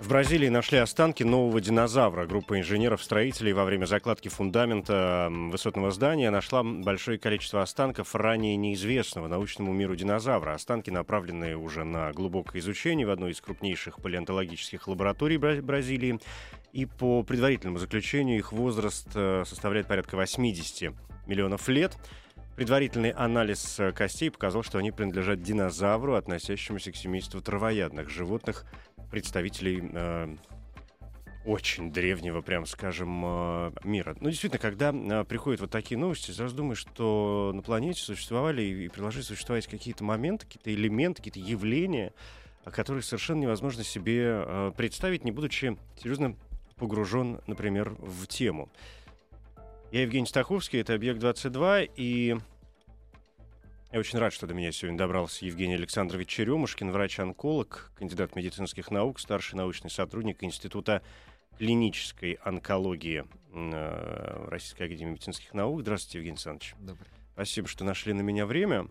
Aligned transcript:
В 0.00 0.08
Бразилии 0.08 0.48
нашли 0.48 0.78
останки 0.78 1.24
нового 1.24 1.60
динозавра. 1.60 2.24
Группа 2.24 2.56
инженеров-строителей 2.58 3.52
во 3.52 3.64
время 3.64 3.84
закладки 3.84 4.28
фундамента 4.28 5.28
высотного 5.28 5.90
здания 5.90 6.30
нашла 6.30 6.62
большое 6.62 7.18
количество 7.18 7.62
останков 7.62 8.14
ранее 8.14 8.54
неизвестного 8.54 9.26
научному 9.26 9.72
миру 9.72 9.96
динозавра. 9.96 10.54
Останки 10.54 10.90
направлены 10.90 11.56
уже 11.56 11.82
на 11.82 12.12
глубокое 12.12 12.62
изучение 12.62 13.08
в 13.08 13.10
одной 13.10 13.32
из 13.32 13.40
крупнейших 13.40 14.00
палеонтологических 14.00 14.86
лабораторий 14.86 15.36
Бра- 15.36 15.60
Бразилии. 15.60 16.20
И 16.72 16.86
по 16.86 17.24
предварительному 17.24 17.78
заключению 17.78 18.38
их 18.38 18.52
возраст 18.52 19.08
э, 19.16 19.42
составляет 19.46 19.88
порядка 19.88 20.16
80 20.16 20.94
миллионов 21.26 21.68
лет. 21.68 21.98
Предварительный 22.58 23.10
анализ 23.10 23.78
э, 23.78 23.92
костей 23.92 24.32
показал, 24.32 24.64
что 24.64 24.78
они 24.78 24.90
принадлежат 24.90 25.40
динозавру, 25.40 26.16
относящемуся 26.16 26.90
к 26.90 26.96
семейству 26.96 27.40
травоядных 27.40 28.10
животных, 28.10 28.64
представителей 29.12 29.80
э, 29.92 30.34
очень 31.44 31.92
древнего, 31.92 32.40
прям 32.40 32.66
скажем, 32.66 33.22
э, 33.24 33.70
мира. 33.84 34.16
Ну, 34.18 34.28
действительно, 34.28 34.58
когда 34.58 34.92
э, 34.92 35.22
приходят 35.22 35.60
вот 35.60 35.70
такие 35.70 35.96
новости, 35.96 36.32
сразу 36.32 36.56
думаешь, 36.56 36.78
что 36.78 37.52
на 37.54 37.62
планете 37.62 38.02
существовали 38.02 38.62
и, 38.62 38.88
продолжают 38.88 39.28
существовать 39.28 39.68
какие-то 39.68 40.02
моменты, 40.02 40.44
какие-то 40.46 40.74
элементы, 40.74 41.22
какие-то 41.22 41.48
явления, 41.48 42.12
о 42.64 42.72
которых 42.72 43.04
совершенно 43.04 43.42
невозможно 43.42 43.84
себе 43.84 44.42
э, 44.44 44.72
представить, 44.76 45.22
не 45.22 45.30
будучи 45.30 45.78
серьезно 45.96 46.34
погружен, 46.74 47.40
например, 47.46 47.94
в 48.00 48.26
тему. 48.26 48.68
Я 49.90 50.02
Евгений 50.02 50.26
Стаховский, 50.26 50.80
это 50.80 50.92
«Объект-22», 50.92 51.92
и 51.96 52.36
я 53.90 53.98
очень 53.98 54.18
рад, 54.18 54.34
что 54.34 54.46
до 54.46 54.52
меня 54.52 54.70
сегодня 54.70 54.98
добрался 54.98 55.46
Евгений 55.46 55.76
Александрович 55.76 56.28
Черемушкин, 56.28 56.90
врач-онколог, 56.90 57.90
кандидат 57.94 58.36
медицинских 58.36 58.90
наук, 58.90 59.18
старший 59.18 59.56
научный 59.56 59.90
сотрудник 59.90 60.44
Института 60.44 61.00
клинической 61.56 62.32
онкологии 62.44 63.24
э, 63.54 64.46
Российской 64.50 64.82
Академии 64.82 65.12
медицинских 65.12 65.54
наук. 65.54 65.80
Здравствуйте, 65.80 66.18
Евгений 66.18 66.34
Александрович. 66.34 66.74
Добрый. 66.80 67.08
Спасибо, 67.32 67.66
что 67.66 67.84
нашли 67.84 68.12
на 68.12 68.20
меня 68.20 68.44
время. 68.44 68.88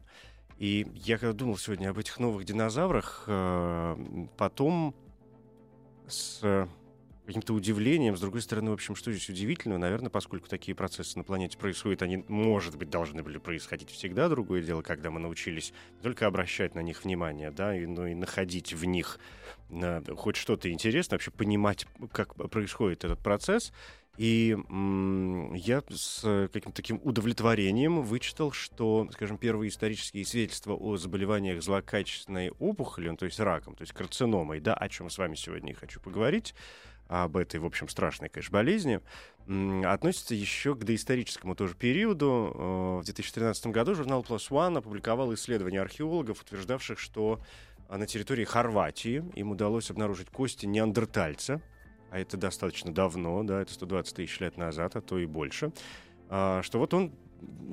И 0.58 0.88
я 0.96 1.20
когда 1.20 1.34
думал 1.34 1.58
сегодня 1.58 1.92
об 1.92 2.00
этих 2.00 2.18
новых 2.18 2.44
динозаврах, 2.44 3.26
э, 3.28 4.28
потом 4.36 4.96
с 6.08 6.68
каким-то 7.28 7.54
удивлением, 7.54 8.16
с 8.16 8.22
другой 8.22 8.42
стороны, 8.42 8.72
в 8.72 8.74
общем, 8.74 8.96
что 8.96 9.12
здесь 9.12 9.30
удивительного? 9.30 9.78
Наверное, 9.78 10.10
поскольку 10.10 10.48
такие 10.48 10.74
процессы 10.74 11.18
на 11.18 11.24
планете 11.24 11.58
происходят, 11.58 12.02
они, 12.02 12.24
может 12.28 12.78
быть, 12.78 12.90
должны 12.90 13.22
были 13.22 13.38
происходить 13.38 13.92
всегда. 13.92 14.30
Другое 14.30 14.62
дело, 14.64 14.82
когда 14.82 15.12
мы 15.12 15.20
научились 15.20 15.74
не 15.98 16.02
только 16.02 16.26
обращать 16.26 16.74
на 16.74 16.80
них 16.80 17.04
внимание, 17.04 17.52
да, 17.52 17.78
и, 17.78 17.86
но 17.86 18.08
и 18.08 18.16
находить 18.16 18.74
в 18.74 18.86
них 18.86 19.20
э, 19.70 20.02
хоть 20.16 20.38
что-то 20.38 20.72
интересное, 20.72 21.16
вообще 21.16 21.32
понимать, 21.32 21.86
как 22.12 22.34
происходит 22.36 23.04
этот 23.04 23.20
процесс. 23.20 23.74
И 24.18 24.58
я 25.54 25.84
с 25.92 26.50
каким-то 26.52 26.76
таким 26.76 27.00
удовлетворением 27.04 28.02
вычитал, 28.02 28.52
что, 28.52 29.08
скажем, 29.12 29.38
первые 29.38 29.70
исторические 29.70 30.26
свидетельства 30.26 30.74
о 30.74 30.98
заболеваниях 30.98 31.62
злокачественной 31.62 32.50
опухолью, 32.58 33.12
ну, 33.12 33.18
то 33.18 33.26
есть 33.26 33.40
раком, 33.40 33.76
то 33.76 33.84
есть 33.84 33.94
карциномой, 33.94 34.60
да, 34.60 34.74
о 34.74 34.90
чем 34.90 35.12
с 35.12 35.20
вами 35.20 35.36
сегодня 35.36 35.72
и 35.72 35.76
хочу 35.76 36.00
поговорить, 36.00 36.56
об 37.08 37.38
этой, 37.38 37.60
в 37.60 37.66
общем, 37.66 37.88
страшной, 37.88 38.30
конечно, 38.30 38.54
болезни, 38.54 39.02
относится 39.86 40.36
еще 40.36 40.76
к 40.76 40.84
доисторическому 40.84 41.56
тоже 41.56 41.74
периоду. 41.76 42.52
Э, 42.54 43.00
В 43.02 43.06
2013 43.06 43.68
году 43.68 43.96
журнал 43.96 44.26
Plus 44.28 44.50
One 44.50 44.78
опубликовал 44.78 45.34
исследования 45.34 45.82
археологов, 45.82 46.42
утверждавших, 46.42 47.00
что 47.00 47.40
а, 47.88 47.98
на 47.98 48.06
территории 48.06 48.44
Хорватии 48.44 49.24
им 49.36 49.52
удалось 49.52 49.90
обнаружить 49.90 50.30
кости 50.30 50.66
неандертальца, 50.66 51.62
а 52.12 52.20
это 52.20 52.36
достаточно 52.36 52.94
давно, 52.94 53.44
да, 53.44 53.62
это 53.62 53.74
120 53.74 54.16
тысяч 54.16 54.40
лет 54.40 54.58
назад, 54.58 54.96
а 54.98 55.02
то 55.02 55.18
и 55.18 55.26
больше, 55.26 55.72
а, 56.30 56.62
что 56.64 56.80
вот 56.80 56.94
он 56.94 57.14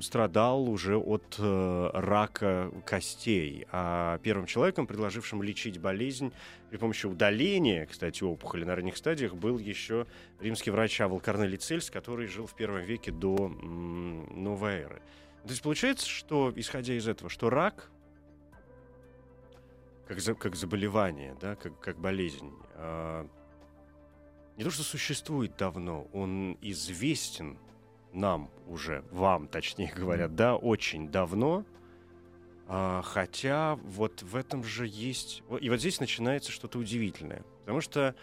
страдал 0.00 0.69
уже 0.69 0.97
от 0.97 1.36
э, 1.38 1.91
рака 1.94 2.70
костей. 2.84 3.66
А 3.70 4.19
первым 4.19 4.47
человеком, 4.47 4.86
предложившим 4.86 5.42
лечить 5.42 5.78
болезнь 5.78 6.32
при 6.70 6.76
помощи 6.76 7.06
удаления, 7.06 7.86
кстати, 7.86 8.22
опухоли 8.24 8.64
на 8.64 8.74
ранних 8.74 8.97
стадиях, 8.97 9.34
был 9.34 9.58
еще 9.58 10.06
римский 10.41 10.70
врач 10.70 11.00
Авел 11.00 11.20
Корнелий 11.20 11.58
Цельс, 11.58 11.91
который 11.91 12.26
жил 12.26 12.47
в 12.47 12.54
первом 12.54 12.82
веке 12.82 13.12
до 13.12 13.36
м, 13.36 14.42
новой 14.42 14.80
эры. 14.80 15.03
То 15.44 15.50
есть 15.50 15.62
получается, 15.62 16.08
что, 16.08 16.53
исходя 16.56 16.94
из 16.94 17.06
этого, 17.06 17.30
что 17.30 17.50
рак 17.50 17.91
как, 20.08 20.20
за- 20.20 20.34
как 20.34 20.56
заболевание, 20.56 21.36
да, 21.41 21.56
как, 21.56 21.78
как 21.80 21.98
болезнь, 21.98 22.53
а, 22.74 23.26
не 24.56 24.64
то 24.64 24.70
что 24.70 24.82
существует 24.82 25.56
давно, 25.56 26.08
он 26.12 26.56
известен 26.60 27.58
нам 28.14 28.50
уже, 28.66 29.04
вам, 29.10 29.48
точнее 29.48 29.92
говоря, 29.97 30.28
да, 30.28 30.56
очень 30.56 31.08
давно. 31.08 31.64
А, 32.66 33.02
хотя 33.02 33.76
вот 33.76 34.22
в 34.22 34.36
этом 34.36 34.64
же 34.64 34.86
есть... 34.86 35.42
И 35.60 35.69
вот 35.69 35.80
здесь 35.80 36.00
начинается 36.00 36.50
что-то 36.50 36.78
удивительное. 36.78 37.44
Потому 37.60 37.80
что 37.80 38.14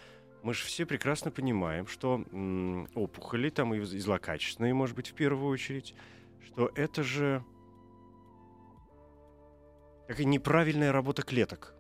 мы 0.44 0.54
же 0.54 0.66
все 0.66 0.86
прекрасно 0.86 1.32
понимаем, 1.32 1.86
что 1.88 2.24
м, 2.32 2.88
опухоли, 2.96 3.50
там 3.50 3.74
и, 3.74 3.82
злокачественные, 3.82 4.74
может 4.74 4.96
быть, 4.96 5.10
в 5.10 5.14
первую 5.14 5.52
очередь, 5.52 5.94
что 6.44 6.72
это 6.76 7.04
же 7.04 7.44
какая 10.08 10.26
неправильная 10.26 10.92
работа 10.92 11.22
клеток. 11.22 11.76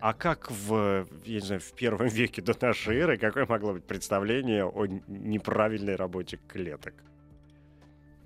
А 0.00 0.14
как 0.14 0.50
в, 0.50 1.06
я 1.24 1.34
не 1.34 1.40
знаю, 1.40 1.60
в 1.60 1.72
первом 1.72 2.06
веке 2.08 2.42
до 2.42 2.54
нашей 2.60 2.96
эры, 2.96 3.18
какое 3.18 3.46
могло 3.46 3.74
быть 3.74 3.84
представление 3.84 4.64
о 4.64 4.86
неправильной 4.86 5.96
работе 5.96 6.38
клеток? 6.48 6.94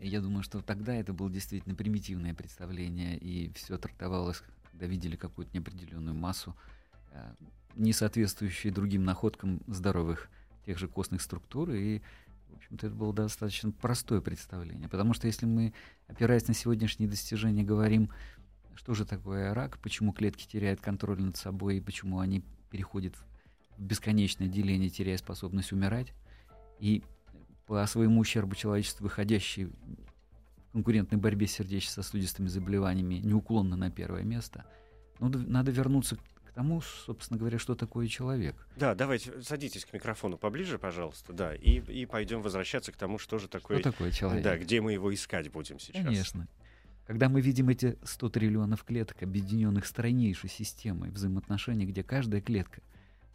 Я 0.02 0.22
думаю, 0.22 0.42
что 0.42 0.62
тогда 0.62 0.94
это 0.94 1.12
было 1.12 1.30
действительно 1.30 1.74
примитивное 1.74 2.32
представление, 2.32 3.18
и 3.18 3.52
все 3.52 3.76
трактовалось, 3.76 4.42
когда 4.70 4.86
видели 4.86 5.14
какую-то 5.14 5.52
неопределенную 5.52 6.14
массу, 6.14 6.56
э, 7.12 7.34
не 7.76 7.92
соответствующую 7.92 8.72
другим 8.72 9.04
находкам 9.04 9.60
здоровых 9.66 10.30
тех 10.64 10.78
же 10.78 10.88
костных 10.88 11.20
структур, 11.20 11.70
и, 11.70 12.00
в 12.48 12.56
общем-то, 12.56 12.86
это 12.86 12.96
было 12.96 13.12
достаточно 13.12 13.72
простое 13.72 14.22
представление. 14.22 14.88
Потому 14.88 15.12
что 15.12 15.26
если 15.26 15.44
мы, 15.44 15.74
опираясь 16.06 16.48
на 16.48 16.54
сегодняшние 16.54 17.08
достижения, 17.08 17.62
говорим, 17.62 18.10
что 18.74 18.94
же 18.94 19.04
такое 19.04 19.52
рак, 19.52 19.78
почему 19.78 20.12
клетки 20.12 20.46
теряют 20.46 20.80
контроль 20.80 21.20
над 21.20 21.36
собой, 21.36 21.76
и 21.76 21.80
почему 21.80 22.20
они 22.20 22.42
переходят 22.70 23.16
в 23.76 23.82
бесконечное 23.82 24.48
деление, 24.48 24.88
теряя 24.88 25.18
способность 25.18 25.72
умирать, 25.72 26.14
и 26.78 27.02
по 27.70 27.86
своему 27.86 28.20
ущербу 28.20 28.56
человечеству, 28.56 29.04
выходящий 29.04 29.66
в 29.66 30.72
конкурентной 30.72 31.18
борьбе 31.20 31.46
сердечно-сосудистыми 31.46 32.48
заболеваниями 32.48 33.20
неуклонно 33.22 33.76
на 33.76 33.92
первое 33.92 34.24
место, 34.24 34.64
надо, 35.20 35.38
надо 35.38 35.70
вернуться 35.70 36.16
к 36.16 36.52
тому, 36.52 36.80
собственно 36.80 37.38
говоря, 37.38 37.60
что 37.60 37.76
такое 37.76 38.08
человек. 38.08 38.56
Да, 38.74 38.96
давайте, 38.96 39.40
садитесь 39.42 39.84
к 39.84 39.92
микрофону 39.92 40.36
поближе, 40.36 40.80
пожалуйста, 40.80 41.32
да, 41.32 41.54
и, 41.54 41.78
и 41.78 42.06
пойдем 42.06 42.42
возвращаться 42.42 42.90
к 42.90 42.96
тому, 42.96 43.18
что 43.18 43.38
же 43.38 43.46
такое... 43.46 43.78
Что 43.78 43.92
такое 43.92 44.10
человек? 44.10 44.42
Да, 44.42 44.58
где 44.58 44.80
мы 44.80 44.92
его 44.92 45.14
искать 45.14 45.48
будем 45.52 45.78
сейчас. 45.78 46.04
Конечно. 46.04 46.48
Когда 47.06 47.28
мы 47.28 47.40
видим 47.40 47.68
эти 47.68 47.96
100 48.02 48.30
триллионов 48.30 48.82
клеток, 48.82 49.22
объединенных 49.22 49.86
стройнейшей 49.86 50.50
системой 50.50 51.10
взаимоотношений, 51.12 51.86
где 51.86 52.02
каждая 52.02 52.40
клетка 52.40 52.82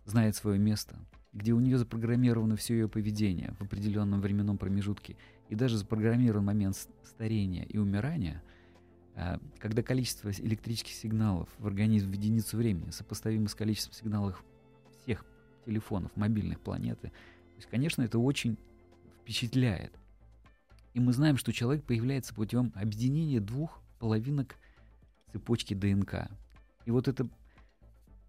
знает 0.04 0.36
свое 0.36 0.60
место, 0.60 1.00
где 1.36 1.52
у 1.52 1.60
нее 1.60 1.78
запрограммировано 1.78 2.56
все 2.56 2.76
ее 2.76 2.88
поведение 2.88 3.54
в 3.60 3.64
определенном 3.64 4.22
временном 4.22 4.58
промежутке, 4.58 5.18
и 5.50 5.56
даже 5.56 5.78
запрограммирован 5.78 6.46
момент 6.46 6.88
старения 7.04 7.66
и 7.66 7.78
умирания, 7.78 8.42
а, 9.16 9.40
когда 9.60 9.84
количество 9.84 10.32
электрических 10.32 10.94
сигналов 10.94 11.50
в 11.60 11.68
организме 11.68 12.10
в 12.10 12.14
единицу 12.14 12.58
времени 12.58 12.90
сопоставимо 12.90 13.50
с 13.50 13.54
количеством 13.54 13.94
сигналов 13.94 14.44
всех 15.04 15.26
телефонов 15.66 16.16
мобильных 16.16 16.62
планеты, 16.62 17.10
то 17.10 17.58
есть, 17.58 17.70
конечно, 17.70 18.02
это 18.02 18.18
очень 18.18 18.58
впечатляет. 19.22 19.92
И 20.94 21.02
мы 21.02 21.12
знаем, 21.12 21.36
что 21.36 21.52
человек 21.52 21.84
появляется 21.84 22.34
путем 22.34 22.72
объединения 22.76 23.42
двух 23.42 23.82
половинок 24.00 24.56
цепочки 25.34 25.74
ДНК. 25.74 26.30
И 26.86 26.92
вот 26.92 27.10
это 27.10 27.28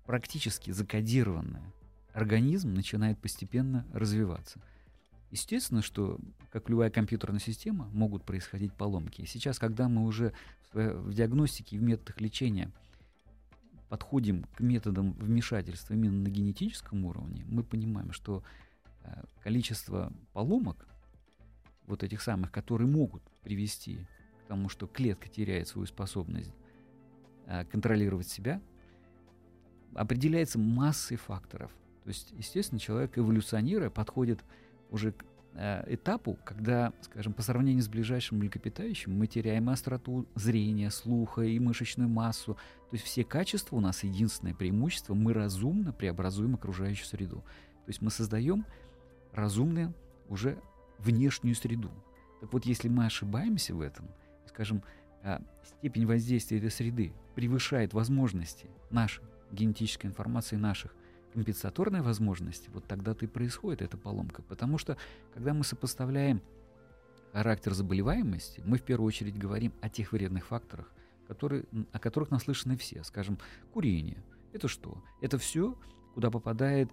практически 0.06 0.72
закодированное 0.72 1.72
организм 2.16 2.72
начинает 2.72 3.18
постепенно 3.18 3.86
развиваться. 3.92 4.60
Естественно, 5.30 5.82
что, 5.82 6.18
как 6.50 6.70
любая 6.70 6.90
компьютерная 6.90 7.40
система, 7.40 7.88
могут 7.92 8.24
происходить 8.24 8.72
поломки. 8.72 9.20
И 9.20 9.26
сейчас, 9.26 9.58
когда 9.58 9.88
мы 9.88 10.04
уже 10.04 10.32
в, 10.72 10.78
в 10.78 11.12
диагностике 11.12 11.76
и 11.76 11.78
в 11.78 11.82
методах 11.82 12.20
лечения 12.20 12.72
подходим 13.90 14.44
к 14.54 14.60
методам 14.60 15.12
вмешательства 15.12 15.92
именно 15.92 16.22
на 16.22 16.28
генетическом 16.28 17.04
уровне, 17.04 17.44
мы 17.46 17.62
понимаем, 17.62 18.12
что 18.12 18.42
э, 19.02 19.24
количество 19.42 20.10
поломок, 20.32 20.88
вот 21.86 22.02
этих 22.02 22.22
самых, 22.22 22.50
которые 22.50 22.88
могут 22.88 23.22
привести 23.42 23.98
к 24.44 24.48
тому, 24.48 24.70
что 24.70 24.86
клетка 24.86 25.28
теряет 25.28 25.68
свою 25.68 25.86
способность 25.86 26.54
э, 27.46 27.64
контролировать 27.66 28.28
себя, 28.28 28.62
определяется 29.94 30.58
массой 30.58 31.18
факторов. 31.18 31.70
То 32.06 32.10
есть, 32.10 32.32
естественно, 32.38 32.78
человек, 32.78 33.18
эволюционируя, 33.18 33.90
подходит 33.90 34.38
уже 34.90 35.10
к 35.10 35.24
э, 35.54 35.82
этапу, 35.94 36.38
когда, 36.44 36.92
скажем, 37.00 37.32
по 37.32 37.42
сравнению 37.42 37.82
с 37.82 37.88
ближайшим 37.88 38.38
млекопитающим, 38.38 39.12
мы 39.12 39.26
теряем 39.26 39.68
остроту 39.68 40.24
зрения, 40.36 40.92
слуха 40.92 41.42
и 41.42 41.58
мышечную 41.58 42.08
массу. 42.08 42.54
То 42.54 42.92
есть 42.92 43.04
все 43.04 43.24
качества 43.24 43.74
у 43.74 43.80
нас 43.80 44.04
единственное 44.04 44.54
преимущество, 44.54 45.14
мы 45.14 45.32
разумно 45.32 45.92
преобразуем 45.92 46.54
окружающую 46.54 47.06
среду. 47.06 47.38
То 47.38 47.88
есть 47.88 48.00
мы 48.00 48.12
создаем 48.12 48.64
разумную 49.32 49.92
уже 50.28 50.60
внешнюю 51.00 51.56
среду. 51.56 51.90
Так 52.40 52.52
вот, 52.52 52.66
если 52.66 52.88
мы 52.88 53.06
ошибаемся 53.06 53.74
в 53.74 53.80
этом, 53.80 54.06
скажем, 54.46 54.84
э, 55.24 55.40
степень 55.80 56.06
воздействия 56.06 56.58
этой 56.58 56.70
среды 56.70 57.12
превышает 57.34 57.94
возможности 57.94 58.70
нашей 58.90 59.24
генетической 59.50 60.06
информации 60.06 60.54
наших 60.54 60.94
компенсаторные 61.36 62.00
возможности, 62.00 62.70
вот 62.72 62.86
тогда-то 62.86 63.26
и 63.26 63.28
происходит 63.28 63.82
эта 63.82 63.98
поломка. 63.98 64.40
Потому 64.40 64.78
что, 64.78 64.96
когда 65.34 65.52
мы 65.52 65.64
сопоставляем 65.64 66.40
характер 67.32 67.74
заболеваемости, 67.74 68.62
мы 68.64 68.78
в 68.78 68.82
первую 68.82 69.06
очередь 69.06 69.36
говорим 69.36 69.74
о 69.82 69.90
тех 69.90 70.12
вредных 70.12 70.46
факторах, 70.46 70.90
которые, 71.28 71.64
о 71.92 71.98
которых 71.98 72.30
наслышаны 72.30 72.78
все. 72.78 73.04
Скажем, 73.04 73.38
курение. 73.74 74.24
Это 74.54 74.66
что? 74.66 75.04
Это 75.20 75.36
все, 75.36 75.78
куда 76.14 76.30
попадает 76.30 76.90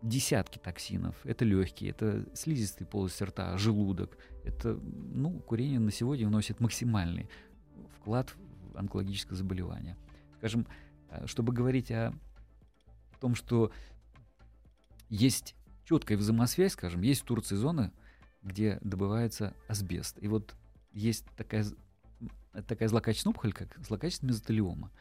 десятки 0.00 0.56
токсинов. 0.56 1.14
Это 1.24 1.44
легкие, 1.44 1.90
это 1.90 2.24
слизистые 2.34 2.88
полости 2.88 3.22
рта, 3.22 3.58
желудок. 3.58 4.16
Это, 4.44 4.80
ну, 4.82 5.40
курение 5.40 5.78
на 5.78 5.92
сегодня 5.92 6.26
вносит 6.26 6.60
максимальный 6.60 7.28
вклад 8.00 8.34
в 8.72 8.78
онкологическое 8.78 9.36
заболевание. 9.36 9.98
Скажем, 10.38 10.66
э, 11.10 11.26
чтобы 11.26 11.52
говорить 11.52 11.90
о 11.90 12.14
в 13.18 13.20
том, 13.20 13.34
что 13.34 13.72
есть 15.08 15.56
четкая 15.84 16.16
взаимосвязь, 16.16 16.74
скажем, 16.74 17.02
есть 17.02 17.22
в 17.22 17.24
Турции 17.24 17.56
зоны, 17.56 17.90
где 18.42 18.78
добывается 18.80 19.54
асбест. 19.66 20.18
И 20.22 20.28
вот 20.28 20.54
есть 20.92 21.24
такая, 21.36 21.66
такая 22.68 22.88
злокачественная 22.88 23.32
опухоль, 23.32 23.52
как 23.52 23.76
злокачественная 23.84 24.34
мезотелиома. 24.34 24.92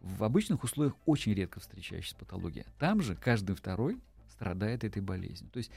В 0.00 0.24
обычных 0.24 0.64
условиях 0.64 0.96
очень 1.06 1.32
редко 1.32 1.60
встречающаяся 1.60 2.16
патология. 2.16 2.66
Там 2.80 3.02
же 3.02 3.14
каждый 3.14 3.54
второй 3.54 4.00
страдает 4.30 4.82
этой 4.82 5.00
болезнью. 5.00 5.48
То 5.52 5.58
есть 5.58 5.70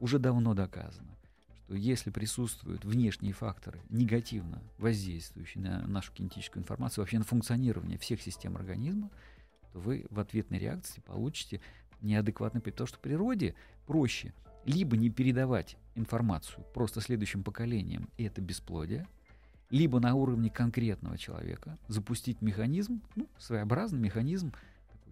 уже 0.00 0.18
давно 0.18 0.54
доказано, 0.54 1.16
что 1.62 1.76
если 1.76 2.10
присутствуют 2.10 2.84
внешние 2.84 3.34
факторы, 3.34 3.80
негативно 3.88 4.60
воздействующие 4.78 5.62
на 5.62 5.86
нашу 5.86 6.12
кинетическую 6.12 6.62
информацию, 6.62 7.02
вообще 7.02 7.18
на 7.18 7.24
функционирование 7.24 7.98
всех 7.98 8.20
систем 8.20 8.56
организма, 8.56 9.10
вы 9.76 10.06
в 10.10 10.18
ответной 10.18 10.58
реакции 10.58 11.00
получите 11.00 11.60
неадекватный 12.00 12.60
потому 12.60 12.86
что 12.86 12.98
в 12.98 13.00
природе 13.00 13.54
проще 13.86 14.32
либо 14.64 14.96
не 14.96 15.10
передавать 15.10 15.76
информацию 15.94 16.64
просто 16.74 17.00
следующим 17.00 17.42
поколениям, 17.42 18.08
и 18.16 18.24
это 18.24 18.40
бесплодие, 18.40 19.06
либо 19.70 20.00
на 20.00 20.14
уровне 20.14 20.50
конкретного 20.50 21.18
человека 21.18 21.78
запустить 21.88 22.42
механизм, 22.42 23.00
ну, 23.14 23.28
своеобразный 23.38 24.00
механизм 24.00 24.52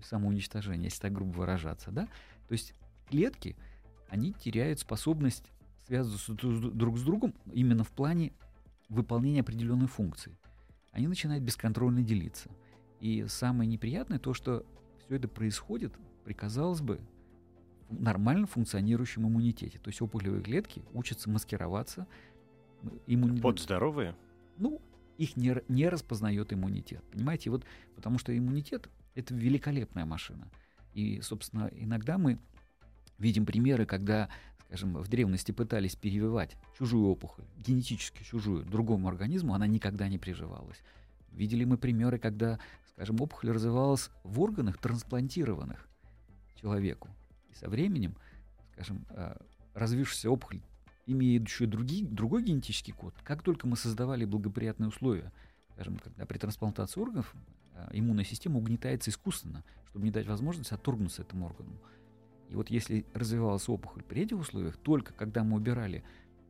самоуничтожения, 0.02 0.86
если 0.86 1.02
так 1.02 1.12
грубо 1.12 1.38
выражаться, 1.38 1.90
да, 1.90 2.06
то 2.48 2.52
есть 2.52 2.74
клетки, 3.08 3.56
они 4.08 4.32
теряют 4.32 4.80
способность 4.80 5.44
связываться 5.86 6.34
друг 6.34 6.98
с 6.98 7.02
другом 7.02 7.34
именно 7.52 7.84
в 7.84 7.90
плане 7.90 8.32
выполнения 8.88 9.40
определенной 9.40 9.86
функции. 9.86 10.36
Они 10.92 11.08
начинают 11.08 11.42
бесконтрольно 11.42 12.02
делиться– 12.02 12.50
и 13.04 13.26
самое 13.28 13.68
неприятное 13.68 14.18
то, 14.18 14.32
что 14.32 14.64
все 15.00 15.16
это 15.16 15.28
происходит 15.28 15.92
при, 16.24 16.32
казалось 16.32 16.80
бы, 16.80 17.02
нормально 17.90 18.46
функционирующем 18.46 19.28
иммунитете. 19.28 19.78
То 19.78 19.88
есть 19.88 20.00
опухолевые 20.00 20.42
клетки 20.42 20.82
учатся 20.94 21.28
маскироваться. 21.28 22.06
Иммуни... 23.06 23.42
Под 23.42 23.60
здоровые? 23.60 24.16
Ну, 24.56 24.80
их 25.18 25.36
не, 25.36 25.54
не 25.68 25.90
распознает 25.90 26.54
иммунитет. 26.54 27.04
Понимаете, 27.12 27.50
вот 27.50 27.66
потому 27.94 28.16
что 28.16 28.34
иммунитет— 28.34 28.88
это 29.14 29.34
великолепная 29.34 30.06
машина. 30.06 30.50
И, 30.94 31.20
собственно, 31.20 31.70
иногда 31.74 32.16
мы 32.16 32.38
видим 33.18 33.44
примеры, 33.44 33.84
когда, 33.84 34.30
скажем, 34.68 34.94
в 34.94 35.08
древности 35.08 35.52
пытались 35.52 35.94
перевивать 35.94 36.56
чужую 36.78 37.08
опухоль, 37.08 37.44
генетически 37.58 38.22
чужую, 38.22 38.64
другому 38.64 39.08
организму, 39.08 39.52
она 39.52 39.66
никогда 39.66 40.08
не 40.08 40.16
приживалась. 40.16 40.82
Видели 41.32 41.64
мы 41.64 41.76
примеры, 41.76 42.18
когда 42.18 42.60
скажем, 42.94 43.20
опухоль 43.20 43.50
развивалась 43.50 44.10
в 44.22 44.40
органах, 44.40 44.78
трансплантированных 44.78 45.88
человеку. 46.60 47.08
И 47.50 47.54
со 47.54 47.68
временем, 47.68 48.16
скажем, 48.72 49.04
э, 49.10 49.36
развившаяся 49.74 50.30
опухоль, 50.30 50.62
имеющая 51.06 51.66
другие, 51.66 52.06
другой 52.06 52.44
генетический 52.44 52.92
код, 52.92 53.14
как 53.24 53.42
только 53.42 53.66
мы 53.66 53.76
создавали 53.76 54.24
благоприятные 54.24 54.88
условия, 54.88 55.32
скажем, 55.72 55.98
когда 55.98 56.24
при 56.24 56.38
трансплантации 56.38 57.00
органов 57.00 57.34
э, 57.74 57.88
иммунная 57.92 58.24
система 58.24 58.58
угнетается 58.58 59.10
искусственно, 59.10 59.64
чтобы 59.88 60.04
не 60.04 60.10
дать 60.10 60.26
возможность 60.26 60.72
отторгнуться 60.72 61.22
этому 61.22 61.46
органу. 61.46 61.72
И 62.48 62.54
вот 62.54 62.70
если 62.70 63.04
развивалась 63.14 63.68
опухоль 63.68 64.02
при 64.04 64.22
этих 64.22 64.38
условиях, 64.38 64.76
только 64.76 65.12
когда 65.12 65.42
мы 65.42 65.56
убирали 65.56 66.04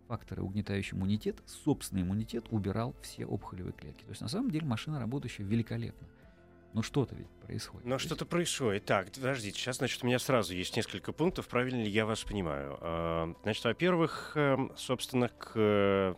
факторы, 0.09 0.43
угнетающие 0.43 0.99
иммунитет, 0.99 1.43
собственный 1.47 2.03
иммунитет 2.03 2.45
убирал 2.51 2.95
все 3.01 3.25
опухолевые 3.25 3.73
клетки. 3.73 4.05
То 4.05 4.11
есть 4.11 4.21
на 4.21 4.29
самом 4.29 4.51
деле 4.51 4.67
машина, 4.67 5.01
работающая 5.01 5.45
великолепно. 5.45 6.07
Ну 6.75 6.83
что-то 6.83 7.15
ведь 7.15 7.29
происходит. 7.47 7.87
Но 7.87 7.99
что-то 7.99 8.27
происходит. 8.27 8.85
Так, 8.85 9.13
подождите, 9.13 9.57
сейчас, 9.57 9.77
значит, 9.77 10.03
у 10.03 10.07
меня 10.07 10.19
сразу 10.19 10.55
есть 10.55 10.77
несколько 10.77 11.13
пунктов, 11.13 11.47
правильно 11.47 11.81
ли 11.81 11.89
я 11.89 12.05
вас 12.05 12.25
понимаю. 12.25 12.77
А, 12.81 13.33
значит, 13.45 13.65
во-первых, 13.65 14.33
эм, 14.35 14.73
собственно, 14.77 15.29
к, 15.29 16.17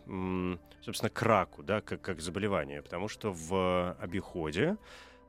собственно, 0.81 1.11
к 1.11 1.23
раку, 1.23 1.63
да, 1.63 1.83
как, 1.83 2.01
как 2.01 2.21
заболевание, 2.23 2.83
потому 2.83 3.09
что 3.09 3.35
в 3.35 3.97
обиходе 4.01 4.79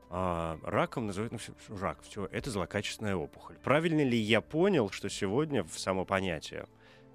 а, 0.08 0.58
раком 0.62 1.06
называют, 1.06 1.32
ну, 1.32 1.38
все, 1.38 1.52
рак, 1.78 1.98
все, 2.00 2.26
это 2.32 2.50
злокачественная 2.50 3.14
опухоль. 3.14 3.56
Правильно 3.62 4.02
ли 4.02 4.16
я 4.16 4.40
понял, 4.40 4.90
что 4.90 5.10
сегодня 5.10 5.62
в 5.62 5.78
само 5.78 6.06
понятие 6.06 6.66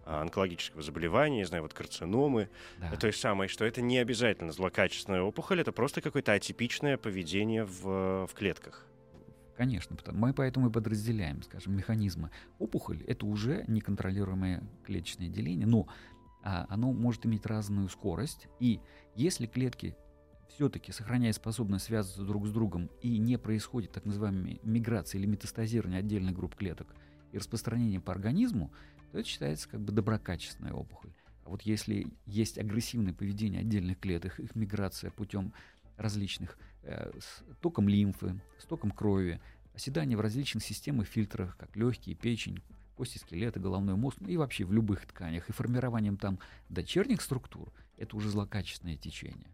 онкологического 0.06 0.82
заболевания, 0.82 1.38
не 1.38 1.46
знаю, 1.46 1.64
вот 1.64 1.74
карциномы, 1.74 2.50
да. 2.80 2.96
то 2.96 3.08
есть 3.08 3.20
самое, 3.20 3.48
что 3.48 3.66
это 3.66 3.82
не 3.82 3.98
обязательно 3.98 4.52
злокачественная 4.52 5.22
опухоль, 5.22 5.62
это 5.62 5.72
просто 5.72 6.02
какое-то 6.02 6.34
атипичное 6.34 6.98
поведение 6.98 7.66
в, 7.66 8.28
в 8.28 8.34
клетках. 8.34 8.86
Конечно, 9.56 9.96
мы 10.12 10.34
поэтому 10.34 10.70
и 10.70 10.72
подразделяем, 10.72 11.44
скажем, 11.44 11.76
механизмы. 11.76 12.32
Опухоль— 12.58 13.04
это 13.08 13.26
уже 13.26 13.64
неконтролируемое 13.68 14.64
клеточное 14.84 15.30
деление, 15.30 15.68
но 15.68 15.88
а, 16.44 16.66
оно 16.70 16.92
может 16.92 17.26
иметь 17.26 17.46
разную 17.46 17.88
скорость, 17.90 18.48
и 18.60 18.80
если 19.16 19.46
клетки 19.46 19.96
все-таки 20.50 20.92
сохраняя 20.92 21.34
способность 21.34 21.86
связываться 21.86 22.24
друг 22.24 22.48
с 22.48 22.52
другом 22.52 22.90
и 23.02 23.18
не 23.18 23.38
происходит 23.38 23.92
так 23.92 24.06
называемой 24.06 24.60
миграции 24.64 25.18
или 25.18 25.26
метастазирования 25.26 26.00
отдельных 26.00 26.36
групп 26.36 26.56
клеток 26.56 26.94
и 27.32 27.38
распространение 27.38 28.00
по 28.00 28.12
организму, 28.12 28.72
то 29.14 29.20
это 29.20 29.30
считается 29.30 29.70
как 29.70 29.80
бы 29.80 29.94
доброкачественная 29.94 30.74
опухоль. 30.74 31.12
А 31.46 31.50
вот 31.50 31.62
если 31.62 32.08
есть 32.26 32.58
агрессивное 32.58 33.14
поведение 33.14 33.62
отдельных 33.62 34.00
клеток, 34.00 34.40
их 34.40 34.56
миграция 34.56 35.12
путем 35.12 35.54
различных 35.98 36.58
э, 36.82 37.12
с 37.20 37.44
током 37.62 37.88
лимфы, 37.88 38.42
с 38.58 38.66
током 38.66 38.90
крови, 38.90 39.40
оседание 39.76 40.18
в 40.18 40.22
различных 40.22 40.64
системах 40.64 41.08
фильтрах, 41.08 41.56
как 41.58 41.76
легкие, 41.76 42.16
печень, 42.16 42.64
кости 42.96 43.20
скелета, 43.20 43.60
головной 43.60 43.96
мозг, 43.96 44.18
ну 44.20 44.30
и 44.30 44.38
вообще 44.38 44.66
в 44.66 44.74
любых 44.74 45.06
тканях, 45.06 45.48
и 45.48 45.54
формированием 45.54 46.18
там 46.18 46.40
дочерних 46.70 47.22
структур, 47.22 47.72
это 47.98 48.18
уже 48.18 48.32
злокачественное 48.32 48.98
течение. 48.98 49.54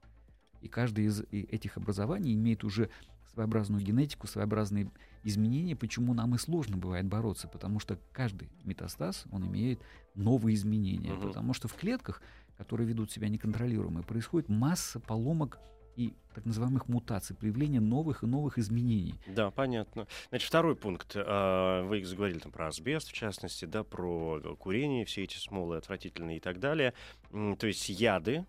И 0.62 0.70
каждое 0.70 1.04
из 1.04 1.20
этих 1.32 1.75
образований 1.75 2.34
имеет 2.34 2.63
уже 2.63 2.89
своеобразную 3.34 3.84
генетику, 3.84 4.25
своеобразные 4.25 4.89
изменения, 5.24 5.76
почему 5.76 6.14
нам 6.14 6.36
и 6.36 6.38
сложно 6.38 6.78
бывает 6.78 7.06
бороться, 7.06 7.48
потому 7.48 7.80
что 7.80 7.98
каждый 8.12 8.50
метастаз, 8.64 9.26
он 9.32 9.48
имеет 9.48 9.80
новые 10.16 10.56
изменения, 10.56 11.14
угу. 11.14 11.28
потому 11.28 11.54
что 11.54 11.68
в 11.68 11.74
клетках, 11.74 12.22
которые 12.58 12.88
ведут 12.88 13.12
себя 13.12 13.30
неконтролируемо, 13.30 14.04
происходит 14.04 14.50
масса 14.50 15.00
поломок 15.00 15.60
и 15.96 16.14
так 16.34 16.46
называемых 16.46 16.88
мутаций, 16.88 17.36
появления 17.36 17.82
новых 17.82 18.24
и 18.24 18.26
новых 18.26 18.58
изменений. 18.58 19.16
Да, 19.28 19.52
понятно. 19.52 20.08
Значит, 20.30 20.48
второй 20.48 20.76
пункт. 20.76 21.14
А, 21.16 21.84
вы 21.84 22.04
заговорили 22.06 22.40
там 22.40 22.54
про 22.54 22.68
асбест, 22.68 23.10
в 23.10 23.14
частности, 23.14 23.66
да, 23.66 23.84
про 23.84 24.40
курение, 24.58 25.04
все 25.04 25.24
эти 25.24 25.38
смолы 25.38 25.76
отвратительные 25.76 26.38
и 26.38 26.40
так 26.40 26.60
далее. 26.60 26.94
То 27.32 27.68
есть 27.68 27.90
яды. 27.90 28.46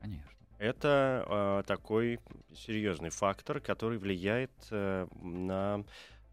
Конечно. 0.00 0.37
Это 0.58 1.24
э, 1.28 1.62
такой 1.66 2.18
серьезный 2.52 3.10
фактор, 3.10 3.60
который 3.60 3.98
влияет 3.98 4.50
э, 4.70 5.06
на 5.22 5.84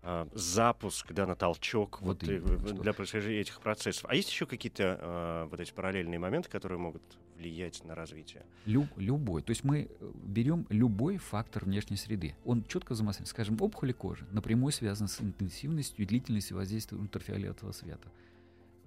э, 0.02 0.26
запуск, 0.34 1.12
да, 1.14 1.28
на 1.28 1.36
толчок 1.36 2.02
вот, 2.02 2.24
вот 2.24 2.30
именно, 2.32 2.82
для 2.82 2.94
происхождения 2.94 3.42
этих 3.42 3.62
процессов. 3.62 4.06
А 4.08 4.16
есть 4.16 4.30
еще 4.32 4.48
какие-то 4.48 4.98
э, 5.00 5.48
вот 5.52 5.60
эти 5.60 5.72
параллельные 5.72 6.18
моменты, 6.18 6.50
которые 6.50 6.80
могут 6.80 7.04
влиять 7.38 7.84
на 7.84 7.94
развитие? 7.94 8.44
Люб, 8.66 8.88
любой. 8.96 9.44
То 9.44 9.52
есть 9.52 9.64
мы 9.64 9.90
э, 9.90 10.12
берем 10.24 10.66
любой 10.70 11.18
фактор 11.18 11.66
внешней 11.66 11.98
среды. 11.98 12.36
Он 12.46 12.64
четко 12.64 12.96
замаслен. 12.96 13.28
Скажем, 13.28 13.58
опухоли 13.62 13.92
кожи 13.92 14.26
напрямую 14.32 14.72
связаны 14.72 15.08
с 15.08 15.22
интенсивностью 15.22 16.04
и 16.04 16.08
длительностью 16.08 16.58
воздействия 16.58 16.98
ультрафиолетового 16.98 17.74
света. 17.74 18.10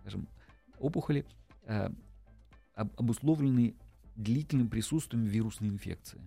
Скажем, 0.00 0.26
опухоли 0.80 1.25
э, 1.64 1.90
обусловлены 2.75 3.76
длительным 4.18 4.68
присутствием 4.68 5.25
вирусной 5.25 5.70
инфекции. 5.70 6.20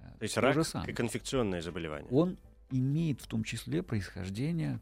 Э, 0.00 0.18
То 0.18 0.22
есть 0.22 0.34
То 0.34 0.40
рак 0.42 0.56
как 0.56 1.00
инфекционное 1.00 1.62
заболевание? 1.62 2.08
Он 2.10 2.36
имеет 2.70 3.20
в 3.20 3.26
том 3.26 3.42
числе 3.42 3.82
происхождение 3.82 4.80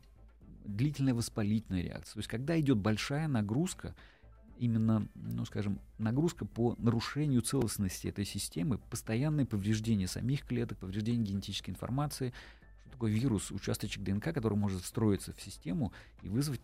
длительная 0.64 1.14
воспалительная 1.14 1.82
реакция. 1.82 2.14
То 2.14 2.18
есть 2.18 2.28
когда 2.28 2.58
идет 2.60 2.78
большая 2.78 3.28
нагрузка, 3.28 3.94
именно, 4.58 5.08
ну, 5.14 5.44
скажем, 5.44 5.80
нагрузка 5.98 6.44
по 6.44 6.74
нарушению 6.78 7.42
целостности 7.42 8.08
этой 8.08 8.24
системы, 8.24 8.78
постоянное 8.78 9.46
повреждение 9.46 10.06
самих 10.06 10.46
клеток, 10.46 10.78
повреждение 10.78 11.24
генетической 11.24 11.70
информации, 11.70 12.32
что 12.80 12.90
такое 12.90 13.10
вирус, 13.10 13.50
участочек 13.50 14.02
ДНК, 14.02 14.32
который 14.32 14.56
может 14.56 14.82
встроиться 14.82 15.32
в 15.32 15.40
систему 15.40 15.92
и 16.22 16.28
вызвать 16.28 16.60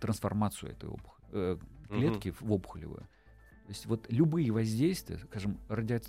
трансформацию 0.00 0.72
этой 0.72 0.88
опухоли, 0.88 1.26
э, 1.32 1.58
клетки 1.88 2.30
угу. 2.30 2.46
в 2.46 2.52
опухолевую. 2.52 3.06
То 3.68 3.72
есть 3.72 3.86
вот 3.86 4.06
любые 4.08 4.50
воздействия, 4.50 5.18
скажем, 5.18 5.58
ради... 5.68 6.00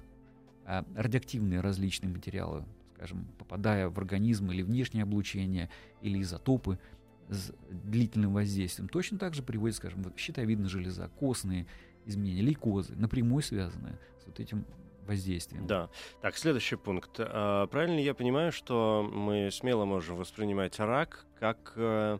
А, 0.65 0.85
радиоактивные 0.95 1.61
различные 1.61 2.11
материалы, 2.11 2.63
скажем, 2.95 3.27
попадая 3.37 3.89
в 3.89 3.97
организм 3.97 4.51
или 4.51 4.61
внешнее 4.61 5.03
облучение, 5.03 5.69
или 6.01 6.21
изотопы– 6.21 6.79
с 7.29 7.53
длительным 7.69 8.33
воздействием, 8.33 8.89
точно 8.89 9.17
так 9.17 9.33
же 9.33 9.43
приводит, 9.43 9.77
скажем, 9.77 10.03
щитовидная 10.17 10.67
железа, 10.67 11.09
костные 11.19 11.67
изменения, 12.05 12.41
лейкозы, 12.41 12.95
напрямую 12.95 13.43
связанные 13.43 13.99
с 14.21 14.25
вот 14.25 14.39
этим 14.39 14.65
воздействием. 15.05 15.65
Да. 15.67 15.89
Так, 16.21 16.37
следующий 16.37 16.75
пункт. 16.75 17.17
А, 17.19 17.67
правильно 17.67 17.99
я 17.99 18.13
понимаю, 18.13 18.51
что 18.51 19.07
мы 19.11 19.49
смело 19.51 19.85
можем 19.85 20.17
воспринимать 20.17 20.79
рак 20.79 21.25
как 21.39 21.73
э, 21.75 22.19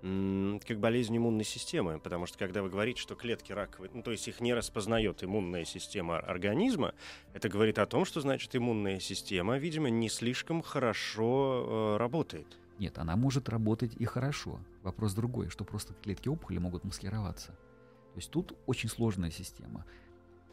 как 0.00 0.78
болезнь 0.78 1.16
иммунной 1.16 1.44
системы, 1.44 2.00
потому 2.00 2.26
что 2.26 2.38
когда 2.38 2.62
вы 2.62 2.70
говорите, 2.70 3.00
что 3.00 3.14
клетки 3.14 3.52
раковые, 3.52 3.90
ну, 3.92 4.02
то 4.02 4.10
есть 4.10 4.26
их 4.28 4.40
не 4.40 4.54
распознает 4.54 5.22
иммунная 5.22 5.64
система 5.64 6.18
организма, 6.18 6.94
это 7.34 7.48
говорит 7.48 7.78
о 7.78 7.86
том, 7.86 8.04
что 8.04 8.20
значит 8.20 8.54
иммунная 8.56 8.98
система, 8.98 9.58
видимо, 9.58 9.90
не 9.90 10.08
слишком 10.08 10.62
хорошо 10.62 11.94
э, 11.94 11.96
работает. 11.98 12.46
Нет, 12.78 12.98
она 12.98 13.14
может 13.14 13.50
работать 13.50 13.94
и 13.98 14.06
хорошо. 14.06 14.58
Вопрос 14.82 15.12
другой, 15.12 15.50
что 15.50 15.64
просто 15.64 15.92
клетки 15.92 16.28
опухоли 16.28 16.56
могут 16.58 16.82
маскироваться. 16.84 17.48
То 17.48 18.16
есть 18.16 18.30
тут 18.30 18.56
очень 18.66 18.88
сложная 18.88 19.30
система. 19.30 19.84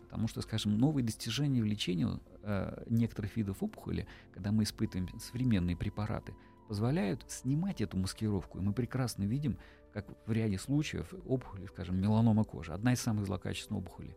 Потому 0.04 0.28
что, 0.28 0.42
скажем, 0.42 0.78
новые 0.78 1.06
достижения 1.06 1.62
в 1.62 1.66
лечении 1.66 2.08
э, 2.44 2.84
некоторых 2.90 3.36
видов 3.38 3.64
опухоли, 3.64 4.08
когда 4.34 4.52
мы 4.52 4.64
испытываем 4.64 5.08
современные 5.20 5.78
препараты, 5.78 6.36
позволяют 6.68 7.24
снимать 7.30 7.82
эту 7.82 7.98
маскировку. 7.98 8.60
И 8.60 8.62
мы 8.62 8.74
прекрасно 8.74 9.24
видим, 9.24 9.58
как 9.94 10.06
в 10.26 10.32
ряде 10.32 10.58
случаев 10.58 11.14
опухоли, 11.26 11.66
скажем, 11.68 12.00
меланома 12.00 12.44
кожи, 12.44 12.74
одна 12.74 12.94
из 12.94 13.02
самых 13.02 13.26
злокачественных 13.26 13.84
опухолей, 13.84 14.16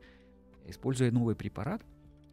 используя 0.67 1.11
новый 1.11 1.35
препарат 1.35 1.83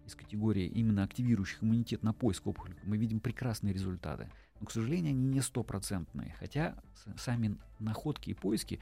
из 0.06 0.16
категории 0.16 0.66
именно 0.66 1.04
активирующих 1.04 1.64
иммунитет 1.64 2.04
на 2.04 2.14
поиск 2.14 2.48
опухоли, 2.48 2.78
мы 2.84 2.98
видим 2.98 3.20
прекрасные 3.20 3.74
результаты– 3.74 4.32
но, 4.60 4.66
к 4.66 4.72
сожалению, 4.72 5.12
они 5.12 5.24
не 5.24 5.42
стопроцентные. 5.42 6.36
Хотя 6.40 6.76
сами 7.18 7.58
находки 7.80 8.32
и 8.32 8.34
поиски 8.34 8.80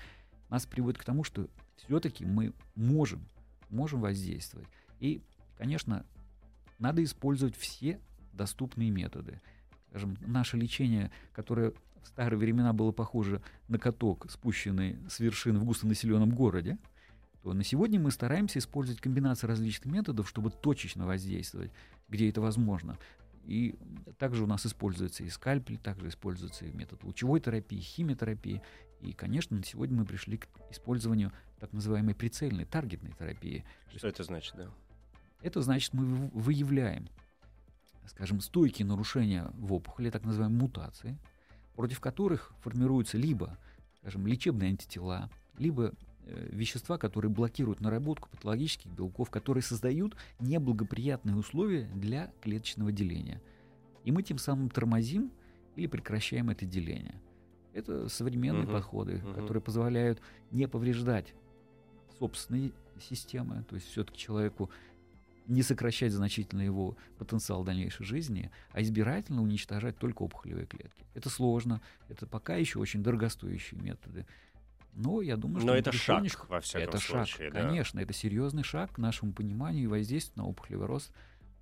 нас 0.49 0.65
приводят 0.65 0.99
к 0.99 1.03
тому, 1.03 1.23
что 1.23 1.49
все-таки 1.77 2.25
мы 2.25 2.53
можем, 2.75 3.27
можем 3.69 4.01
воздействовать. 4.01 4.67
И, 4.99 5.21
конечно, 5.57 6.05
надо 6.79 7.03
использовать 7.03 7.55
все 7.55 7.99
доступные 8.33 8.89
методы. 8.89 9.41
Скажем, 9.95 10.17
наше 10.27 10.57
лечение, 10.57 11.09
которое 11.31 11.71
в 12.03 12.07
старые 12.07 12.37
времена 12.37 12.73
было 12.73 12.91
похоже 12.91 13.41
на 13.69 13.79
каток, 13.79 14.29
спущенный 14.29 14.97
с 15.07 15.21
вершин 15.21 15.57
в 15.57 15.63
густонаселенном 15.63 16.31
городе, 16.31 16.77
то 17.41 17.53
на 17.53 17.63
сегодня 17.63 17.97
мы 17.97 18.11
стараемся 18.11 18.59
использовать 18.59 18.99
комбинацию 18.99 19.47
различных 19.47 19.93
методов, 19.93 20.27
чтобы 20.27 20.49
точечно 20.49 21.05
воздействовать, 21.05 21.71
где 22.09 22.27
это 22.29 22.41
возможно. 22.41 22.97
И 23.45 23.75
также 24.19 24.43
у 24.43 24.47
нас 24.47 24.65
используется 24.65 25.23
и 25.23 25.29
скальпель, 25.29 25.77
также 25.77 26.09
используется 26.09 26.65
и 26.65 26.73
метод 26.73 27.01
лучевой 27.05 27.39
терапии, 27.39 27.79
химиотерапии. 27.79 28.61
И, 28.99 29.13
конечно, 29.13 29.55
на 29.55 29.63
сегодня 29.63 29.95
мы 29.95 30.03
пришли 30.03 30.39
к 30.39 30.49
использованию 30.71 31.31
так 31.57 31.71
называемой 31.71 32.15
прицельной, 32.15 32.65
таргетной 32.65 33.13
терапии. 33.13 33.63
Что 33.95 34.09
это 34.09 34.25
значит, 34.25 34.55
да? 34.57 34.69
Это 35.41 35.61
значит, 35.61 35.93
мы 35.93 36.03
выявляем, 36.33 37.07
скажем, 38.07 38.41
стойкие 38.41 38.85
нарушения 38.85 39.51
в 39.53 39.73
опухоли, 39.73 40.09
так 40.09 40.23
называемые 40.23 40.61
мутации, 40.61 41.17
против 41.75 41.99
которых 41.99 42.53
формируются 42.61 43.17
либо, 43.17 43.57
скажем, 43.99 44.25
лечебные 44.27 44.69
антитела, 44.69 45.29
либо 45.57 45.93
Э, 46.27 46.49
вещества, 46.51 46.97
которые 46.97 47.29
блокируют 47.29 47.81
наработку 47.81 48.29
патологических 48.29 48.89
белков, 48.91 49.29
которые 49.29 49.61
создают 49.61 50.15
неблагоприятные 50.39 51.35
условия 51.35 51.87
для 51.93 52.31
клеточного 52.41 52.91
деления. 52.91 53.43
И 54.05 54.11
мы 54.11 54.23
тем 54.23 54.39
самым 54.39 54.71
тормозим 54.71 55.31
или 55.75 55.85
прекращаем 55.85 56.49
это 56.49 56.65
деление. 56.65 57.21
Это 57.73 58.09
современные 58.09 58.63
uh-huh. 58.63 58.71
подходы, 58.71 59.13
uh-huh. 59.13 59.35
которые 59.35 59.61
позволяют 59.61 60.19
не 60.49 60.67
повреждать 60.67 61.35
собственные 62.17 62.71
системы, 62.99 63.63
то 63.69 63.75
есть 63.75 63.87
все-таки 63.87 64.17
человеку 64.17 64.71
не 65.47 65.61
сокращать 65.63 66.11
значительно 66.11 66.61
его 66.61 66.97
потенциал 67.17 67.63
дальнейшей 67.63 68.05
жизни, 68.05 68.51
а 68.71 68.81
избирательно 68.81 69.41
уничтожать 69.41 69.97
только 69.97 70.23
опухолевые 70.23 70.65
клетки. 70.65 71.05
Это 71.13 71.29
сложно, 71.29 71.81
это 72.09 72.25
пока 72.25 72.55
еще 72.55 72.79
очень 72.79 73.03
дорогостоящие 73.03 73.79
методы. 73.79 74.25
Но 74.93 75.21
я 75.21 75.35
думаю, 75.35 75.59
что... 75.59 75.67
Но 75.67 75.75
это 75.75 75.91
шаг, 75.91 76.49
во 76.49 76.61
всяком 76.61 76.87
это 76.87 76.97
случае. 76.99 77.49
Шаг, 77.49 77.53
да. 77.53 77.61
Конечно, 77.63 77.99
это 77.99 78.13
серьезный 78.13 78.63
шаг 78.63 78.93
к 78.93 78.97
нашему 78.97 79.33
пониманию 79.33 79.83
и 79.83 79.87
воздействию 79.87 80.43
на 80.43 80.49
опухолевый 80.49 80.87
рост, 80.87 81.11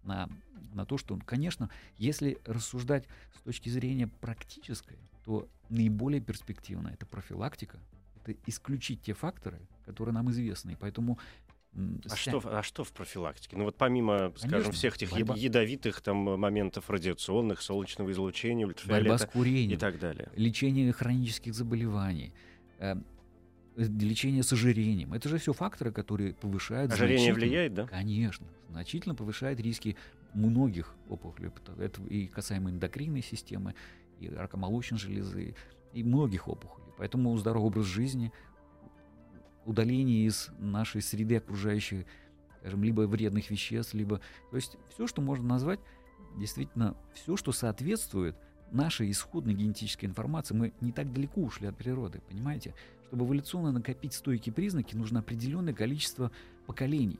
на, 0.04 0.30
на 0.74 0.86
то, 0.86 0.98
что, 0.98 1.18
конечно, 1.26 1.70
если 1.98 2.38
рассуждать 2.46 3.08
с 3.36 3.42
точки 3.42 3.70
зрения 3.70 4.08
практической, 4.08 5.00
то 5.24 5.48
наиболее 5.70 6.22
перспективно 6.22 6.90
это 6.90 7.06
профилактика, 7.06 7.80
это 8.24 8.36
исключить 8.46 9.02
те 9.02 9.14
факторы, 9.14 9.62
которые 9.86 10.14
нам 10.14 10.30
известны. 10.32 10.72
И 10.72 10.76
поэтому 10.76 11.18
а 11.76 12.16
что, 12.16 12.42
а 12.46 12.62
что 12.62 12.84
в 12.84 12.92
профилактике? 12.92 13.58
Ну 13.58 13.66
вот 13.66 13.76
помимо, 13.76 14.18
Конечно, 14.18 14.48
скажем, 14.48 14.72
всех 14.74 14.96
этих 14.96 15.12
борьба... 15.12 15.36
ядовитых 15.36 16.02
там 16.02 16.18
моментов 16.18 16.90
радиационных, 16.90 17.62
солнечного 17.62 18.12
излучения, 18.12 18.68
ультрафиолета 18.68 19.30
и 19.36 19.78
так 19.78 20.00
далее. 20.00 20.30
Лечение 20.36 20.92
хронических 20.92 21.56
заболеваний, 21.56 22.34
э, 22.78 22.96
лечение 23.76 24.44
с 24.44 24.54
ожирением. 24.54 25.14
Это 25.14 25.30
же 25.30 25.40
все 25.40 25.54
факторы, 25.54 25.92
которые 25.92 26.34
повышают... 26.34 26.92
Ожирение 26.92 27.34
влияет, 27.34 27.74
да? 27.74 27.88
Конечно. 27.88 28.46
Значительно 28.70 29.16
повышает 29.16 29.60
риски 29.60 29.98
многих 30.34 30.96
опухолей. 31.10 31.52
Это 31.80 32.02
и 32.04 32.28
касаемо 32.28 32.70
эндокринной 32.70 33.24
системы, 33.24 33.74
и 34.20 34.30
рака 34.30 34.58
молочной 34.58 35.00
железы, 35.00 35.56
и 35.92 36.04
многих 36.04 36.48
опухолей. 36.48 36.92
Поэтому 36.98 37.36
здоровый 37.38 37.68
образ 37.68 37.86
жизни, 37.86 38.32
удаление 39.66 40.26
из 40.26 40.50
нашей 40.60 41.02
среды 41.02 41.38
окружающей, 41.38 42.06
скажем, 42.60 42.84
либо 42.84 43.02
вредных 43.02 43.50
веществ, 43.50 43.94
либо... 43.94 44.20
То 44.52 44.58
есть 44.58 44.78
все, 44.94 45.08
что 45.08 45.22
можно 45.22 45.48
назвать, 45.48 45.80
действительно, 46.38 46.96
все, 47.14 47.38
что 47.38 47.52
соответствует 47.52 48.36
нашей 48.72 49.12
исходной 49.12 49.54
генетической 49.54 50.06
информации. 50.06 50.56
Мы 50.56 50.74
не 50.82 50.92
так 50.92 51.14
далеко 51.14 51.42
ушли 51.42 51.68
от 51.68 51.78
природы, 51.78 52.22
понимаете? 52.28 52.74
Чтобы 53.08 53.26
эволюционно 53.26 53.72
накопить 53.72 54.14
стойкие 54.14 54.54
признаки, 54.54 54.96
нужно 54.96 55.20
определенное 55.20 55.74
количество 55.74 56.32
поколений. 56.66 57.20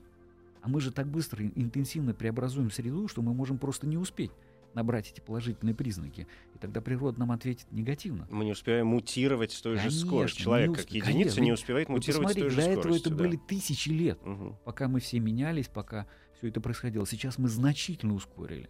А 0.62 0.70
мы 0.70 0.82
же 0.82 0.92
так 0.92 1.08
быстро, 1.08 1.46
интенсивно 1.46 2.14
преобразуем 2.14 2.72
среду, 2.72 3.08
что 3.08 3.22
мы 3.22 3.34
можем 3.34 3.58
просто 3.58 3.86
не 3.86 3.98
успеть 3.98 4.32
набрать 4.76 5.12
эти 5.12 5.20
положительные 5.20 5.76
признаки. 5.76 6.28
И 6.56 6.58
тогда 6.58 6.82
природа 6.82 7.20
нам 7.20 7.32
ответит 7.32 7.72
негативно. 7.72 8.28
Мы 8.30 8.46
не 8.46 8.52
успеваем 8.52 8.88
мутировать 8.88 9.52
с 9.52 9.62
той 9.62 9.78
конечно, 9.78 10.00
же 10.00 10.06
скоростью. 10.06 10.44
Человек 10.44 10.72
усп... 10.72 10.82
как 10.82 10.92
единица 10.92 11.12
конечно. 11.14 11.42
не 11.42 11.52
успевает 11.52 11.90
мутировать 11.90 12.32
с 12.32 12.34
той 12.34 12.50
же 12.50 12.56
до 12.56 12.62
скоростью. 12.62 12.80
этого 12.80 12.96
это 12.96 13.10
да. 13.10 13.16
были 13.16 13.36
тысячи 13.38 13.90
лет, 13.90 14.20
угу. 14.24 14.60
пока 14.66 14.88
мы 14.88 15.00
все 15.00 15.20
менялись, 15.20 15.68
пока 15.68 16.08
все 16.38 16.48
это 16.48 16.62
происходило. 16.62 17.06
Сейчас 17.06 17.38
мы 17.38 17.50
значительно 17.50 18.14
ускорили. 18.14 18.70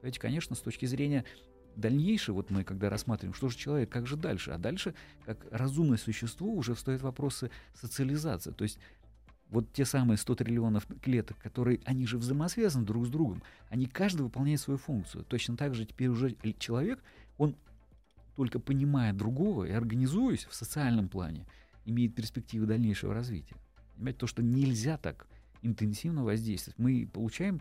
Понимаете, 0.00 0.20
конечно, 0.20 0.54
с 0.54 0.60
точки 0.60 0.86
зрения 0.86 1.24
дальнейшей, 1.74 2.34
вот 2.34 2.50
мы 2.50 2.64
когда 2.64 2.90
рассматриваем, 2.90 3.34
что 3.34 3.48
же 3.48 3.56
человек, 3.56 3.90
как 3.90 4.06
же 4.06 4.16
дальше, 4.16 4.50
а 4.50 4.58
дальше, 4.58 4.94
как 5.24 5.46
разумное 5.50 5.98
существо, 5.98 6.52
уже 6.52 6.74
встают 6.74 7.02
вопросы 7.02 7.50
социализации. 7.74 8.50
То 8.50 8.64
есть 8.64 8.78
вот 9.50 9.72
те 9.72 9.84
самые 9.84 10.18
100 10.18 10.34
триллионов 10.36 10.86
клеток, 11.00 11.38
которые, 11.38 11.80
они 11.84 12.06
же 12.06 12.18
взаимосвязаны 12.18 12.84
друг 12.84 13.06
с 13.06 13.08
другом, 13.08 13.42
они 13.70 13.86
каждый 13.86 14.22
выполняет 14.22 14.60
свою 14.60 14.78
функцию. 14.78 15.24
Точно 15.24 15.56
так 15.56 15.74
же 15.74 15.86
теперь 15.86 16.08
уже 16.08 16.36
человек, 16.58 17.02
он 17.38 17.56
только 18.36 18.60
понимая 18.60 19.12
другого 19.12 19.64
и 19.64 19.72
организуясь 19.72 20.44
в 20.44 20.54
социальном 20.54 21.08
плане, 21.08 21.46
имеет 21.84 22.14
перспективы 22.14 22.66
дальнейшего 22.66 23.14
развития. 23.14 23.56
Понимаете, 23.96 24.18
то, 24.18 24.26
что 24.26 24.42
нельзя 24.42 24.96
так 24.96 25.26
интенсивно 25.62 26.22
воздействовать. 26.22 26.78
Мы 26.78 27.08
получаем 27.12 27.60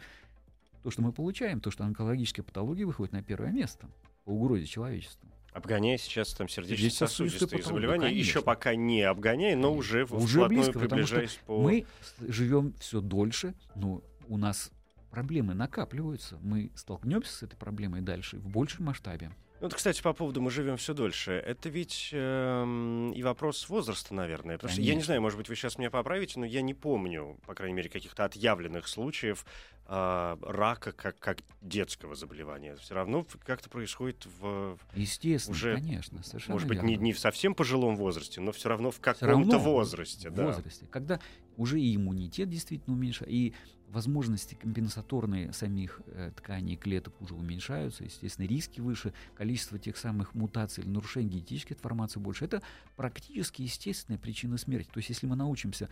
то, 0.84 0.92
что 0.92 1.02
мы 1.02 1.12
получаем, 1.12 1.60
то, 1.60 1.72
что 1.72 1.84
онкологическая 1.84 2.44
патология 2.44 2.86
выходит 2.86 3.12
на 3.12 3.24
первое 3.24 3.52
место 3.52 3.90
по 4.24 4.32
угрозе 4.32 4.66
человечеству. 4.66 5.28
Обгоняя 5.58 5.98
сейчас 5.98 6.36
там 6.36 6.48
сердечно-сосудистые 6.48 7.64
заболевания, 7.64 8.14
еще 8.14 8.44
пока 8.44 8.76
не 8.76 9.02
обгоняя, 9.02 9.56
но 9.56 9.74
уже, 9.74 10.06
уже 10.06 10.48
близко, 10.48 10.78
приближаясь 10.78 11.40
по... 11.48 11.60
Мы 11.60 11.88
живем 12.20 12.76
все 12.80 13.02
дольше, 13.02 13.56
но 13.74 14.04
у 14.28 14.38
нас 14.38 14.72
проблемы 15.10 15.56
накапливаются. 15.56 16.38
Мы 16.44 16.70
столкнемся 16.76 17.34
с 17.34 17.42
этой 17.42 17.56
проблемой 17.56 18.02
дальше 18.02 18.38
в 18.38 18.48
большем 18.48 18.86
масштабе. 18.86 19.32
Ну, 19.60 19.66
вот, 19.66 19.74
кстати, 19.74 20.04
по 20.04 20.14
поводу 20.14 20.40
мы 20.40 20.52
живем 20.52 20.78
все 20.78 20.94
дольше. 20.94 21.32
Это 21.32 21.70
ведь 21.70 22.10
э, 22.12 23.12
и 23.16 23.24
вопрос 23.24 23.68
возраста, 23.68 24.14
наверное. 24.14 24.58
Потому 24.58 24.70
Конечно. 24.70 24.84
что 24.84 24.90
я 24.92 24.96
не 24.96 25.02
знаю, 25.02 25.22
может 25.24 25.40
быть, 25.40 25.50
вы 25.50 25.56
сейчас 25.56 25.80
меня 25.80 25.90
поправите, 25.90 26.40
но 26.40 26.46
я 26.46 26.62
не 26.62 26.76
помню, 26.76 27.40
по 27.48 27.56
крайней 27.56 27.74
мере, 27.74 27.90
каких-то 27.90 28.26
отъявленных 28.26 28.88
случаев 28.88 29.44
э, 29.88 30.38
рака 30.42 30.92
как, 30.92 31.20
как 31.20 31.40
детского 31.62 32.16
заболевания. 32.16 32.76
Все 32.78 32.96
равно 32.96 33.26
как-то 33.44 33.70
происходит 33.70 34.28
в 34.40 34.78
Естественно, 34.94 35.56
уже, 35.56 35.76
конечно, 35.76 36.24
совершенно 36.24 36.54
Может 36.54 36.68
быть, 36.68 36.78
верно. 36.78 36.88
не, 36.90 36.96
не 36.98 37.14
в 37.14 37.20
совсем 37.20 37.56
пожилом 37.56 37.96
возрасте, 37.96 38.42
но 38.42 38.52
все 38.52 38.70
равно 38.70 38.92
в 38.92 39.00
каком-то 39.00 39.58
возрасте. 39.58 40.30
В 40.30 40.34
да. 40.34 40.48
возрасте, 40.48 40.86
когда 40.90 41.20
уже 41.56 41.82
и 41.82 41.96
иммунитет 41.96 42.50
действительно 42.50 42.96
уменьшается, 42.96 43.34
и 43.34 43.54
возможности 43.90 44.56
компенсаторные 44.56 45.54
самих 45.54 46.02
э, 46.08 46.32
тканей 46.36 46.74
и 46.74 46.78
клеток 46.78 47.20
уже 47.22 47.36
уменьшаются, 47.36 48.04
естественно, 48.04 48.46
риски 48.46 48.82
выше, 48.82 49.14
количество 49.36 49.80
тех 49.80 49.98
самых 49.98 50.34
мутаций 50.34 50.84
или 50.84 50.90
нарушений 50.90 51.30
генетической 51.30 51.74
информации 51.74 52.20
больше. 52.20 52.46
Это 52.46 52.62
практически 52.96 53.62
естественная 53.62 54.20
причина 54.20 54.58
смерти. 54.58 54.90
То 54.92 54.98
есть 54.98 55.10
если 55.10 55.26
мы 55.26 55.36
научимся 55.36 55.90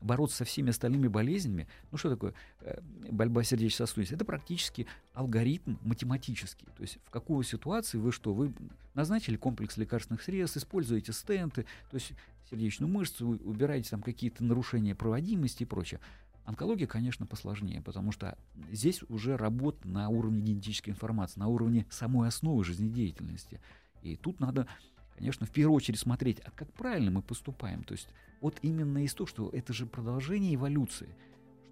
бороться 0.00 0.38
со 0.38 0.44
всеми 0.44 0.70
остальными 0.70 1.08
болезнями, 1.08 1.66
ну 1.90 1.98
что 1.98 2.10
такое 2.10 2.34
э, 2.60 2.80
борьба 3.10 3.42
сердечно-сосудистой? 3.42 4.16
Это 4.16 4.24
практически 4.24 4.86
алгоритм 5.14 5.76
математический. 5.82 6.68
То 6.76 6.82
есть 6.82 6.98
в 7.04 7.10
какую 7.10 7.42
ситуацию 7.44 8.00
вы 8.00 8.12
что? 8.12 8.34
Вы 8.34 8.52
назначили 8.94 9.36
комплекс 9.36 9.76
лекарственных 9.76 10.22
средств, 10.22 10.56
используете 10.56 11.12
стенты, 11.12 11.66
то 11.90 11.94
есть 11.96 12.12
сердечную 12.50 12.90
мышцу, 12.90 13.28
убираете 13.28 13.90
там 13.90 14.02
какие-то 14.02 14.44
нарушения 14.44 14.94
проводимости 14.94 15.64
и 15.64 15.66
прочее. 15.66 16.00
Онкология, 16.44 16.86
конечно, 16.86 17.26
посложнее, 17.26 17.82
потому 17.82 18.12
что 18.12 18.38
здесь 18.70 19.02
уже 19.08 19.36
работа 19.36 19.88
на 19.88 20.08
уровне 20.08 20.40
генетической 20.40 20.90
информации, 20.90 21.40
на 21.40 21.48
уровне 21.48 21.86
самой 21.90 22.28
основы 22.28 22.62
жизнедеятельности. 22.64 23.60
И 24.02 24.16
тут 24.16 24.38
надо, 24.38 24.68
конечно, 25.16 25.46
в 25.46 25.50
первую 25.50 25.74
очередь 25.74 25.98
смотреть, 25.98 26.40
а 26.40 26.50
как 26.50 26.72
правильно 26.72 27.10
мы 27.10 27.22
поступаем. 27.22 27.82
То 27.82 27.92
есть 27.92 28.08
вот 28.40 28.58
именно 28.62 29.04
из 29.04 29.14
того, 29.14 29.26
что 29.26 29.50
это 29.50 29.72
же 29.72 29.86
продолжение 29.86 30.54
эволюции. 30.54 31.08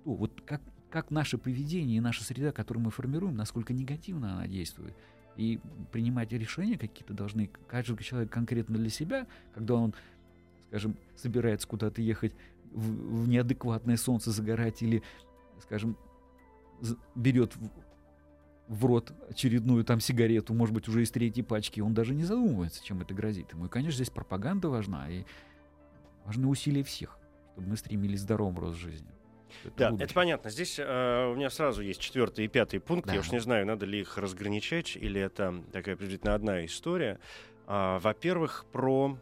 Что 0.03 0.15
вот 0.15 0.41
как, 0.45 0.61
как 0.91 1.11
наше 1.11 1.39
поведение 1.39 1.99
и 1.99 2.01
наша 2.01 2.25
среда, 2.25 2.53
которую 2.53 2.85
мы 2.85 2.91
формируем, 2.91 3.37
насколько 3.37 3.73
негативно 3.73 4.35
она 4.35 4.47
действует. 4.47 4.95
И 5.37 5.61
принимать 5.93 6.33
решения 6.33 6.79
какие-то 6.79 7.13
должны 7.13 7.51
каждый 7.67 7.97
человек 8.03 8.31
конкретно 8.31 8.77
для 8.77 8.91
себя, 8.91 9.27
когда 9.55 9.75
он, 9.75 9.95
скажем, 10.69 10.97
собирается 11.17 11.67
куда-то 11.67 12.01
ехать 12.03 12.33
в, 12.73 13.25
в 13.25 13.29
неадекватное 13.29 13.97
солнце 13.97 14.31
загорать 14.31 14.83
или, 14.83 15.03
скажем, 15.61 15.97
берет 17.15 17.53
в, 18.69 18.85
рот 18.87 19.13
очередную 19.29 19.85
там 19.85 20.01
сигарету, 20.01 20.55
может 20.55 20.75
быть, 20.75 20.89
уже 20.89 21.03
из 21.03 21.11
третьей 21.11 21.43
пачки, 21.43 21.81
он 21.81 21.95
даже 21.95 22.15
не 22.15 22.25
задумывается, 22.25 22.85
чем 22.85 23.01
это 23.01 23.15
грозит 23.15 23.53
ему. 23.53 23.67
И, 23.67 23.69
конечно, 23.69 23.97
здесь 23.97 24.11
пропаганда 24.11 24.69
важна, 24.69 25.09
и 25.11 25.25
важны 26.25 26.47
усилия 26.47 26.83
всех, 26.83 27.19
чтобы 27.53 27.69
мы 27.69 27.77
стремились 27.77 28.21
к 28.21 28.23
здоровому 28.23 28.61
росту 28.61 28.81
жизни. 28.81 29.09
Это 29.65 29.75
да, 29.77 29.91
будущее. 29.91 30.05
это 30.07 30.15
понятно. 30.15 30.51
Здесь 30.51 30.79
э, 30.79 31.31
у 31.31 31.37
меня 31.37 31.51
сразу 31.51 31.83
есть 31.83 32.01
четвертый 32.01 32.47
и 32.47 32.49
пятый 32.49 32.81
пункт. 32.81 33.07
Да. 33.07 33.15
Я 33.15 33.21
уж 33.21 33.31
не 33.31 33.39
знаю, 33.39 33.67
надо 33.67 33.87
ли 33.87 34.01
их 34.01 34.19
разграничать, 34.19 34.97
или 34.97 35.21
это 35.21 35.63
такая 35.73 35.97
приблизительно 35.97 36.35
одна 36.35 36.65
история. 36.65 37.21
А, 37.67 37.99
во-первых, 38.01 38.67
про 38.73 39.17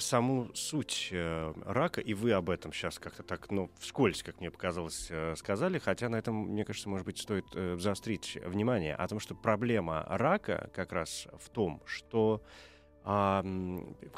саму 0.00 0.50
суть 0.54 1.08
э, 1.12 1.52
рака, 1.64 2.00
и 2.00 2.14
вы 2.14 2.32
об 2.32 2.50
этом 2.50 2.72
сейчас 2.72 2.98
как-то 2.98 3.22
так, 3.22 3.50
ну, 3.50 3.70
вскользь, 3.78 4.22
как 4.22 4.40
мне 4.40 4.50
показалось, 4.50 5.08
э, 5.10 5.34
сказали, 5.36 5.78
хотя 5.78 6.08
на 6.08 6.16
этом, 6.16 6.34
мне 6.34 6.64
кажется, 6.64 6.88
может 6.88 7.06
быть, 7.06 7.18
стоит 7.18 7.46
э, 7.54 7.76
заострить 7.78 8.38
внимание. 8.44 8.94
О 8.94 9.06
том, 9.06 9.20
что 9.20 9.34
проблема 9.34 10.04
рака 10.08 10.70
как 10.74 10.92
раз 10.92 11.28
в 11.38 11.48
том, 11.50 11.82
что 11.86 12.42
а, 13.02 13.44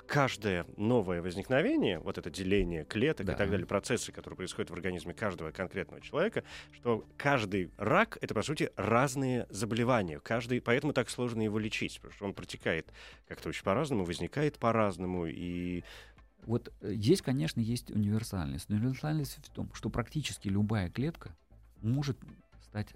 каждое 0.06 0.66
новое 0.76 1.22
возникновение, 1.22 2.00
вот 2.00 2.18
это 2.18 2.30
деление 2.30 2.84
клеток 2.84 3.26
да. 3.26 3.34
и 3.34 3.36
так 3.36 3.50
далее, 3.50 3.66
процессы, 3.66 4.10
которые 4.10 4.36
происходят 4.36 4.70
в 4.70 4.74
организме 4.74 5.14
каждого 5.14 5.52
конкретного 5.52 6.00
человека, 6.00 6.42
что 6.72 7.06
каждый 7.16 7.70
рак— 7.76 8.18
это, 8.20 8.34
по 8.34 8.42
сути, 8.42 8.70
разные 8.76 9.46
заболевания. 9.50 10.18
Каждый, 10.18 10.60
поэтому 10.60 10.92
так 10.92 11.10
сложно 11.10 11.42
его 11.42 11.58
лечить, 11.58 11.96
потому 11.96 12.12
что 12.12 12.24
он 12.24 12.34
протекает 12.34 12.92
как-то 13.28 13.48
очень 13.50 13.62
по-разному, 13.62 14.04
возникает 14.04 14.58
по-разному, 14.58 15.26
и 15.26 15.84
вот 16.44 16.72
э, 16.80 16.94
здесь, 16.94 17.22
конечно, 17.22 17.60
есть 17.60 17.90
универсальность. 17.90 18.68
Но 18.68 18.76
универсальность 18.76 19.36
в 19.36 19.50
том, 19.50 19.72
что 19.74 19.90
практически 19.90 20.48
любая 20.48 20.90
клетка 20.90 21.36
может 21.80 22.18
стать 22.60 22.94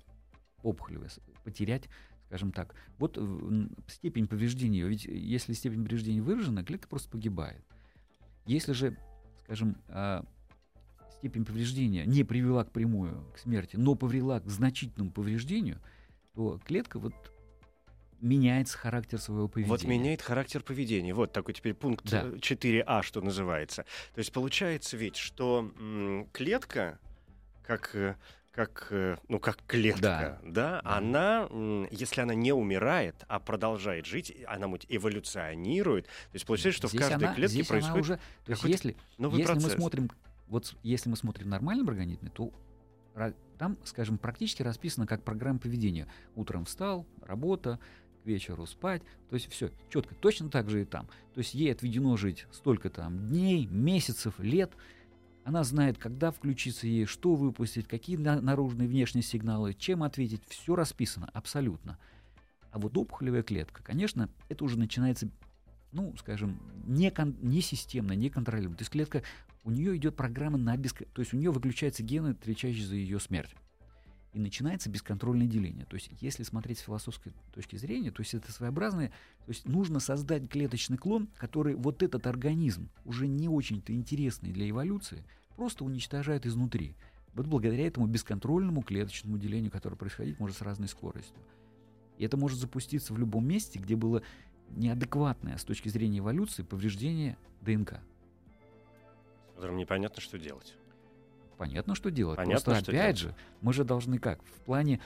опухолевой, 0.63 1.09
потерять 1.45 1.89
скажем 2.27 2.53
так. 2.53 2.75
Вот 2.99 3.19
степень 3.89 4.27
повреждения, 4.27 4.87
ведь 4.87 5.05
если 5.05 5.53
степень 5.53 5.85
повреждения 5.85 6.23
выражена, 6.23 6.65
клетка 6.65 6.89
просто 6.89 7.09
погибает. 7.09 7.65
Если 8.47 8.73
же, 8.73 8.97
скажем, 9.45 9.77
а, 9.89 10.25
степень 11.19 11.45
повреждения 11.45 12.05
не 12.07 12.25
привела 12.25 12.65
к 12.65 12.71
прямую 12.71 13.25
к 13.35 13.39
смерти, 13.39 13.77
но 13.77 13.95
повела 13.95 14.41
к 14.41 14.49
значительному 14.49 15.11
повреждению, 15.11 15.81
то 16.35 16.61
клетка 16.65 16.99
вот 16.99 17.15
меняется 18.21 18.79
характер 18.79 19.19
своего 19.21 19.49
поведения. 19.49 19.71
Вот 19.71 19.85
меняет 19.85 20.23
характер 20.23 20.63
поведения. 20.63 21.15
Вот 21.15 21.33
такой 21.33 21.55
теперь 21.55 21.75
пункт 21.75 22.09
да. 22.09 22.25
4а, 22.25 23.03
что 23.03 23.21
называется. 23.21 23.85
То 24.15 24.19
есть 24.19 24.33
получается 24.33 24.97
ведь, 24.97 25.17
что 25.17 25.73
клетка, 26.33 26.99
как 27.65 27.95
э, 27.95 28.17
как, 28.57 28.87
э, 28.91 29.17
ну, 29.29 29.39
как 29.39 29.59
клетка, 29.67 30.01
да, 30.01 30.41
да, 30.43 30.81
она, 30.83 31.47
если 31.91 32.23
она 32.23 32.35
не 32.35 32.53
умирает, 32.53 33.15
а 33.29 33.39
продолжает 33.39 34.07
жить, 34.07 34.35
она 34.49 34.67
эволюционирует, 34.89 36.07
то 36.07 36.11
есть 36.33 36.47
получается, 36.47 36.79
что 36.79 36.89
здесь 36.89 37.03
в 37.03 37.09
каждой 37.09 37.27
она, 37.27 37.35
клетке 37.35 37.65
происходит 37.65 38.01
уже, 38.01 38.17
то 38.47 38.53
есть 38.53 38.65
если, 38.65 38.97
новый 39.19 39.41
если 39.41 39.53
процесс. 39.53 39.73
мы 39.73 39.79
смотрим, 39.79 40.11
вот 40.49 40.75
если 40.83 41.11
мы 41.11 41.17
смотрим 41.17 41.47
в 41.47 41.51
нормальном 41.51 41.89
организме, 41.91 42.31
то 42.31 42.51
там, 43.59 43.77
скажем, 43.85 44.17
практически 44.17 44.63
расписано 44.63 45.07
как 45.07 45.23
программа 45.23 45.59
поведения. 45.59 46.07
Утром 46.35 46.65
встал, 46.65 47.07
работа, 47.23 47.79
к 48.23 48.27
вечеру 48.27 48.67
спать, 48.67 49.03
то 49.29 49.35
есть 49.35 49.51
все 49.51 49.71
четко. 49.91 50.15
Точно 50.15 50.51
так 50.51 50.69
же 50.71 50.83
и 50.83 50.85
там. 50.85 51.07
То 51.35 51.39
есть 51.39 51.55
ей 51.55 51.73
отведено 51.73 52.17
жить 52.17 52.47
столько 52.53 52.91
там 52.91 53.29
дней, 53.29 53.67
месяцев, 53.67 54.39
лет, 54.39 54.73
она 55.47 55.63
знает, 55.63 55.97
когда 55.97 56.33
включиться 56.33 56.89
ей, 56.89 57.07
что 57.07 57.37
выпустить, 57.37 57.87
какие 57.87 58.17
наружные 58.17 58.89
и 58.89 58.91
внешние 58.91 59.23
сигналы, 59.23 59.75
чем 59.75 60.03
ответить. 60.03 60.43
Все 60.49 60.75
расписано 60.75 61.31
абсолютно. 61.33 61.99
А 62.73 62.81
вот 62.81 62.99
опухолевая 62.99 63.45
клетка, 63.45 63.81
конечно, 63.85 64.29
это 64.49 64.65
уже 64.65 64.77
начинается, 64.77 65.29
ну, 65.93 66.13
скажем, 66.19 66.61
не, 66.85 67.13
кон- 67.13 67.37
не 67.43 67.61
системно, 67.61 68.11
не 68.15 68.29
контролируемо. 68.29 68.77
То 68.77 68.83
есть 68.83 68.91
клетка, 68.91 69.23
у 69.63 69.71
нее 69.71 69.97
идет 69.97 70.17
программа 70.17 70.59
на 70.59 70.77
беск... 70.77 71.05
То 71.13 71.23
есть 71.23 71.33
у 71.33 71.37
нее 71.37 71.53
выключаются 71.53 72.03
гены, 72.03 72.31
отвечающие 72.31 72.85
за 72.85 72.97
ее 72.97 73.21
смерть. 73.21 73.55
И 74.37 74.39
начинается 74.39 74.91
бесконтрольное 74.91 75.47
деление. 75.47 75.87
То 75.87 75.95
есть, 75.95 76.11
если 76.21 76.43
смотреть 76.43 76.79
с 76.81 76.83
философской 76.83 77.33
точки 77.55 77.77
зрения, 77.77 78.11
то 78.11 78.21
есть 78.21 78.35
это 78.35 78.53
своеобразное, 78.53 79.09
то 79.09 79.49
есть 79.49 79.67
нужно 79.67 79.99
создать 79.99 80.47
клеточный 80.51 80.99
клон, 80.99 81.31
который 81.39 81.75
вот 81.75 82.03
этот 82.03 82.27
организм, 82.27 82.91
уже 83.07 83.29
не 83.29 83.49
очень-то 83.49 83.95
интересный 83.95 84.53
для 84.53 84.69
эволюции, 84.69 85.25
просто 85.57 85.87
уничтожает 85.87 86.45
изнутри. 86.45 86.95
Вот 87.33 87.47
благодаря 87.47 87.87
этому 87.87 88.07
бесконтрольному 88.09 88.83
клеточному 88.83 89.39
делению, 89.39 89.71
которое 89.71 89.97
происходить 89.97 90.39
может 90.39 90.59
с 90.59 90.61
разной 90.61 90.89
скоростью. 90.89 91.41
И 92.19 92.25
это 92.27 92.37
может 92.37 92.59
запуститься 92.59 93.15
в 93.15 93.19
любом 93.19 93.49
месте, 93.49 93.79
где 93.79 93.97
было 93.97 94.23
неадекватное 94.69 95.57
с 95.57 95.65
точки 95.65 95.89
зрения 95.89 96.19
эволюции 96.19 96.63
повреждение 96.63 97.39
ДНК. 97.63 98.03
С 99.53 99.55
которым 99.55 99.79
непонятно, 99.79 100.21
что 100.21 100.39
делать. 100.39 100.75
Понятно, 101.59 101.95
что 101.95 102.11
делать. 102.11 102.37
Понятно, 102.37 102.65
Просто 102.65 102.83
что 102.83 102.93
опять 102.93 103.17
делать. 103.17 103.35
же, 103.37 103.43
мы 103.61 103.73
же 103.73 103.85
должны 103.85 104.19
как? 104.19 104.43
В 104.43 104.61
плане 104.61 105.01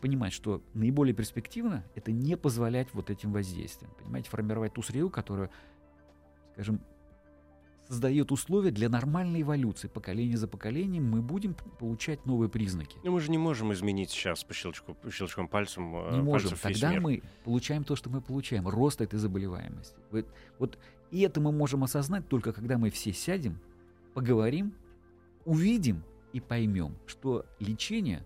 понимать, 0.00 0.32
что 0.32 0.60
наиболее 0.74 1.14
перспективно 1.14 1.82
это 1.94 2.12
не 2.12 2.36
позволять 2.36 2.88
вот 2.92 3.08
этим 3.10 3.32
воздействиям. 3.32 3.90
Понимаете, 4.02 4.28
формировать 4.28 4.74
ту 4.74 4.82
среду, 4.82 5.08
которая, 5.10 5.50
скажем, 6.52 6.80
создает 7.88 8.32
условия 8.32 8.72
для 8.72 8.88
нормальной 8.88 9.42
эволюции. 9.42 9.86
Поколение 9.88 10.36
за 10.36 10.48
поколением 10.48 11.08
мы 11.08 11.22
будем 11.22 11.54
получать 11.78 12.26
новые 12.26 12.48
признаки. 12.48 12.98
Но 13.04 13.12
мы 13.12 13.20
же 13.20 13.30
не 13.30 13.38
можем 13.38 13.72
изменить 13.72 14.10
сейчас 14.10 14.42
по 14.42 14.52
щелчку, 14.54 14.94
по 14.94 15.10
щелчком 15.10 15.46
пальцем. 15.48 15.94
э, 15.94 16.16
Не 16.16 16.20
можем. 16.22 16.58
Тогда 16.60 16.90
мир. 16.90 17.00
мы 17.00 17.22
получаем 17.44 17.84
то, 17.84 17.94
что 17.94 18.10
мы 18.10 18.20
получаем. 18.20 18.66
Рост 18.68 19.00
этой 19.00 19.18
заболеваемости. 19.20 19.94
Вот, 20.10 20.26
вот 20.58 20.78
и 21.12 21.20
это 21.20 21.40
мы 21.40 21.52
можем 21.52 21.84
осознать 21.84 22.28
только 22.28 22.52
когда 22.52 22.76
мы 22.76 22.90
все 22.90 23.12
сядем, 23.12 23.60
поговорим, 24.14 24.74
увидим 25.46 26.04
и 26.32 26.40
поймем, 26.40 26.98
что 27.06 27.46
лечение, 27.58 28.22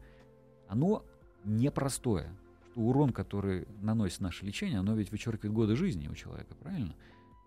оно 0.66 1.04
непростое. 1.44 2.34
Что 2.72 2.80
урон, 2.80 3.12
который 3.12 3.68
наносит 3.80 4.20
наше 4.20 4.44
лечение, 4.44 4.80
оно 4.80 4.94
ведь 4.94 5.12
вычеркивает 5.12 5.54
годы 5.54 5.76
жизни 5.76 6.08
у 6.08 6.14
человека, 6.14 6.54
правильно? 6.56 6.96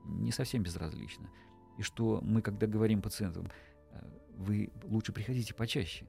Не 0.05 0.31
совсем 0.31 0.63
безразлично. 0.63 1.29
И 1.77 1.81
что 1.81 2.21
мы, 2.21 2.41
когда 2.41 2.67
говорим 2.67 3.01
пациентам, 3.01 3.49
э, 3.91 3.99
вы 4.37 4.71
лучше 4.83 5.11
приходите 5.11 5.53
почаще. 5.53 6.05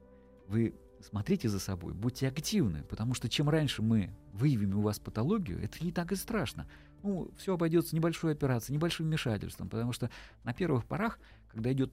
Вы 0.47 0.75
смотрите 1.01 1.49
за 1.49 1.59
собой, 1.59 1.93
будьте 1.93 2.27
активны, 2.27 2.83
потому 2.83 3.13
что 3.13 3.29
чем 3.29 3.49
раньше 3.49 3.81
мы 3.81 4.11
выявим 4.33 4.77
у 4.77 4.81
вас 4.81 4.99
патологию, 4.99 5.61
это 5.63 5.83
не 5.83 5.91
так 5.91 6.11
и 6.11 6.15
страшно. 6.15 6.67
Ну, 7.03 7.31
все 7.37 7.53
обойдется 7.53 7.95
небольшой 7.95 8.33
операцией, 8.33 8.77
небольшим 8.77 9.07
вмешательством, 9.07 9.69
потому 9.69 9.91
что 9.91 10.09
на 10.43 10.53
первых 10.53 10.85
порах, 10.85 11.19
когда 11.49 11.71
идет 11.71 11.91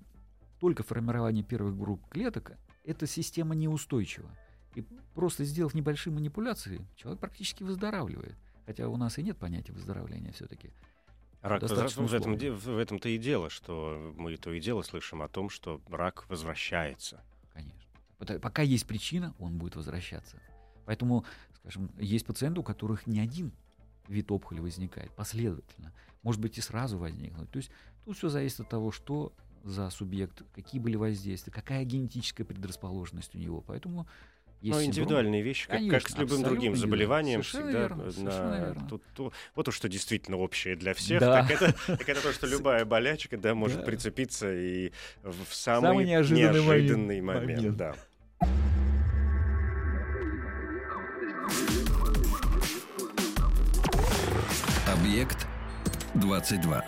только 0.63 0.85
формирование 0.85 1.43
первых 1.43 1.77
групп 1.77 2.09
клеток, 2.09 2.53
эта 2.85 3.05
система 3.09 3.57
неустойчива. 3.57 4.31
И 4.77 4.83
просто 5.13 5.45
сделав 5.45 5.75
небольшие 5.75 6.15
манипуляции, 6.15 6.87
человек 6.95 7.21
практически 7.21 7.65
выздоравливает. 7.65 8.37
Хотя 8.65 8.89
у 8.89 8.97
нас 8.97 9.19
и 9.19 9.25
нет 9.25 9.37
понятия 9.37 9.73
выздоровления 9.73 10.31
все-таки. 10.31 10.71
Рак 11.41 11.63
достаточно 11.63 12.05
возвращ- 12.05 12.23
в, 12.23 12.35
этом, 12.35 12.57
в 12.57 12.79
этом-то 12.79 13.09
и 13.09 13.19
дело, 13.19 13.51
что 13.51 14.15
мы 14.17 14.37
то 14.37 14.53
и 14.53 14.61
дело 14.61 14.83
слышим 14.83 15.23
о 15.23 15.29
том, 15.29 15.51
что 15.51 15.81
рак 15.91 16.27
возвращается. 16.29 17.25
Конечно. 17.53 18.39
Пока 18.39 18.63
есть 18.63 18.87
причина, 18.87 19.35
он 19.41 19.59
будет 19.59 19.75
возвращаться. 19.75 20.41
Поэтому, 20.87 21.25
скажем, 21.57 21.91
есть 21.99 22.25
пациенты, 22.25 22.61
у 22.61 22.63
которых 22.63 23.09
не 23.09 23.19
один 23.19 23.51
вид 24.07 24.31
опухоли 24.31 24.61
возникает 24.61 25.11
последовательно. 25.11 25.93
Может 26.23 26.41
быть, 26.41 26.57
и 26.57 26.61
сразу 26.61 26.99
возникнуть. 26.99 27.51
То 27.51 27.57
есть 27.57 27.73
тут 28.05 28.17
все 28.17 28.29
зависит 28.29 28.61
от 28.61 28.69
того, 28.69 28.93
что 28.93 29.33
за 29.65 29.91
субъект, 29.91 30.43
какие 30.55 30.81
были 30.81 30.97
воздействия, 30.97 31.53
какая 31.53 31.85
генетическая 31.85 32.45
предрасположенность 32.45 33.35
у 33.35 33.39
него. 33.39 33.61
Поэтому 33.67 34.07
есть 34.61 34.75
Но 34.75 34.81
синдром- 34.81 34.87
индивидуальные 34.91 35.43
вещи, 35.43 35.67
как, 35.67 35.79
как 35.81 35.89
Конечно, 35.89 36.11
с 36.11 36.19
любым 36.19 36.43
другим 36.45 36.77
заболеванием, 36.77 37.43
Совершенно 37.43 37.65
всегда 37.67 37.81
верно, 37.81 38.03
э, 38.03 38.11
совершенно 38.13 38.51
на- 38.51 38.59
верно. 38.65 38.89
тут- 38.89 39.03
ту- 39.15 39.33
вот 39.57 39.69
уж 39.69 39.75
что 39.75 39.89
действительно 39.89 40.37
общее 40.37 40.77
для 40.77 40.95
всех, 40.95 41.21
Да. 41.21 41.43
так, 41.47 41.51
это, 41.51 41.73
так 41.99 42.09
это 42.09 42.23
то, 42.23 42.33
что 42.33 42.47
любая 42.47 42.85
болячка 42.85 43.37
да, 43.37 43.55
может 43.57 43.79
Да. 43.81 43.85
прицепиться 43.85 44.53
и 44.55 44.93
в 45.25 45.53
самый, 45.53 45.89
Самый 45.89 46.05
неожиданный 46.07 46.43
неожиданный 46.63 47.21
момент. 47.21 47.45
момент. 47.45 47.61
Момент. 47.63 47.77
Да. 47.77 47.95
Объект 54.93 55.47
22. 56.15 56.85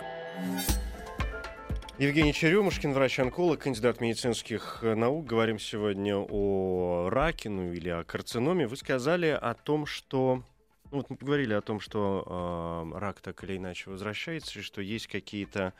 Евгений 1.97 2.33
Черемушкин, 2.33 2.91
врач-онколог, 2.91 3.61
кандидат 3.61 4.01
медицинских 4.01 4.79
э, 4.81 4.95
наук. 4.95 5.25
Говорим 5.25 5.57
сегодня 5.57 6.17
о 6.17 7.07
раке, 7.09 7.47
ну 7.47 7.71
или 7.71 7.87
о 7.87 8.03
карциноме. 8.03 8.67
Вы 8.67 8.75
сказали 8.75 9.27
о 9.27 9.53
том, 9.53 9.85
что... 9.85 10.43
Ну, 10.91 10.97
вот 10.97 11.09
мы 11.09 11.15
поговорили 11.15 11.53
о 11.53 11.61
том, 11.61 11.79
что 11.79 12.91
э, 12.93 12.99
рак 12.99 13.21
так 13.21 13.41
или 13.45 13.55
иначе 13.55 13.89
возвращается, 13.89 14.59
и 14.59 14.61
что 14.61 14.81
есть 14.81 15.07
какие-то 15.07 15.71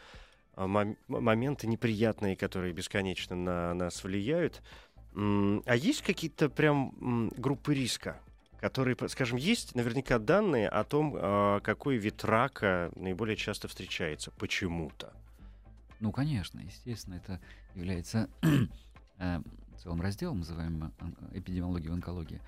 э, 0.56 0.62
мом- 0.62 0.95
моменты 1.10 1.67
неприятные, 1.67 2.38
которые 2.38 2.71
бесконечно 2.71 3.36
на 3.36 3.73
нас 3.73 4.01
влияют. 4.01 4.62
А 5.13 5.75
есть 5.75 6.01
какие-то 6.01 6.49
прям 6.49 7.30
группы 7.36 7.73
риска, 7.73 8.21
которые, 8.62 8.95
скажем, 9.10 9.38
есть 9.38 9.75
наверняка 9.75 10.17
данные 10.17 10.69
о 10.69 10.86
том, 10.86 11.13
э, 11.13 11.60
какой 11.62 11.97
вид 11.97 12.23
рака 12.23 12.89
наиболее 12.95 13.36
часто 13.36 13.67
встречается 13.67 14.32
почему-то? 14.32 15.12
Ну, 15.99 16.12
конечно, 16.12 16.60
естественно, 16.60 17.15
это 17.15 17.39
является 17.73 18.29
э, 19.17 19.41
целым 19.81 20.01
разделом, 20.01 20.39
называемым 20.39 20.93
эпидемиология 21.34 21.89
в 21.89 21.93
онкологии. 21.93 22.41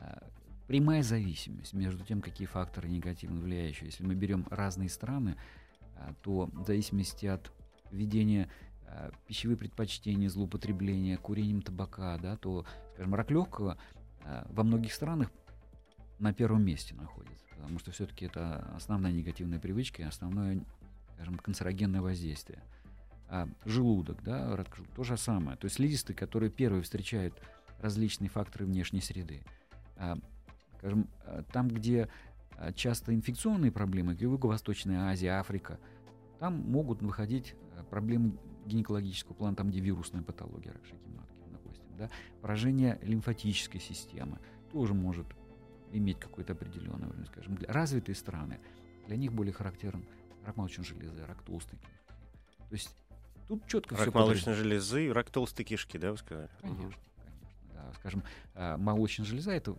Э, 0.00 0.18
Прямая 0.66 1.02
зависимость 1.02 1.72
между 1.72 2.04
тем, 2.04 2.20
какие 2.20 2.46
факторы 2.46 2.88
негативно 2.88 3.40
влияющие. 3.40 3.86
Если 3.86 4.04
мы 4.04 4.14
берем 4.14 4.46
разные 4.50 4.88
страны, 4.88 5.36
э, 5.96 6.14
то 6.22 6.48
в 6.52 6.64
зависимости 6.64 7.26
от 7.26 7.52
ведения 7.90 8.48
э, 8.86 9.10
пищевых 9.26 9.58
предпочтений, 9.58 10.28
злоупотребления, 10.28 11.16
курением 11.16 11.62
табака, 11.62 12.18
да, 12.18 12.36
то, 12.36 12.64
скажем, 12.94 13.14
рак 13.14 13.30
легкого 13.30 13.78
во 14.50 14.64
многих 14.64 14.92
странах 14.92 15.30
на 16.18 16.34
первом 16.34 16.62
месте 16.62 16.94
находится, 16.94 17.46
потому 17.56 17.78
что 17.78 17.90
все-таки 17.90 18.26
это 18.26 18.70
основная 18.76 19.12
негативная 19.12 19.58
привычка 19.58 20.02
и 20.02 20.04
основное, 20.04 20.62
скажем, 21.14 21.36
канцерогенное 21.36 22.02
воздействие. 22.02 22.62
А 23.32 23.48
желудок, 23.64 24.20
да, 24.24 24.64
то 24.96 25.04
же 25.04 25.16
самое. 25.16 25.56
То 25.56 25.66
есть 25.66 25.76
слизистые, 25.76 26.16
которые 26.16 26.50
первые 26.50 26.82
встречают 26.82 27.40
различные 27.78 28.28
факторы 28.28 28.66
внешней 28.66 29.00
среды. 29.00 29.42
А, 29.96 30.18
скажем, 30.78 31.08
а, 31.24 31.44
там, 31.44 31.68
где 31.68 32.08
а, 32.56 32.72
часто 32.72 33.14
инфекционные 33.14 33.70
проблемы, 33.70 34.16
Юго-Восточная 34.18 35.10
Азия, 35.10 35.38
Африка, 35.38 35.78
там 36.40 36.58
могут 36.58 37.02
выходить 37.02 37.54
а, 37.76 37.84
проблемы 37.84 38.36
гинекологического 38.66 39.34
плана, 39.34 39.54
там, 39.54 39.70
где 39.70 39.78
вирусная 39.78 40.22
патология 40.22 40.72
рак 40.72 40.84
шейки 40.84 41.08
матки, 41.08 41.36
допустим, 41.52 41.96
да, 41.96 42.10
поражение 42.42 42.98
лимфатической 43.00 43.80
системы 43.80 44.40
тоже 44.72 44.92
может 44.92 45.26
иметь 45.92 46.18
какой-то 46.18 46.54
определенный 46.54 47.06
уровень, 47.06 47.26
скажем, 47.26 47.54
для 47.54 47.68
развитые 47.72 48.16
страны, 48.16 48.58
для 49.06 49.16
них 49.16 49.32
более 49.32 49.52
характерен 49.52 50.04
рак 50.44 50.56
молочной 50.56 50.84
железы, 50.84 51.24
рак 51.24 51.42
толстой. 51.42 51.78
То 52.68 52.74
есть 52.74 52.96
тут 53.50 53.66
четко 53.66 53.96
все 53.96 54.04
Рак 54.04 54.14
молочной 54.14 54.54
железы, 54.54 55.12
рак 55.12 55.28
толстой 55.30 55.64
кишки, 55.64 55.98
да, 55.98 56.12
вы 56.12 56.18
сказали? 56.18 56.48
Конечно, 56.60 56.82
конечно. 56.82 57.02
Да. 57.74 57.92
Скажем, 57.98 58.22
а, 58.54 58.76
молочная 58.76 59.26
железа 59.26 59.50
это 59.50 59.76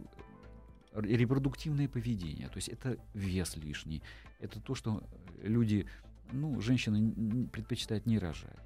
репродуктивное 0.94 1.88
поведение, 1.88 2.50
то 2.50 2.58
есть 2.58 2.68
это 2.68 2.98
вес 3.14 3.56
лишний, 3.56 4.04
это 4.40 4.60
то, 4.60 4.76
что 4.76 5.02
люди, 5.42 5.88
ну, 6.34 6.60
женщины 6.60 7.48
предпочитают 7.48 8.06
не 8.06 8.20
рожать, 8.20 8.60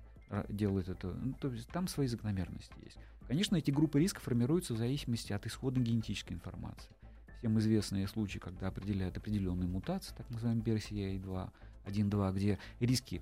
делают 0.50 0.90
это, 0.90 1.14
ну, 1.14 1.34
то 1.34 1.50
есть 1.50 1.70
там 1.70 1.88
свои 1.88 2.08
закономерности 2.08 2.74
есть. 2.84 2.98
Конечно, 3.28 3.58
эти 3.58 3.70
группы 3.70 4.00
риска 4.00 4.22
формируются 4.22 4.74
в 4.74 4.78
зависимости 4.78 5.34
от 5.34 5.46
исходной 5.46 5.84
генетической 5.84 6.34
информации. 6.34 6.90
Всем 7.38 7.60
известные 7.60 8.08
случаи, 8.08 8.40
когда 8.40 8.70
определяют 8.70 9.18
определенные 9.18 9.68
мутации, 9.68 10.16
так 10.16 10.28
называемые 10.32 10.66
BRCA2, 10.66 11.52
1-2, 11.86 12.34
где 12.34 12.60
риски 12.80 13.22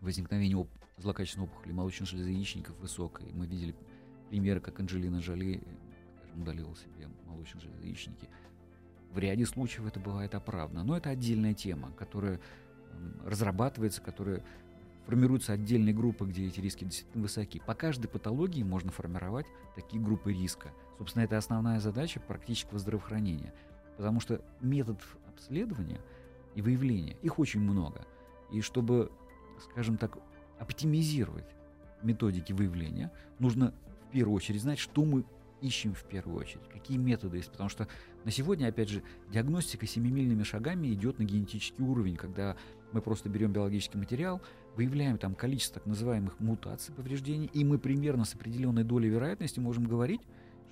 возникновения 0.00 0.56
оп- 0.56 0.70
злокачественной 0.98 1.46
опухоли 1.46 1.72
молочной 1.72 2.06
железы 2.06 2.30
яичников 2.30 2.76
высокой. 2.78 3.32
Мы 3.32 3.46
видели 3.46 3.74
примеры, 4.28 4.60
как 4.60 4.80
Анджелина 4.80 5.18
Джоли 5.18 5.62
э, 5.64 6.40
удалила 6.40 6.74
себе 6.76 7.08
молочные 7.26 7.62
железы 7.62 7.86
яичники. 7.86 8.28
В 9.12 9.18
ряде 9.18 9.46
случаев 9.46 9.86
это 9.86 10.00
бывает 10.00 10.34
оправдано. 10.34 10.84
Но 10.84 10.96
это 10.96 11.10
отдельная 11.10 11.54
тема, 11.54 11.92
которая 11.92 12.40
разрабатывается, 13.24 14.00
которая 14.02 14.44
формируются 15.06 15.52
отдельные 15.52 15.94
группы, 15.94 16.26
где 16.26 16.46
эти 16.46 16.60
риски 16.60 16.84
действительно 16.84 17.22
высоки. 17.22 17.62
По 17.64 17.74
каждой 17.74 18.08
патологии 18.08 18.62
можно 18.62 18.90
формировать 18.90 19.46
такие 19.74 20.02
группы 20.02 20.32
риска. 20.32 20.72
Собственно, 20.98 21.22
это 21.22 21.36
основная 21.38 21.78
задача 21.78 22.20
практического 22.20 22.78
здравоохранения. 22.78 23.54
Потому 23.96 24.20
что 24.20 24.42
методов 24.60 25.16
обследования 25.28 26.00
и 26.54 26.62
выявления, 26.62 27.16
их 27.22 27.38
очень 27.38 27.60
много. 27.60 28.04
И 28.50 28.60
чтобы, 28.60 29.12
скажем 29.60 29.96
так, 29.96 30.18
оптимизировать 30.58 31.46
методики 32.02 32.52
выявления, 32.52 33.12
нужно 33.38 33.74
в 34.08 34.12
первую 34.12 34.36
очередь 34.36 34.62
знать, 34.62 34.78
что 34.78 35.04
мы 35.04 35.24
ищем 35.60 35.94
в 35.94 36.04
первую 36.04 36.38
очередь, 36.38 36.68
какие 36.72 36.98
методы 36.98 37.38
есть. 37.38 37.50
Потому 37.50 37.68
что 37.68 37.88
на 38.24 38.30
сегодня, 38.30 38.68
опять 38.68 38.88
же, 38.88 39.02
диагностика 39.30 39.86
семимильными 39.86 40.42
шагами 40.42 40.88
идет 40.92 41.18
на 41.18 41.24
генетический 41.24 41.84
уровень, 41.84 42.16
когда 42.16 42.56
мы 42.92 43.00
просто 43.00 43.28
берем 43.28 43.52
биологический 43.52 43.98
материал, 43.98 44.40
выявляем 44.76 45.18
там 45.18 45.34
количество 45.34 45.80
так 45.80 45.86
называемых 45.86 46.38
мутаций, 46.40 46.94
повреждений, 46.94 47.50
и 47.52 47.64
мы 47.64 47.78
примерно 47.78 48.24
с 48.24 48.34
определенной 48.34 48.84
долей 48.84 49.08
вероятности 49.08 49.60
можем 49.60 49.84
говорить, 49.84 50.20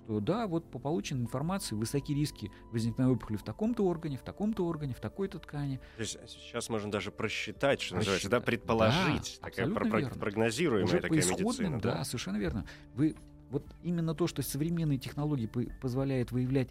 что 0.04 0.20
да, 0.20 0.46
вот 0.46 0.70
по 0.70 0.78
полученной 0.78 1.22
информации 1.22 1.74
высоки 1.74 2.12
риски 2.14 2.50
возникновения 2.70 3.16
опухоли 3.16 3.36
в 3.36 3.42
таком-то 3.42 3.86
органе, 3.86 4.16
в 4.18 4.22
таком-то 4.22 4.66
органе, 4.66 4.94
в 4.94 5.00
такой-то 5.00 5.38
ткани. 5.38 5.80
То 5.96 6.02
есть 6.02 6.18
сейчас 6.28 6.68
можно 6.68 6.90
даже 6.90 7.10
просчитать, 7.10 7.80
что 7.80 7.96
называется, 7.96 8.28
да, 8.28 8.40
Просчитать. 8.40 8.60
предположить. 8.60 9.38
Да, 9.42 9.48
такая 9.48 9.68
про- 9.70 9.98
верно. 10.00 10.20
прогнозируемая 10.20 10.84
Уже 10.84 11.00
такая 11.00 11.10
по 11.10 11.14
медицина. 11.14 11.80
да, 11.80 11.94
Да. 11.94 12.04
совершенно 12.04 12.36
верно. 12.36 12.66
Вы 12.94 13.16
вот 13.50 13.66
именно 13.82 14.14
то, 14.14 14.26
что 14.26 14.42
современные 14.42 14.98
технологии 14.98 15.46
по- 15.46 15.64
позволяют 15.80 16.32
выявлять 16.32 16.68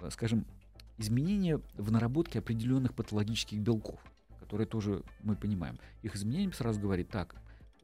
э, 0.00 0.08
скажем, 0.10 0.46
изменения 0.96 1.60
в 1.74 1.92
наработке 1.92 2.38
определенных 2.38 2.94
патологических 2.94 3.58
белков, 3.58 4.00
которые 4.38 4.66
тоже 4.66 5.02
мы 5.22 5.36
понимаем. 5.36 5.78
Их 6.02 6.14
изменение 6.16 6.52
сразу 6.54 6.80
говорит, 6.80 7.10
так, 7.10 7.34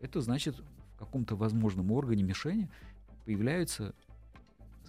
это 0.01 0.21
значит 0.23 0.57
в 0.95 0.99
каком-то 0.99 1.37
возможном 1.37 1.93
органе 1.93 2.23
мишени 2.23 2.71
появляются 3.27 3.95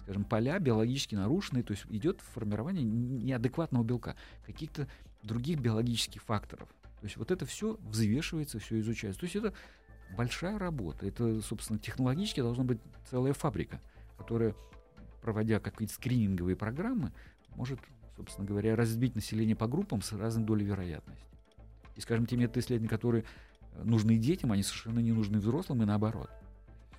скажем, 0.08 0.24
поля 0.24 0.58
биологически 0.58 1.14
нарушенные, 1.16 1.62
то 1.62 1.72
есть 1.72 1.84
идет 1.90 2.22
формирование 2.22 2.82
неадекватного 2.82 3.84
белка, 3.84 4.16
каких-то 4.46 4.88
других 5.22 5.60
биологических 5.60 6.22
факторов. 6.22 6.66
То 7.00 7.04
есть 7.04 7.18
вот 7.18 7.30
это 7.30 7.44
все 7.44 7.78
взвешивается, 7.82 8.58
все 8.58 8.80
изучается. 8.80 9.20
То 9.20 9.24
есть 9.24 9.36
это 9.36 9.52
большая 10.16 10.58
работа. 10.58 11.06
Это, 11.06 11.42
собственно, 11.42 11.78
технологически 11.78 12.40
должна 12.40 12.64
быть 12.64 12.78
целая 13.10 13.34
фабрика, 13.34 13.82
которая, 14.16 14.54
проводя 15.20 15.60
какие-то 15.60 15.92
скрининговые 15.92 16.56
программы, 16.56 17.12
может, 17.54 17.78
собственно 18.16 18.46
говоря, 18.46 18.76
разбить 18.76 19.14
население 19.14 19.56
по 19.56 19.66
группам 19.66 20.00
с 20.00 20.14
разной 20.14 20.46
долей 20.46 20.64
вероятности. 20.64 21.26
И, 21.96 22.00
скажем, 22.00 22.24
те 22.24 22.38
методы 22.38 22.60
исследований, 22.60 22.88
которые 22.88 23.24
нужны 23.84 24.16
детям, 24.16 24.52
они 24.52 24.62
совершенно 24.62 25.00
не 25.00 25.12
нужны 25.12 25.38
взрослым 25.38 25.82
и 25.82 25.84
наоборот. 25.84 26.30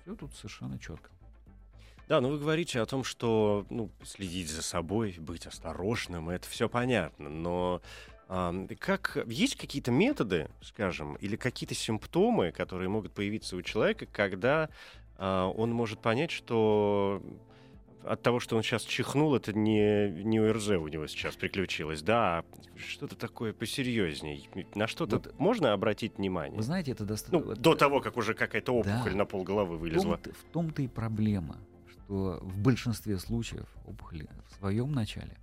Все 0.02 0.14
тут 0.14 0.32
совершенно 0.34 0.78
четко. 0.78 1.10
Да, 2.10 2.20
ну 2.20 2.28
вы 2.28 2.40
говорите 2.40 2.80
о 2.80 2.86
том, 2.86 3.04
что 3.04 3.64
ну, 3.70 3.88
следить 4.02 4.50
за 4.50 4.62
собой, 4.62 5.14
быть 5.20 5.46
осторожным, 5.46 6.28
это 6.28 6.48
все 6.48 6.68
понятно, 6.68 7.28
но 7.28 7.82
э, 8.28 8.66
как 8.80 9.16
есть 9.28 9.54
какие-то 9.54 9.92
методы, 9.92 10.48
скажем, 10.60 11.14
или 11.20 11.36
какие-то 11.36 11.76
симптомы, 11.76 12.50
которые 12.50 12.88
могут 12.88 13.12
появиться 13.12 13.54
у 13.54 13.62
человека, 13.62 14.06
когда 14.10 14.70
э, 15.18 15.52
он 15.56 15.70
может 15.70 16.00
понять, 16.00 16.32
что 16.32 17.22
от 18.02 18.20
того, 18.22 18.40
что 18.40 18.56
он 18.56 18.64
сейчас 18.64 18.82
чихнул, 18.82 19.36
это 19.36 19.52
не, 19.52 20.10
не 20.24 20.40
ОРЗ 20.40 20.70
у 20.70 20.88
него 20.88 21.06
сейчас 21.06 21.36
приключилось, 21.36 22.02
да, 22.02 22.38
а 22.38 22.44
что-то 22.76 23.14
такое 23.14 23.52
посерьезней. 23.52 24.50
На 24.74 24.88
что-то 24.88 25.18
вот, 25.18 25.38
можно 25.38 25.72
обратить 25.72 26.18
внимание? 26.18 26.56
Вы 26.56 26.64
знаете, 26.64 26.90
это 26.90 27.04
достаточно... 27.04 27.54
Ну, 27.54 27.54
до 27.54 27.76
того, 27.76 28.00
как 28.00 28.16
уже 28.16 28.34
какая-то 28.34 28.72
опухоль 28.72 29.12
да, 29.12 29.18
на 29.18 29.26
полголовы 29.26 29.76
вылезла. 29.76 30.16
В 30.16 30.22
том-то, 30.22 30.32
в 30.32 30.52
том-то 30.52 30.82
и 30.82 30.88
проблема 30.88 31.56
что 32.10 32.40
в 32.42 32.58
большинстве 32.58 33.18
случаев 33.18 33.68
опухоли 33.86 34.28
в 34.48 34.58
своем 34.58 34.90
начале 34.90 35.38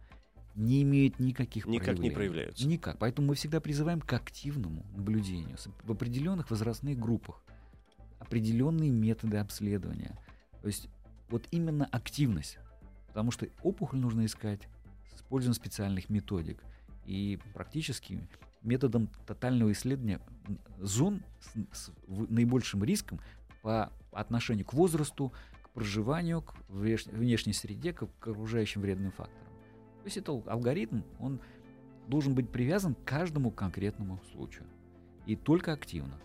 не 0.53 0.84
имеют 0.84 1.17
никаких 1.17 1.65
Никак 1.65 1.86
проявлений. 1.86 2.10
не 2.10 2.13
проявляются. 2.13 2.67
Никак. 2.67 2.97
Поэтому 2.97 3.30
мы 3.30 3.36
всегда 3.36 3.62
призываем 3.62 4.01
к 4.01 4.12
активному 4.12 4.86
наблюдению 4.93 5.56
в 5.84 5.91
определенных 5.91 6.49
возрастных 6.51 6.99
группах. 6.99 7.41
Определенные 8.19 8.89
методы 8.89 9.38
обследования. 9.38 10.19
То 10.62 10.67
есть 10.67 10.89
вот 11.30 11.47
именно 11.51 11.86
активность. 11.86 12.58
Потому 13.08 13.32
что 13.32 13.47
опухоль 13.63 13.99
нужно 13.99 14.25
искать 14.25 14.67
с 15.13 15.19
использованием 15.19 15.62
специальных 15.62 16.10
методик. 16.10 16.62
И 17.06 17.39
практически 17.53 18.27
методом 18.62 19.10
тотального 19.25 19.71
исследования 19.71 20.19
зон 20.80 21.21
с, 21.71 21.88
с 21.88 21.91
наибольшим 22.08 22.84
риском 22.84 23.21
по 23.62 23.93
отношению 24.12 24.65
к 24.65 24.73
возрасту, 24.73 25.32
проживанию, 25.77 26.41
к 26.41 26.55
внешней 26.69 27.53
среде, 27.53 27.93
к 27.93 28.01
окружающим 28.01 28.81
вредным 28.81 29.11
факторам. 29.11 29.47
То 29.99 30.05
есть 30.05 30.17
это 30.17 30.31
алгоритм, 30.47 31.01
он 31.19 31.39
должен 32.07 32.33
быть 32.33 32.49
привязан 32.49 32.95
к 32.95 33.03
каждому 33.03 33.51
конкретному 33.51 34.19
случаю. 34.31 34.65
И 35.27 35.35
только 35.35 35.73
активно. 35.73 36.17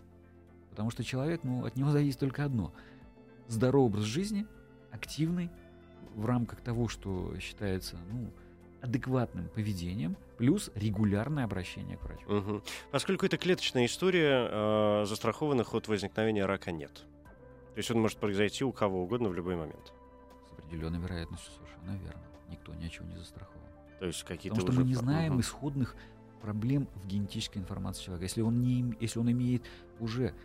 Потому 0.71 0.89
что 0.89 1.03
человек, 1.03 1.41
ну, 1.43 1.65
от 1.65 1.75
него 1.75 1.91
зависит 1.91 2.19
только 2.19 2.43
одно. 2.43 2.73
Здоровый 3.47 3.89
образ 3.89 4.05
жизни, 4.05 4.47
активный, 4.91 5.51
в 6.15 6.25
рамках 6.25 6.61
того, 6.61 6.87
что 6.87 7.37
считается, 7.39 7.97
ну, 8.11 8.31
адекватным 8.81 9.49
поведением, 9.49 10.17
плюс 10.39 10.71
регулярное 10.73 11.43
обращение 11.43 11.97
к 11.97 12.03
врачу. 12.03 12.27
Угу. 12.27 12.63
Поскольку 12.89 13.27
это 13.27 13.37
клеточная 13.37 13.85
история, 13.85 14.47
э, 14.49 15.05
застрахованных 15.05 15.75
от 15.75 15.87
возникновения 15.87 16.47
рака 16.47 16.71
нет. 16.71 17.05
То 17.73 17.79
есть 17.79 17.89
он 17.89 18.01
может 18.01 18.19
произойти 18.19 18.63
у 18.63 18.71
кого 18.71 19.03
угодно 19.03 19.29
в 19.29 19.33
любой 19.33 19.55
момент. 19.55 19.93
С 20.47 20.51
определенной 20.51 20.99
вероятностью 20.99 21.51
совершенно 21.53 21.97
верно. 22.03 22.21
Никто 22.49 22.73
ничего 22.75 23.07
не 23.07 23.15
застрахован. 23.15 23.67
То 23.99 24.05
есть 24.05 24.23
какие-то 24.23 24.55
Потому 24.59 24.73
что 24.73 24.81
мы 24.81 24.87
не 24.87 24.95
знаем 24.95 25.33
угу. 25.33 25.41
исходных 25.41 25.95
проблем 26.41 26.87
в 26.95 27.07
генетической 27.07 27.57
информации 27.57 28.03
человека. 28.03 28.25
Если 28.25 28.41
он, 28.41 28.61
не, 28.61 28.93
если 28.99 29.19
он 29.19 29.31
имеет 29.31 29.63
уже, 29.99 30.35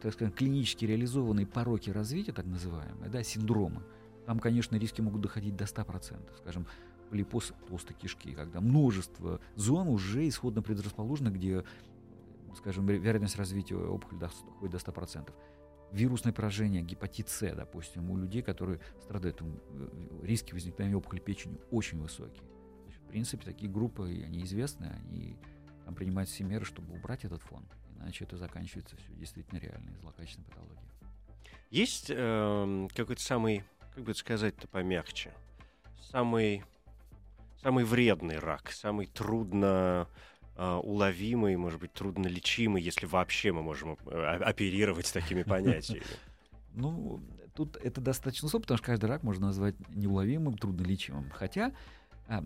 так 0.00 0.14
сказать, 0.14 0.34
клинически 0.34 0.84
реализованные 0.84 1.46
пороки 1.46 1.90
развития, 1.90 2.32
так 2.32 2.46
называемые, 2.46 3.10
да, 3.10 3.22
синдромы, 3.22 3.82
там, 4.26 4.40
конечно, 4.40 4.74
риски 4.76 5.00
могут 5.00 5.20
доходить 5.20 5.54
до 5.54 5.64
100%. 5.64 6.38
Скажем, 6.38 6.66
полипоз 7.10 7.52
толстой 7.68 7.94
кишки, 7.94 8.32
когда 8.32 8.60
множество 8.60 9.40
зон 9.54 9.88
уже 9.88 10.26
исходно 10.26 10.62
предрасположено, 10.62 11.28
где, 11.28 11.62
скажем, 12.56 12.86
вероятность 12.86 13.36
развития 13.36 13.76
опухоли 13.76 14.18
доходит 14.18 14.70
до 14.70 14.78
100% 14.78 15.32
вирусное 15.94 16.32
поражение, 16.32 16.82
гепатит 16.82 17.28
С, 17.28 17.54
допустим, 17.54 18.10
у 18.10 18.16
людей, 18.16 18.42
которые 18.42 18.80
страдают, 19.00 19.40
э, 19.40 19.88
риски 20.22 20.52
возникновения 20.52 20.96
опухоли 20.96 21.20
печени 21.20 21.58
очень 21.70 22.00
высокие. 22.00 22.44
Есть, 22.86 22.98
в 22.98 23.08
принципе, 23.08 23.44
такие 23.44 23.70
группы, 23.70 24.04
они 24.24 24.42
известны, 24.42 24.86
они 25.08 25.36
там 25.84 25.94
принимают 25.94 26.28
все 26.28 26.44
меры, 26.44 26.64
чтобы 26.64 26.94
убрать 26.94 27.24
этот 27.24 27.42
фон. 27.42 27.64
Иначе 27.98 28.24
это 28.24 28.36
заканчивается 28.36 28.96
все 28.96 29.12
действительно 29.14 29.58
реальной 29.60 29.94
злокачественной 30.00 30.46
патологией. 30.48 30.88
Есть 31.70 32.06
э, 32.10 32.88
какой-то 32.94 33.22
самый, 33.22 33.64
как 33.94 34.04
бы 34.04 34.14
сказать-то 34.14 34.68
помягче, 34.68 35.32
самый, 36.00 36.64
самый 37.62 37.84
вредный 37.84 38.38
рак, 38.38 38.70
самый 38.72 39.06
трудно 39.06 40.08
уловимый, 40.56 41.56
может 41.56 41.80
быть, 41.80 41.92
труднолечимый, 41.92 42.82
если 42.82 43.06
вообще 43.06 43.52
мы 43.52 43.62
можем 43.62 43.98
э, 44.06 44.36
оперировать 44.36 45.12
такими 45.12 45.42
понятиями? 45.44 46.04
Ну, 46.74 47.20
тут 47.54 47.76
это 47.76 48.00
достаточно 48.00 48.48
сложно, 48.48 48.62
потому 48.62 48.78
что 48.78 48.86
каждый 48.86 49.06
рак 49.06 49.22
можно 49.22 49.46
назвать 49.46 49.74
неуловимым, 49.90 50.58
труднолечимым. 50.58 51.30
Хотя 51.30 51.72
а, 52.28 52.44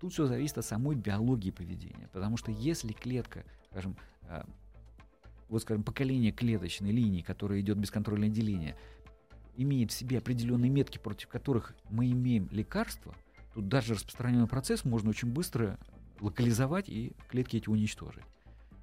тут 0.00 0.12
все 0.12 0.26
зависит 0.26 0.58
от 0.58 0.64
самой 0.64 0.96
биологии 0.96 1.50
поведения. 1.50 2.08
Потому 2.12 2.36
что 2.36 2.50
если 2.50 2.92
клетка, 2.92 3.44
скажем, 3.70 3.96
а, 4.22 4.46
вот, 5.48 5.62
скажем, 5.62 5.82
поколение 5.82 6.32
клеточной 6.32 6.90
линии, 6.90 7.22
которая 7.22 7.60
идет 7.60 7.78
бесконтрольное 7.78 8.28
деление, 8.28 8.76
имеет 9.56 9.92
в 9.92 9.94
себе 9.94 10.18
определенные 10.18 10.70
метки, 10.70 10.98
против 10.98 11.28
которых 11.28 11.74
мы 11.88 12.10
имеем 12.10 12.48
лекарства, 12.50 13.14
тут 13.54 13.68
даже 13.68 13.94
распространенный 13.94 14.48
процесс 14.48 14.84
можно 14.84 15.10
очень 15.10 15.28
быстро 15.28 15.78
локализовать 16.20 16.88
и 16.88 17.12
клетки 17.28 17.56
эти 17.56 17.68
уничтожить. 17.68 18.24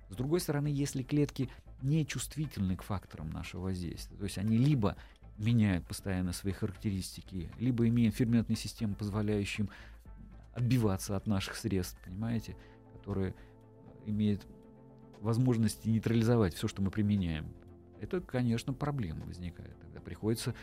С 0.10 0.15
другой 0.15 0.39
стороны, 0.39 0.67
если 0.67 1.04
клетки 1.04 1.50
не 1.82 2.06
чувствительны 2.06 2.76
к 2.76 2.84
факторам 2.84 3.30
нашего 3.32 3.63
воздействия, 3.63 4.17
то 4.17 4.24
есть 4.24 4.38
они 4.38 4.58
либо 4.58 4.96
меняют 5.38 5.86
постоянно 5.88 6.34
свои 6.34 6.54
характеристики, 6.54 7.50
либо 7.60 7.88
имеют 7.88 8.15
ферментные 8.15 8.56
системы, 8.56 8.96
позволяющие 8.96 9.65
им 9.65 9.72
отбиваться 10.54 11.17
от 11.17 11.26
наших 11.26 11.56
средств, 11.56 11.98
понимаете, 12.06 12.56
которые 12.93 13.34
имеют 14.06 14.46
возможность 15.19 15.86
нейтрализовать 15.86 16.54
все, 16.54 16.67
что 16.67 16.82
мы 16.82 16.91
применяем. 16.91 17.48
Это, 18.00 18.22
конечно, 18.22 18.74
проблема 18.74 19.26
возникает. 19.26 19.80
Тогда 19.80 20.00
приходится 20.02 20.54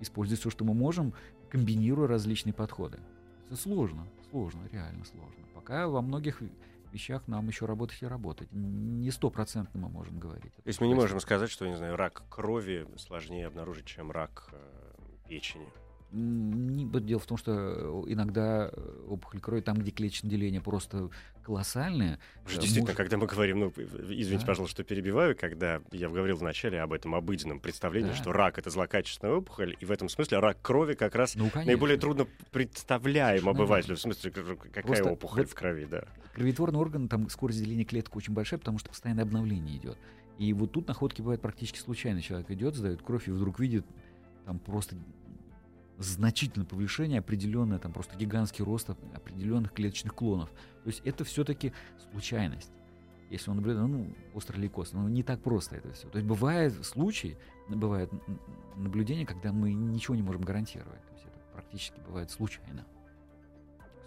использовать 0.00 0.40
все, 0.40 0.50
что 0.50 0.64
мы 0.64 0.74
можем, 0.74 1.14
комбинируя 1.48 2.06
различные 2.06 2.52
подходы. 2.52 3.00
Это 3.46 3.56
сложно, 3.56 4.06
сложно, 4.32 4.66
реально 4.72 5.04
сложно. 5.04 5.44
Пока 5.54 5.88
во 5.88 6.00
многих 6.00 6.42
вещах 6.90 7.28
нам 7.28 7.48
еще 7.48 7.66
работать 7.66 8.02
и 8.02 8.06
работать. 8.06 8.48
Не 8.52 9.10
стопроцентно 9.10 9.80
мы 9.80 9.88
можем 9.88 10.18
говорить. 10.18 10.54
То 10.54 10.62
есть 10.66 10.80
мы 10.80 10.88
не 10.88 10.94
можем 10.94 11.20
сказать, 11.20 11.50
что, 11.50 11.66
не 11.66 11.76
знаю, 11.76 11.96
рак 11.96 12.22
крови 12.28 12.86
сложнее 12.96 13.46
обнаружить, 13.46 13.86
чем 13.86 14.10
рак 14.10 14.48
э, 14.52 15.28
печени. 15.28 15.68
Дело 16.12 17.20
в 17.20 17.26
том, 17.26 17.38
что 17.38 18.04
иногда 18.06 18.68
э, 18.70 19.04
опухоль 19.08 19.40
крови, 19.40 19.62
там, 19.62 19.78
где 19.78 19.90
клеточное 19.90 20.30
деление 20.30 20.60
просто 20.60 21.08
колоссальное. 21.42 22.18
Уже 22.44 22.56
действительно, 22.56 22.82
может... 22.82 22.96
когда 22.98 23.16
мы 23.16 23.26
говорим, 23.26 23.60
ну, 23.60 23.72
извините, 23.76 24.40
да. 24.40 24.46
пожалуйста, 24.46 24.74
что 24.74 24.84
перебиваю, 24.84 25.34
когда 25.34 25.80
я 25.90 26.10
говорил 26.10 26.36
вначале 26.36 26.82
об 26.82 26.92
этом 26.92 27.14
обыденном 27.14 27.60
представлении, 27.60 28.10
да. 28.10 28.14
что 28.14 28.32
рак— 28.32 28.58
это 28.60 28.68
злокачественная 28.68 29.36
опухоль, 29.36 29.74
и 29.80 29.84
в 29.86 29.90
этом 29.90 30.10
смысле 30.10 30.40
рак 30.40 30.60
крови 30.60 30.94
как 30.94 31.14
раз 31.14 31.34
ну, 31.34 31.50
наиболее 31.54 31.96
трудно 31.96 32.26
представляем 32.50 33.48
обывателю. 33.48 33.96
В 33.96 34.00
смысле, 34.00 34.30
какая 34.30 34.84
просто 34.84 35.10
опухоль 35.10 35.46
в 35.46 35.54
крови, 35.54 35.86
да. 35.86 36.04
Кровотворный 36.34 36.78
орган, 36.78 37.08
там 37.08 37.30
скорость 37.30 37.58
деления 37.58 37.86
клеток 37.86 38.14
очень 38.16 38.34
большая, 38.34 38.58
потому 38.58 38.78
что 38.78 38.90
постоянное 38.90 39.24
обновление 39.24 39.78
идет. 39.78 39.96
И 40.38 40.52
вот 40.52 40.72
тут 40.72 40.88
находки 40.88 41.22
бывают 41.22 41.40
практически 41.40 41.78
случайно. 41.78 42.20
Человек 42.20 42.50
идет, 42.50 42.74
сдает 42.74 43.00
кровь 43.02 43.28
и 43.28 43.30
вдруг 43.30 43.58
видит 43.58 43.86
там 44.44 44.58
просто 44.58 44.96
значительное 45.98 46.66
повышение, 46.66 47.20
определенное, 47.20 47.78
там 47.78 47.92
просто 47.92 48.16
гигантский 48.16 48.64
рост 48.64 48.90
определенных 48.90 49.72
клеточных 49.72 50.14
клонов. 50.14 50.50
То 50.84 50.88
есть 50.88 51.02
это 51.04 51.24
все-таки 51.24 51.72
случайность. 52.10 52.70
Если 53.30 53.50
он 53.50 53.56
наблюдает, 53.56 53.88
ну, 53.88 54.14
острый 54.34 54.58
лейкоз, 54.58 54.92
ну, 54.92 55.08
не 55.08 55.22
так 55.22 55.40
просто 55.40 55.76
это 55.76 55.92
все. 55.92 56.08
То 56.08 56.18
есть 56.18 56.28
бывают 56.28 56.84
случаи, 56.84 57.38
бывают 57.68 58.10
наблюдения, 58.76 59.24
когда 59.24 59.52
мы 59.52 59.72
ничего 59.72 60.14
не 60.14 60.22
можем 60.22 60.42
гарантировать. 60.42 61.02
То 61.06 61.14
есть 61.14 61.24
это 61.26 61.38
практически 61.54 62.00
бывает 62.06 62.30
случайно. 62.30 62.84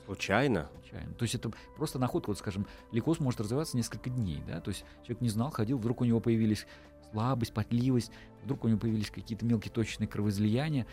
Случайно? 0.05 0.69
Случайно. 0.73 1.13
То 1.15 1.23
есть 1.23 1.33
это 1.33 1.51
просто 1.75 1.97
находка, 1.97 2.29
вот 2.29 2.37
скажем, 2.37 2.67
лейкоз 2.91 3.19
может 3.19 3.41
развиваться 3.41 3.75
несколько 3.75 4.11
дней, 4.11 4.43
да, 4.45 4.61
то 4.61 4.69
есть 4.69 4.85
человек 5.01 5.21
не 5.21 5.29
знал, 5.29 5.49
ходил, 5.49 5.79
вдруг 5.79 6.01
у 6.01 6.05
него 6.05 6.19
появились 6.19 6.67
слабость, 7.11 7.53
потливость, 7.53 8.11
вдруг 8.43 8.63
у 8.63 8.67
него 8.67 8.79
появились 8.79 9.09
какие-то 9.09 9.45
мелкие 9.45 9.71
точечные 9.71 10.07
кровоизлияния. 10.07 10.85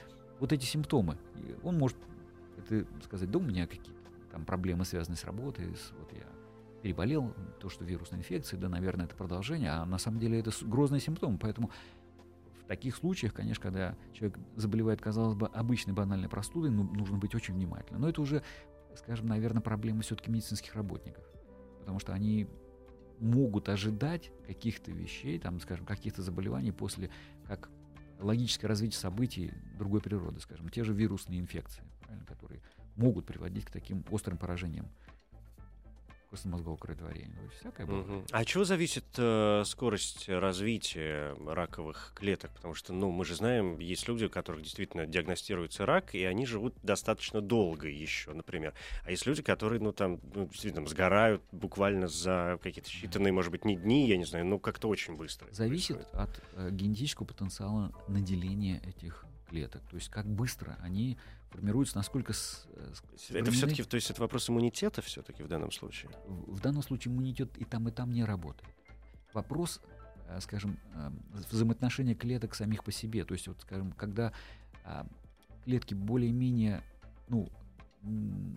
Вот 0.43 0.53
эти 0.53 0.65
симптомы. 0.65 1.19
И 1.37 1.55
он 1.63 1.79
может 1.79 1.97
это 2.57 2.85
сказать, 3.05 3.31
да 3.31 3.39
у 3.39 3.43
меня 3.43 3.69
какие-то 3.69 3.93
там 4.33 4.45
проблемы, 4.45 4.85
связанные 4.85 5.17
с 5.17 5.23
работой, 5.23 5.67
с, 5.77 5.93
вот 5.97 6.13
я 6.13 6.27
переболел, 6.83 7.33
то, 7.61 7.69
что 7.69 7.85
вирусная 7.85 8.19
инфекция, 8.19 8.59
да, 8.59 8.69
наверное, 8.69 9.07
это 9.07 9.15
продолжение, 9.15 9.71
а 9.71 9.85
на 9.85 9.99
самом 9.99 10.19
деле 10.19 10.41
это 10.41 10.51
грозный 10.63 10.99
симптом. 10.99 11.39
Поэтому 11.39 11.71
в 12.61 12.67
таких 12.67 12.97
случаях, 12.97 13.33
конечно, 13.33 13.63
когда 13.63 13.95
человек 14.13 14.37
заболевает, 14.57 15.01
казалось 15.01 15.37
бы, 15.37 15.47
обычной 15.47 15.95
банальной 15.95 16.29
простудой, 16.29 16.71
ну, 16.71 16.83
нужно 16.83 17.19
быть 17.19 17.37
очень 17.37 17.55
внимательным. 17.55 18.03
Но 18.03 18.09
это 18.09 18.21
уже, 18.21 18.43
скажем, 18.97 19.29
наверное, 19.29 19.63
проблема 19.63 20.03
все-таки 20.03 20.29
медицинских 20.29 20.75
работников. 20.75 21.23
Потому 21.79 22.01
что 22.01 22.15
они 22.15 22.49
могут 23.21 23.69
ожидать 23.69 24.33
каких-то 24.49 24.91
вещей, 24.91 25.39
там, 25.39 25.61
скажем, 25.61 25.87
каких-то 25.87 26.21
заболеваний 26.21 26.73
после, 26.73 27.11
как 27.47 27.71
логическое 28.23 28.67
развитие 28.69 28.99
событий 28.99 29.53
другой 29.79 30.01
природы, 30.01 30.41
скажем, 30.41 30.69
те 30.69 30.85
же 30.85 30.93
вирусные 30.93 31.41
инфекции, 31.41 31.83
которые 32.27 32.61
могут 32.97 33.27
приводить 33.27 33.65
к 33.65 33.71
таким 33.71 34.05
острым 34.11 34.39
поражениям 34.39 34.89
костно-мозгового 36.33 36.79
кроветворения. 36.79 37.37
То 37.37 37.43
есть 37.43 37.57
всякое 37.59 37.87
бывает. 37.87 38.07
Мгм. 38.07 38.25
А 38.33 38.39
от 38.39 38.47
чего 38.47 38.65
зависит 38.65 39.05
э, 39.19 39.65
скорость 39.67 40.31
развития 40.31 41.37
раковых 41.47 42.15
клеток? 42.17 42.51
Потому 42.53 42.73
что, 42.73 42.95
ну, 42.95 43.11
мы 43.11 43.27
же 43.27 43.35
знаем, 43.35 43.79
есть 43.79 44.09
люди, 44.09 44.25
у 44.25 44.31
которых 44.31 44.63
действительно 44.63 45.07
диагностируется 45.07 45.85
рак, 45.85 46.15
и 46.15 46.25
они 46.25 46.47
живут 46.47 46.75
достаточно 46.83 47.43
долго 47.43 47.87
еще, 47.87 48.33
например. 48.33 48.73
А 49.05 49.11
есть 49.11 49.27
люди, 49.27 49.43
которые, 49.43 49.79
ну, 49.79 49.93
там, 49.93 50.21
ну, 50.35 50.47
действительно, 50.47 50.87
сгорают 50.87 51.43
буквально 51.53 52.09
за 52.09 52.59
какие-то 52.63 52.89
считанные, 52.89 53.33
может 53.33 53.51
быть, 53.51 53.67
не 53.67 53.77
дни, 53.77 54.09
я 54.09 54.17
не 54.17 54.25
знаю, 54.25 54.47
ну, 54.47 54.59
как-то 54.59 54.89
очень 54.89 55.17
быстро. 55.17 55.53
Зависит 55.53 55.97
происходит. 55.97 56.31
от 56.31 56.43
э, 56.55 56.71
генетического 56.71 57.27
потенциала 57.27 57.93
наделения 58.09 58.81
этих 58.87 59.27
клеток. 59.53 59.83
То 59.91 59.97
есть 59.97 60.09
как 60.09 60.27
быстро 60.27 60.79
они 60.81 61.19
формируются, 61.51 61.97
насколько 61.99 62.33
с- 62.33 62.67
э, 62.75 62.93
с- 63.19 63.31
Это 63.31 63.51
все-таки, 63.51 63.83
то 63.85 63.97
есть 63.97 64.11
это 64.11 64.23
вопрос 64.23 64.49
иммунитета 64.49 65.03
все-таки 65.03 65.43
в 65.43 65.49
данном 65.49 65.71
случае? 65.71 66.11
в 66.27 66.57
в 66.57 66.61
данном 66.61 66.83
случае 66.83 67.13
иммунитет 67.13 67.51
и 67.59 67.65
там, 67.65 67.87
и 67.89 67.93
там 67.93 68.13
не 68.13 68.25
работает. 68.25 68.71
Вопрос, 69.35 69.81
э, 70.29 70.41
скажем, 70.41 70.79
э, 70.95 71.11
взаимоотношения 71.51 72.15
клеток 72.15 72.55
самих 72.55 72.83
по 72.83 72.93
себе. 72.93 73.25
То 73.25 73.35
есть, 73.35 73.47
вот, 73.47 73.61
скажем, 73.61 73.93
когда 73.93 74.33
а, 74.85 75.07
клетки 75.65 75.95
более-менее, 75.95 76.83
ну, 77.29 77.49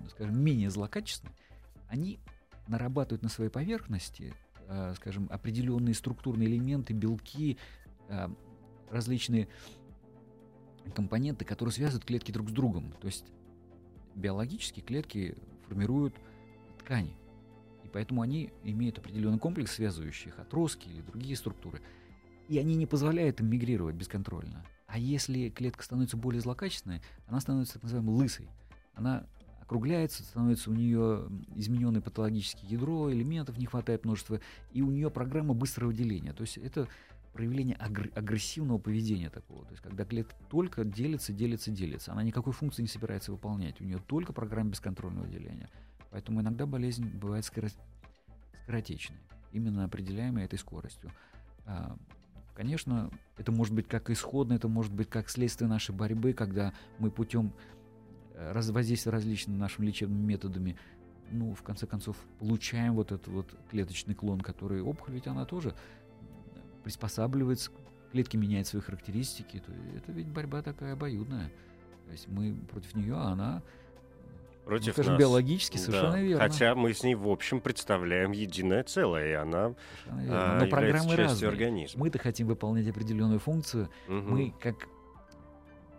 скажем, 0.10 0.40
менее 0.42 0.72
злокачественны, 0.72 1.32
они 1.88 2.20
нарабатывают 2.68 3.22
на 3.22 3.30
своей 3.30 3.52
поверхности, 3.52 4.34
э, 4.68 4.94
скажем, 4.96 5.28
определенные 5.30 5.94
структурные 5.94 6.48
элементы, 6.48 6.94
белки, 6.94 7.58
различные 8.90 9.48
компоненты, 10.94 11.46
которые 11.46 11.74
связывают 11.74 12.06
клетки 12.06 12.32
друг 12.32 12.50
с 12.50 12.52
другом. 12.52 12.94
То 13.02 13.08
есть 13.08 13.26
биологически 14.16 14.80
клетки 14.80 15.38
формируют 15.68 16.16
ткани. 16.80 17.16
И 17.84 17.88
поэтому 17.88 18.22
они 18.22 18.52
имеют 18.64 18.98
определенный 18.98 19.40
комплекс, 19.40 19.74
связывающий 19.74 20.30
их 20.30 20.40
отростки 20.40 20.88
или 20.88 21.02
другие 21.02 21.36
структуры. 21.36 21.82
И 22.48 22.58
они 22.58 22.76
не 22.76 22.86
позволяют 22.86 23.40
им 23.40 23.50
мигрировать 23.50 23.96
бесконтрольно. 23.96 24.64
А 24.88 24.98
если 25.00 25.50
клетка 25.50 25.84
становится 25.84 26.16
более 26.16 26.42
злокачественной, 26.42 27.02
она 27.28 27.40
становится 27.40 27.74
так 27.74 27.84
называемой 27.84 28.16
лысой. 28.16 28.50
Она 28.94 29.26
округляется, 29.62 30.24
становится 30.24 30.70
у 30.70 30.74
нее 30.74 31.28
измененное 31.56 32.02
патологическое 32.02 32.70
ядро, 32.70 33.12
элементов 33.12 33.58
не 33.58 33.66
хватает 33.66 34.06
множества, 34.06 34.40
и 34.72 34.82
у 34.84 34.92
нее 34.92 35.10
программа 35.10 35.56
быстрого 35.56 35.92
деления. 35.92 36.34
То 36.34 36.42
есть 36.42 36.58
это 36.58 36.88
проявление 37.36 37.76
агр- 37.76 38.12
агрессивного 38.18 38.78
поведения 38.78 39.30
такого. 39.30 39.66
То 39.66 39.72
есть 39.72 39.84
когда 39.84 40.06
клетка 40.06 40.34
только 40.50 40.86
делится, 40.86 41.34
делится, 41.34 41.70
делится. 41.70 42.14
Она 42.14 42.24
никакой 42.24 42.54
функции 42.54 42.82
не 42.82 42.88
собирается 42.88 43.34
выполнять. 43.34 43.82
У 43.82 43.84
нее 43.84 44.00
только 44.08 44.32
программа 44.32 44.72
бесконтрольного 44.72 45.28
деления. 45.28 45.70
Поэтому 46.12 46.40
иногда 46.40 46.66
болезнь 46.66 47.06
бывает 47.06 47.44
скоро- 47.44 47.70
скоротечной, 48.64 49.18
именно 49.52 49.84
определяемой 49.84 50.46
этой 50.46 50.58
скоростью. 50.58 51.12
А, 51.66 51.98
Конечно, 52.56 53.12
это 53.38 53.52
может 53.52 53.74
быть 53.74 53.86
как 53.86 54.10
исходно, 54.10 54.54
это 54.54 54.70
может 54.70 54.94
быть 54.94 55.10
как 55.10 55.30
следствие 55.30 55.68
нашей 55.68 55.94
борьбы, 55.94 56.32
когда 56.32 56.74
мы 57.00 57.12
путем 57.12 57.52
э, 58.34 58.54
воздействия 58.54 59.12
различными 59.12 59.58
нашими 59.58 59.88
лечебными 59.88 60.26
методами, 60.26 60.78
ну, 61.32 61.54
в 61.54 61.64
конце 61.64 61.86
концов, 61.86 62.16
получаем 62.40 62.94
вот 62.94 63.12
этот 63.12 63.28
вот 63.28 63.54
клеточный 63.70 64.16
клон, 64.16 64.40
который 64.40 64.82
опухоль, 64.82 65.16
ведь 65.16 65.28
она 65.28 65.44
тоже 65.44 65.76
приспосабливается, 66.86 67.72
клетки 68.12 68.38
меняют 68.38 68.68
свои 68.68 68.82
характеристики. 68.82 69.58
То 69.60 69.72
это 69.98 70.12
ведь 70.12 70.28
борьба 70.28 70.62
такая 70.62 70.94
обоюдная. 70.94 71.52
То 72.06 72.12
есть 72.12 72.28
мы 72.28 72.54
против 72.72 72.96
нее, 72.96 73.16
а 73.16 73.30
она, 73.32 73.64
ну, 74.64 74.66
Против 74.68 74.94
скажем, 74.94 75.14
нас. 75.14 75.20
биологически 75.20 75.78
Да. 75.78 75.84
совершенно 75.84 76.22
верно. 76.22 76.44
Хотя 76.44 76.76
мы 76.76 76.94
с 76.94 77.02
ней, 77.04 77.16
в 77.16 77.28
общем, 77.28 77.60
представляем 77.60 78.32
единое 78.32 78.84
целое, 78.84 79.30
и 79.32 79.34
она 79.34 79.74
а, 80.08 80.60
Но 80.62 80.68
программы 80.68 81.10
частью 81.10 81.18
разные. 81.18 81.50
организма. 81.50 82.00
Мы-то 82.02 82.20
хотим 82.20 82.48
выполнять 82.48 82.88
определенную 82.88 83.40
функцию, 83.40 83.90
Мгм. 84.08 84.30
мы 84.32 84.54
как 84.62 84.88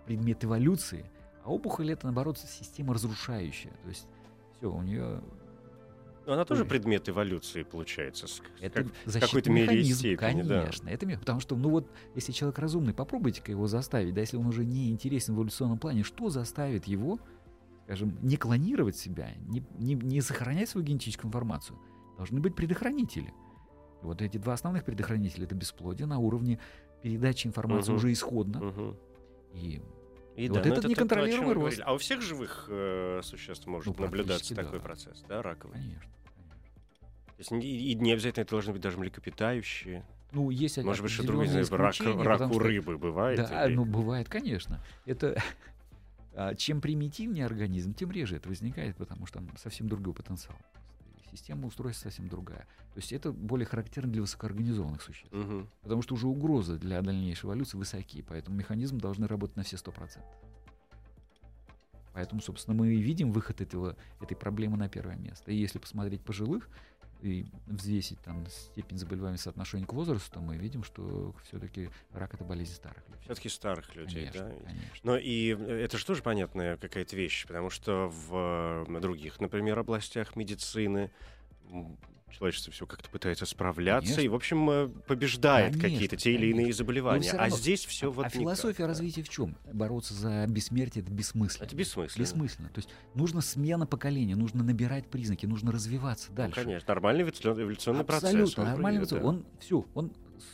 предмет 0.07 0.45
эволюции, 0.45 1.05
а 1.45 1.51
опухоль 1.51 1.91
это 1.91 2.07
наоборот 2.07 2.39
система 2.39 2.95
разрушающая. 2.95 3.73
То 3.83 3.89
есть 3.89 4.07
все, 4.57 4.71
у 4.71 4.83
нее 4.83 5.21
Ну, 6.27 6.33
Она 6.33 6.45
тоже 6.45 6.65
предмет 6.65 7.09
эволюции, 7.09 7.63
получается. 7.63 8.27
это 8.61 8.83
как- 8.83 8.93
защитный 9.05 9.21
какой-то 9.29 9.51
мере 9.51 9.67
механизм, 9.67 9.99
степени, 9.99 10.43
да. 10.43 10.61
конечно. 10.63 10.89
Это 10.89 11.07
ме- 11.07 11.19
потому 11.19 11.39
что, 11.41 11.55
ну 11.57 11.71
вот, 11.71 11.89
если 12.17 12.33
человек 12.33 12.59
разумный, 12.59 12.93
попробуйте-ка 12.95 13.53
его 13.53 13.69
заставить, 13.69 14.13
да, 14.13 14.21
если 14.23 14.37
он 14.37 14.47
уже 14.47 14.65
не 14.65 14.91
интересен 14.91 15.35
в 15.35 15.39
эволюционном 15.39 15.79
плане, 15.79 16.03
что 16.03 16.29
заставит 16.29 16.87
его, 16.87 17.21
скажем, 17.85 18.19
не 18.23 18.37
клонировать 18.37 18.97
себя, 18.97 19.31
не, 19.47 19.65
не, 19.79 19.95
не 19.95 20.21
сохранять 20.21 20.69
свою 20.69 20.85
генетическую 20.85 21.29
информацию? 21.29 21.79
Должны 22.17 22.41
быть 22.41 22.57
предохранители. 22.57 23.33
Вот 24.03 24.21
эти 24.21 24.37
два 24.39 24.55
основных 24.55 24.85
предохранителя 24.85 25.45
это 25.45 25.55
бесплодие 25.55 26.07
на 26.07 26.19
уровне 26.19 26.59
передачи 27.03 27.47
информации 27.47 27.91
Мгм. 27.93 27.97
уже 27.99 28.13
исходно. 28.13 28.59
Мгм. 28.65 28.97
И 29.55 29.81
И 30.37 30.49
Вот 30.49 30.59
да, 30.59 30.65
ну 30.65 30.73
этот 30.73 30.79
это 30.79 30.83
то, 30.83 30.89
неконтролируемый 30.89 31.47
о 31.51 31.55
чем 31.55 31.59
мы 31.59 31.65
рост. 31.71 31.81
А 31.85 31.95
у 31.95 31.99
всех 31.99 32.21
живых 32.21 32.67
э, 32.69 33.21
существ 33.23 33.67
может 33.67 33.87
Ну, 33.97 34.05
наблюдаться 34.05 34.55
практически 34.55 34.55
такой 34.55 34.79
да. 34.79 34.85
процесс, 34.85 35.25
да, 35.29 35.43
раковый? 35.43 35.79
конечно. 35.79 36.01
То 36.01 37.39
есть 37.39 37.51
не- 37.51 37.67
и 37.91 37.95
не 37.95 38.13
обязательно 38.13 38.43
это 38.43 38.51
должны 38.51 38.73
быть 38.75 38.83
даже 38.83 38.99
млекопитающие. 38.99 40.05
Ну, 40.33 40.51
есть 40.51 40.77
Может 40.79 41.03
быть, 41.03 41.13
что 41.13 41.23
другое, 41.23 41.47
не 41.47 41.63
знаю, 41.63 41.67
рак, 41.71 41.95
рак 42.25 42.51
у 42.51 42.55
что- 42.55 42.59
рыбы 42.59 42.99
бывает? 42.99 43.39
Да, 43.39 43.67
или- 43.67 43.75
ну 43.75 43.85
бывает, 43.87 44.29
конечно. 44.29 44.83
Это 45.07 45.37
а, 46.35 46.55
чем 46.55 46.81
примитивнее 46.83 47.47
организм, 47.47 47.95
тем 47.95 48.11
реже 48.11 48.37
это 48.37 48.49
возникает, 48.51 48.97
потому 48.97 49.25
что 49.27 49.39
там 49.39 49.49
совсем 49.57 49.89
другой 49.89 50.13
потенциал. 50.13 50.57
Система 51.37 51.67
устройства 51.67 52.09
совсем 52.09 52.29
другая. 52.29 52.67
То 52.95 52.97
есть 52.97 53.13
это 53.13 53.31
более 53.31 53.67
характерно 53.67 54.11
для 54.11 54.23
высокоорганизованных 54.23 55.03
существ. 55.03 55.33
Мгм. 55.35 55.69
Потому 55.83 56.01
что 56.01 56.15
уже 56.15 56.27
угрозы 56.27 56.79
для 56.79 57.03
дальнейшей 57.03 57.45
эволюции 57.45 57.77
высоки, 57.77 58.23
поэтому 58.23 58.57
механизмы 58.57 59.01
должны 59.01 59.29
работать 59.29 59.55
на 59.57 59.63
все 59.63 59.77
100%. 59.77 60.25
Поэтому, 62.15 62.41
собственно, 62.41 62.75
мы 62.75 62.95
и 62.95 63.03
видим 63.03 63.33
выход 63.33 63.61
этого, 63.61 63.99
этой 64.23 64.35
проблемы 64.35 64.79
на 64.79 64.89
первое 64.89 65.17
место. 65.17 65.53
И 65.53 65.57
если 65.57 65.79
посмотреть 65.79 66.23
пожилых 66.23 66.71
и 67.23 67.47
взвесить 67.67 68.21
там 68.21 68.47
степень 68.47 68.99
заболеваемости 68.99 69.45
соотношения 69.45 69.87
к 69.87 69.93
возрасту, 69.93 70.41
мы 70.41 70.57
видим, 70.57 70.85
что 70.85 71.35
все-таки 71.45 71.91
рак 72.13 72.35
это 72.35 72.45
болезнь 72.45 72.75
старых 72.75 73.03
людей. 73.09 73.23
Все-таки 73.25 73.49
старых 73.49 73.95
людей, 73.97 74.27
Конечно, 74.27 74.49
да? 74.49 74.65
конечно. 74.65 75.01
Но 75.03 75.17
и 75.17 75.55
э, 75.55 75.85
это 75.85 75.99
же 75.99 76.07
тоже 76.07 76.23
понятная 76.23 76.77
какая-то 76.77 77.17
вещь, 77.17 77.47
потому 77.47 77.71
что 77.71 78.09
в 78.09 78.87
э, 78.89 79.01
других, 79.01 79.41
например, 79.41 79.79
областях 79.79 80.37
медицины 80.37 81.11
человечество 82.31 82.73
все 82.73 82.87
как-то 82.87 83.09
пытается 83.09 83.47
справляться 83.47 84.09
Конечно. 84.15 84.21
и, 84.27 84.29
в 84.29 84.35
общем, 84.35 84.71
э, 84.71 84.89
побеждает 85.07 85.73
Конечно, 85.75 85.91
какие-то 85.91 86.17
те 86.17 86.33
или 86.33 86.49
иные 86.49 86.73
заболевания. 86.73 87.31
А 87.31 87.37
равно- 87.39 87.57
здесь 87.57 87.85
все 87.87 88.09
а 88.09 88.11
вот 88.11 88.25
а 88.25 88.29
никак, 88.29 88.41
философия 88.41 88.83
да. 88.83 88.89
развития 88.89 89.23
в 89.23 89.29
чем? 89.29 89.57
Бороться 89.73 90.13
за 90.15 90.47
бессмертие 90.49 91.03
это 91.05 91.13
бессмысленно. 91.13 91.65
Это 91.67 91.77
бессмысленно. 91.77 92.23
Бессмысленно. 92.25 92.69
То 92.71 92.79
есть 92.79 92.89
нужно 93.15 93.41
смена 93.41 93.87
поколения, 93.87 94.37
нужно 94.37 94.63
набирать 94.65 95.07
признаки, 95.09 95.47
нужно 95.47 95.73
развиваться 95.73 96.29
Ну, 96.31 96.37
дальше. 96.37 96.61
конечно, 96.63 96.89
нормальный 96.89 97.23
эволюцион- 97.23 97.61
эволюционный 97.63 98.01
Абсолютно 98.03 98.31
процесс. 98.41 98.59
он 98.59 98.65
нормальный 98.65 99.01
пройдет, 99.07 99.09
процесс. 99.09 99.25
Он 99.29 99.45
все, 99.61 99.87
он 99.95 100.13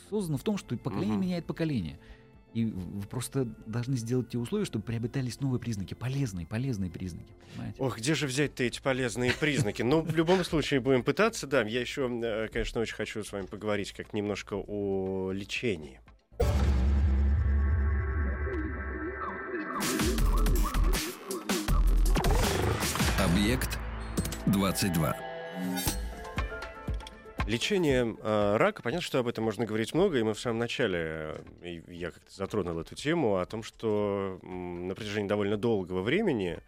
создан 0.09 0.37
в 0.37 0.43
том, 0.43 0.57
что 0.57 0.77
поколение 0.77 1.13
Мгм. 1.13 1.21
меняет 1.21 1.45
поколение. 1.45 1.99
И 2.53 2.65
вы 2.65 3.01
просто 3.07 3.45
должны 3.65 3.97
сделать 3.97 4.29
те 4.29 4.37
условия, 4.37 4.65
чтобы 4.65 4.85
приобретались 4.85 5.41
новые 5.41 5.59
признаки, 5.59 5.95
полезные, 5.95 6.45
полезные 6.45 6.91
признаки. 6.91 7.33
Понимаете? 7.55 7.77
Ох, 7.79 7.97
где 7.97 8.13
же 8.13 8.27
взять-то 8.27 8.63
эти 8.63 8.79
полезные 8.81 9.33
признаки? 9.33 9.81
Ну, 9.81 10.01
в 10.01 10.15
любом 10.15 10.43
случае 10.43 10.79
будем 10.79 11.03
пытаться, 11.03 11.47
да. 11.47 11.63
Я 11.63 11.81
еще, 11.81 12.09
э, 12.23 12.47
конечно, 12.51 12.81
очень 12.81 12.95
хочу 12.95 13.23
с 13.23 13.31
вами 13.31 13.47
поговорить 13.47 13.91
как 13.91 14.13
немножко 14.13 14.55
о 14.55 15.31
лечении. 15.31 15.99
Объект 23.19 23.79
22. 24.45 25.22
Лечение 27.47 28.15
э, 28.21 28.57
рака, 28.57 28.81
понятно, 28.81 29.01
что 29.01 29.19
об 29.19 29.27
этом 29.27 29.43
можно 29.43 29.65
говорить 29.65 29.93
много, 29.93 30.17
и 30.17 30.23
мы 30.23 30.33
в 30.33 30.39
самом 30.39 30.59
начале, 30.59 31.35
э, 31.61 31.81
я 31.87 32.11
как-то 32.11 32.33
затронул 32.33 32.79
эту 32.79 32.95
тему, 32.95 33.37
о 33.37 33.45
том, 33.45 33.63
что 33.63 34.39
э, 34.41 34.47
на 34.47 34.95
протяжении 34.95 35.27
довольно 35.27 35.57
долгого 35.57 36.01
времени 36.01 36.59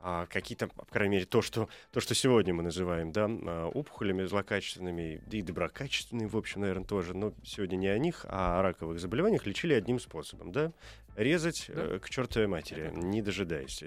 а, 0.00 0.26
какие-то, 0.26 0.68
по 0.68 0.84
крайней 0.84 1.16
мере, 1.16 1.26
то 1.26 1.42
что, 1.42 1.68
то, 1.90 2.00
что 2.00 2.14
сегодня 2.14 2.54
мы 2.54 2.62
называем 2.62 3.10
да, 3.10 3.26
а, 3.28 3.68
опухолями 3.68 4.24
злокачественными 4.24 5.20
и 5.30 5.42
доброкачественными, 5.42 6.28
в 6.28 6.36
общем, 6.36 6.60
наверное, 6.60 6.84
тоже, 6.84 7.16
но 7.16 7.32
сегодня 7.42 7.76
не 7.76 7.88
о 7.88 7.98
них, 7.98 8.24
а 8.28 8.60
о 8.60 8.62
раковых 8.62 9.00
заболеваниях 9.00 9.44
лечили 9.46 9.74
одним 9.74 9.98
способом, 9.98 10.52
да, 10.52 10.72
резать 11.16 11.64
да. 11.68 11.96
э, 11.96 11.98
к 12.00 12.08
чертовой 12.10 12.46
матери, 12.46 12.92
не 12.94 13.22
дожидаясь, 13.22 13.82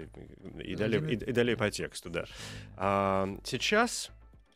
и, 0.60 0.76
далее, 0.76 1.02
и, 1.10 1.14
и 1.14 1.32
далее 1.32 1.56
по 1.56 1.70
тексту, 1.72 2.10
да. 2.10 2.26
А, 2.76 3.30
сейчас 3.46 4.12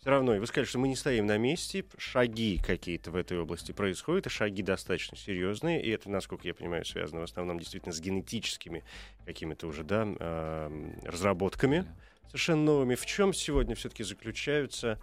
все 0.06 0.12
равно, 0.12 0.36
и 0.36 0.40
вы 0.40 0.46
сказали, 0.46 0.68
что 0.68 0.78
мы 0.78 0.88
не 0.88 0.96
стоим 0.96 1.26
на 1.26 1.40
месте, 1.40 1.84
шаги 1.98 2.62
какие-то 2.64 3.10
в 3.10 3.16
этой 3.16 3.40
области 3.40 3.72
происходят, 3.72 4.28
и 4.28 4.30
шаги 4.30 4.62
достаточно 4.62 5.18
серьезные, 5.18 5.82
и 5.82 5.90
это, 5.90 6.12
насколько 6.12 6.48
я 6.48 6.54
понимаю, 6.54 6.86
связано 6.86 7.22
в 7.22 7.24
основном 7.24 7.60
действительно 7.60 7.92
с 7.92 8.00
генетическими 8.00 8.84
какими-то 9.26 9.66
уже, 9.66 9.84
да, 9.84 10.70
разработками 11.06 11.88
совершенно 12.28 12.62
новыми. 12.66 12.94
В 12.94 13.04
чем 13.08 13.34
сегодня 13.34 13.74
все-таки 13.74 14.04
заключаются 14.04 15.00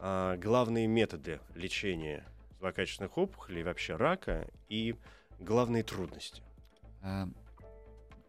э, 0.00 0.38
главные 0.40 0.86
методы 0.86 1.40
лечения 1.54 2.24
злокачественных 2.58 3.18
опухолей, 3.18 3.62
вообще 3.62 3.96
рака, 3.96 4.48
и 4.70 4.94
главные 5.40 5.82
трудности? 5.82 6.42
А, 7.02 7.28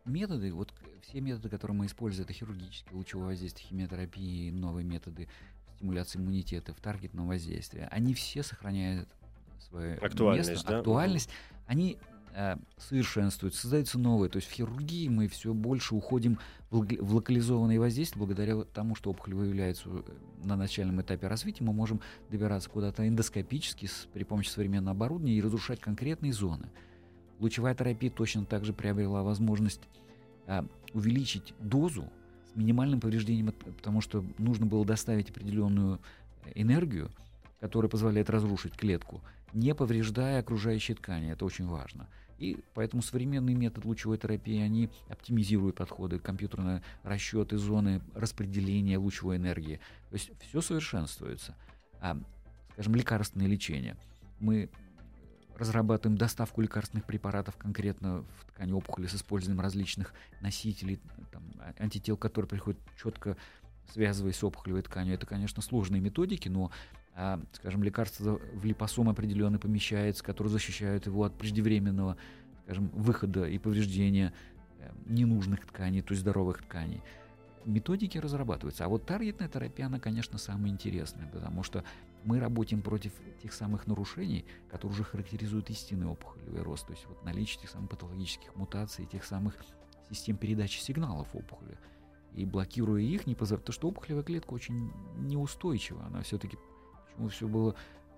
методы, 0.03 0.51
вот 0.51 0.73
все 1.01 1.21
методы, 1.21 1.47
которые 1.47 1.77
мы 1.77 1.85
используем, 1.85 2.25
это 2.25 2.33
хирургические, 2.33 2.93
лучевое 2.93 3.27
воздействие, 3.27 3.69
химиотерапии, 3.69 4.51
новые 4.51 4.83
методы 4.83 5.29
стимуляции 5.79 6.19
иммунитета, 6.19 6.73
в 6.73 6.81
таргетном 6.81 7.27
воздействии, 7.27 7.87
они 7.89 8.13
все 8.13 8.43
сохраняют 8.43 9.07
свою 9.69 9.97
актуальность, 10.03 10.49
место, 10.49 10.67
да? 10.67 10.77
актуальность. 10.79 11.29
Они 11.67 11.97
э, 12.33 12.57
совершенствуются, 12.77 13.61
создаются 13.61 13.97
новые. 13.97 14.29
То 14.29 14.37
есть 14.37 14.49
в 14.49 14.51
хирургии 14.51 15.07
мы 15.07 15.29
все 15.29 15.53
больше 15.53 15.95
уходим 15.95 16.37
в, 16.69 16.85
в 17.01 17.15
локализованные 17.15 17.79
воздействия 17.79 18.19
благодаря 18.19 18.61
тому, 18.63 18.95
что 18.95 19.11
опухоль 19.11 19.35
выявляется 19.35 19.89
э, 19.89 20.01
на 20.43 20.57
начальном 20.57 21.01
этапе 21.01 21.27
развития, 21.27 21.63
мы 21.63 21.71
можем 21.71 22.01
добираться 22.29 22.69
куда-то 22.69 23.07
эндоскопически 23.07 23.85
с, 23.85 24.07
при 24.13 24.23
помощи 24.23 24.49
современного 24.49 24.95
оборудования 24.95 25.35
и 25.35 25.41
разрушать 25.41 25.79
конкретные 25.79 26.33
зоны. 26.33 26.69
Лучевая 27.39 27.73
терапия 27.73 28.11
точно 28.11 28.45
также 28.45 28.73
приобрела 28.73 29.23
возможность 29.23 29.81
э, 30.47 30.61
увеличить 30.93 31.53
дозу 31.59 32.11
с 32.51 32.55
минимальным 32.55 32.99
повреждением, 32.99 33.51
потому 33.51 34.01
что 34.01 34.25
нужно 34.37 34.65
было 34.65 34.85
доставить 34.85 35.29
определенную 35.29 35.99
энергию, 36.55 37.11
которая 37.59 37.89
позволяет 37.89 38.29
разрушить 38.29 38.75
клетку, 38.75 39.21
не 39.53 39.75
повреждая 39.75 40.39
окружающие 40.39 40.95
ткани. 40.95 41.31
Это 41.31 41.45
очень 41.45 41.67
важно. 41.67 42.07
И 42.37 42.57
поэтому 42.73 43.01
современный 43.01 43.53
метод 43.53 43.83
лучевой 43.83 44.17
терапии, 44.17 44.61
они 44.61 44.89
оптимизируют 45.09 45.75
подходы, 45.75 46.19
компьютерные 46.19 46.81
расчеты, 47.03 47.57
зоны 47.57 48.01
распределения 48.15 48.97
лучевой 48.97 49.35
энергии. 49.35 49.81
То 50.09 50.13
есть 50.13 50.31
все 50.47 50.61
совершенствуется. 50.61 51.55
А, 51.99 52.17
скажем, 52.73 52.95
лекарственное 52.95 53.47
лечение. 53.47 53.97
Мы 54.39 54.69
разрабатываем 55.59 56.17
доставку 56.17 56.61
лекарственных 56.61 57.05
препаратов 57.05 57.55
конкретно 57.57 58.23
в 58.37 58.45
ткани 58.51 58.71
опухоли 58.71 59.07
с 59.07 59.15
использованием 59.15 59.61
различных 59.61 60.13
носителей, 60.41 60.99
там, 61.31 61.43
а, 61.59 61.73
антител, 61.79 62.17
которые 62.17 62.49
приходят 62.49 62.79
четко 63.01 63.37
связываясь 63.91 64.35
с 64.35 64.43
опухолевой 64.43 64.83
тканью. 64.83 65.15
Это, 65.15 65.25
конечно, 65.25 65.61
сложные 65.61 65.99
методики, 65.99 66.47
но, 66.47 66.71
а, 67.15 67.41
скажем, 67.53 67.83
лекарство 67.83 68.39
в 68.53 68.63
липосом 68.63 69.09
определенно 69.09 69.57
помещается, 69.57 70.23
которые 70.23 70.51
защищают 70.51 71.07
его 71.07 71.23
от 71.23 71.35
преждевременного, 71.35 72.17
скажем, 72.65 72.89
выхода 72.89 73.45
и 73.45 73.57
повреждения 73.57 74.31
э, 74.79 74.91
ненужных 75.07 75.65
тканей, 75.65 76.03
то 76.03 76.11
есть 76.11 76.21
здоровых 76.21 76.61
тканей 76.63 77.01
методики 77.65 78.17
разрабатываются. 78.17 78.85
А 78.85 78.87
вот 78.87 79.05
таргетная 79.05 79.47
терапия, 79.47 79.85
она, 79.85 79.99
конечно, 79.99 80.37
самая 80.37 80.71
интересная, 80.71 81.27
потому 81.27 81.63
что 81.63 81.83
мы 82.23 82.39
работаем 82.39 82.81
против 82.81 83.13
тех 83.41 83.53
самых 83.53 83.87
нарушений, 83.87 84.45
которые 84.69 84.95
уже 84.95 85.03
характеризуют 85.03 85.69
истинный 85.69 86.07
опухолевый 86.07 86.61
рост, 86.61 86.87
то 86.87 86.93
есть 86.93 87.05
вот 87.07 87.23
наличие 87.23 87.61
тех 87.61 87.69
самых 87.69 87.89
патологических 87.89 88.55
мутаций, 88.55 89.05
тех 89.05 89.23
самых 89.23 89.55
систем 90.09 90.37
передачи 90.37 90.79
сигналов 90.79 91.27
опухоли. 91.33 91.77
И 92.33 92.45
блокируя 92.45 93.01
их, 93.01 93.25
не 93.25 93.35
позволяет, 93.35 93.63
потому 93.63 93.73
что 93.73 93.87
опухолевая 93.87 94.23
клетка 94.23 94.53
очень 94.53 94.91
неустойчива, 95.17 96.05
она 96.05 96.21
все-таки, 96.21 96.57
почему 97.07 97.29
все 97.29 97.47
было 97.47 97.75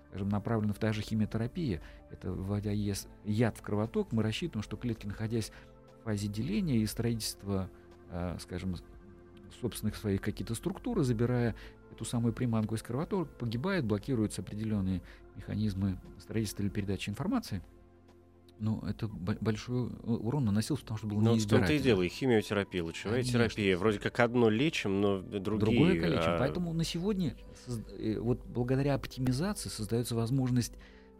скажем, 0.08 0.28
направлено 0.28 0.74
в 0.74 0.78
та 0.78 0.92
же 0.92 1.00
химиотерапия, 1.00 1.80
это 2.10 2.32
вводя 2.32 2.72
яд 2.72 3.56
в 3.56 3.62
кровоток, 3.62 4.12
мы 4.12 4.22
рассчитываем, 4.22 4.62
что 4.62 4.76
клетки, 4.76 5.06
находясь 5.06 5.50
в 6.00 6.04
фазе 6.04 6.28
деления 6.28 6.76
и 6.80 6.86
строительства, 6.86 7.70
э, 8.10 8.36
скажем, 8.40 8.76
собственных 9.60 9.96
своих 9.96 10.20
какие-то 10.20 10.54
структуры, 10.54 11.02
забирая 11.02 11.54
эту 12.02 12.10
самую 12.10 12.32
приманку 12.32 12.74
из 12.74 12.82
кровоток, 12.82 13.28
погибает, 13.38 13.84
блокируются 13.84 14.42
определенные 14.42 15.00
механизмы 15.36 15.98
строительства 16.18 16.62
или 16.62 16.68
передачи 16.68 17.08
информации. 17.08 17.62
Но 18.58 18.84
это 18.86 19.08
большой 19.08 19.90
урон 20.04 20.44
наносился, 20.44 20.82
потому 20.82 20.98
что 20.98 21.06
был 21.08 21.20
Но 21.20 21.34
в 21.34 21.46
том-то 21.46 21.72
и 21.72 21.80
дело, 21.80 22.02
и 22.02 22.08
химиотерапия, 22.08 22.84
лучевая 22.84 23.22
Конечно. 23.22 23.40
терапия. 23.40 23.76
Вроде 23.76 23.98
как 23.98 24.20
одно 24.20 24.50
лечим, 24.50 25.00
но 25.00 25.20
другие... 25.20 25.58
Другое 25.58 26.00
количим. 26.00 26.30
А... 26.30 26.38
Поэтому 26.38 26.72
на 26.72 26.84
сегодня, 26.84 27.34
э, 27.98 28.18
вот 28.20 28.44
благодаря 28.46 28.94
оптимизации, 28.94 29.68
создается 29.68 30.14
возможность 30.14 30.74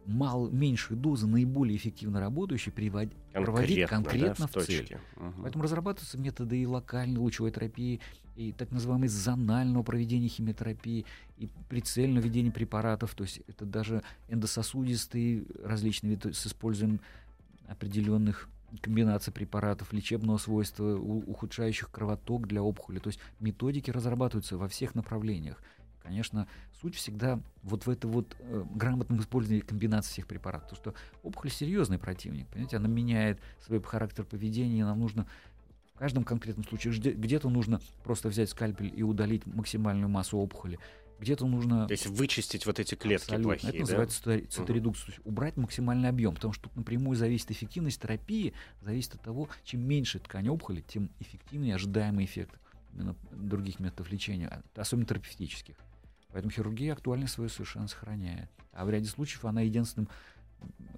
мал, 0.07 0.49
меньшие 0.51 0.97
дозы 0.97 1.27
наиболее 1.27 1.77
эффективно 1.77 2.21
работающие 2.21 2.73
привод, 2.73 3.09
проводить 3.33 3.89
конкретно 3.89 4.49
да, 4.53 4.61
в, 4.61 4.63
в 4.63 4.67
цель. 4.67 4.97
Угу. 5.17 5.43
Поэтому 5.43 5.65
разрабатываются 5.65 6.19
методы 6.19 6.61
и 6.61 6.67
локальной 6.67 7.19
лучевой 7.19 7.51
терапии, 7.51 8.01
и 8.37 8.53
так 8.53 8.71
называемой 8.71 9.09
зонального 9.09 9.83
проведения 9.83 10.29
химиотерапии, 10.29 11.05
и 11.39 11.49
прицельного 11.69 12.25
введения 12.25 12.51
препаратов, 12.51 13.15
то 13.15 13.25
есть 13.25 13.41
это 13.47 13.65
даже 13.65 14.03
эндососудистые 14.29 15.45
различные 15.65 16.13
виды 16.13 16.33
с 16.33 16.47
использованием 16.47 17.01
определенных 17.69 18.49
комбинаций 18.81 19.33
препаратов 19.33 19.93
лечебного 19.93 20.39
свойства, 20.39 20.95
ухудшающих 20.95 21.91
кровоток 21.91 22.47
для 22.47 22.63
опухоли. 22.63 22.99
То 22.99 23.09
есть 23.09 23.21
методики 23.41 23.91
разрабатываются 23.91 24.57
во 24.57 24.69
всех 24.69 24.95
направлениях. 24.95 25.59
Конечно, 26.03 26.49
суть 26.81 26.97
всегда 26.97 27.41
вот 27.63 27.87
в 27.87 27.91
этом 27.91 28.11
вот 28.11 28.37
э, 28.41 28.65
грамотном 28.75 29.21
использовании 29.21 29.61
комбинации 29.61 30.11
всех 30.11 30.27
препаратов. 30.27 30.79
Потому 30.79 30.97
что 30.97 31.03
опухоль 31.23 31.51
серьезный 31.51 31.99
противник, 31.99 32.49
понимаете, 32.49 32.77
она 32.77 32.89
меняет 32.89 33.41
свой 33.65 33.81
характер 33.83 34.25
поведения, 34.25 34.85
нам 34.85 34.99
нужно 34.99 35.27
в 35.95 35.99
каждом 35.99 36.25
конкретном 36.25 36.65
случае 36.65 36.93
где-то 36.95 37.49
нужно 37.49 37.81
просто 38.03 38.29
взять 38.29 38.51
скальпель 38.51 38.93
и 38.95 39.03
удалить 39.03 39.47
максимальную 39.47 40.09
массу 40.09 40.37
опухоли, 40.39 40.81
где-то 41.21 41.47
нужно... 41.47 41.87
То 41.87 41.93
есть 41.93 42.07
вычистить 42.07 42.67
вот 42.67 42.81
эти 42.81 42.97
клетки 42.97 43.27
Абсолютно. 43.27 43.51
плохие, 43.51 43.69
Это 43.71 43.79
да? 43.79 43.83
называется 43.83 44.49
циторедукция, 44.49 45.05
uh-huh. 45.05 45.07
то 45.07 45.13
есть 45.13 45.27
убрать 45.27 45.57
максимальный 45.57 46.09
объем, 46.09 46.35
потому 46.35 46.53
что 46.53 46.65
тут 46.65 46.75
напрямую 46.75 47.17
зависит 47.17 47.53
эффективность 47.53 48.03
терапии, 48.03 48.55
зависит 48.81 49.15
от 49.15 49.23
того, 49.23 49.49
чем 49.63 49.87
меньше 49.87 50.19
ткань 50.19 50.49
опухоли, 50.49 50.81
тем 50.81 51.11
эффективнее 51.21 51.77
ожидаемый 51.77 52.25
эффект 52.25 52.59
именно 52.93 53.15
других 53.31 53.79
методов 53.79 54.11
лечения, 54.11 54.49
а, 54.49 54.81
особенно 54.81 55.07
терапевтических. 55.07 55.77
Поэтому 56.33 56.51
хирургия 56.51 56.93
актуальность 56.93 57.35
свою 57.35 57.51
совершенно 57.51 57.89
сохраняет. 57.89 58.51
А 58.73 58.85
в 58.85 58.91
ряде 58.91 59.09
случаев 59.09 59.45
она 59.45 59.61
единственным 59.61 60.09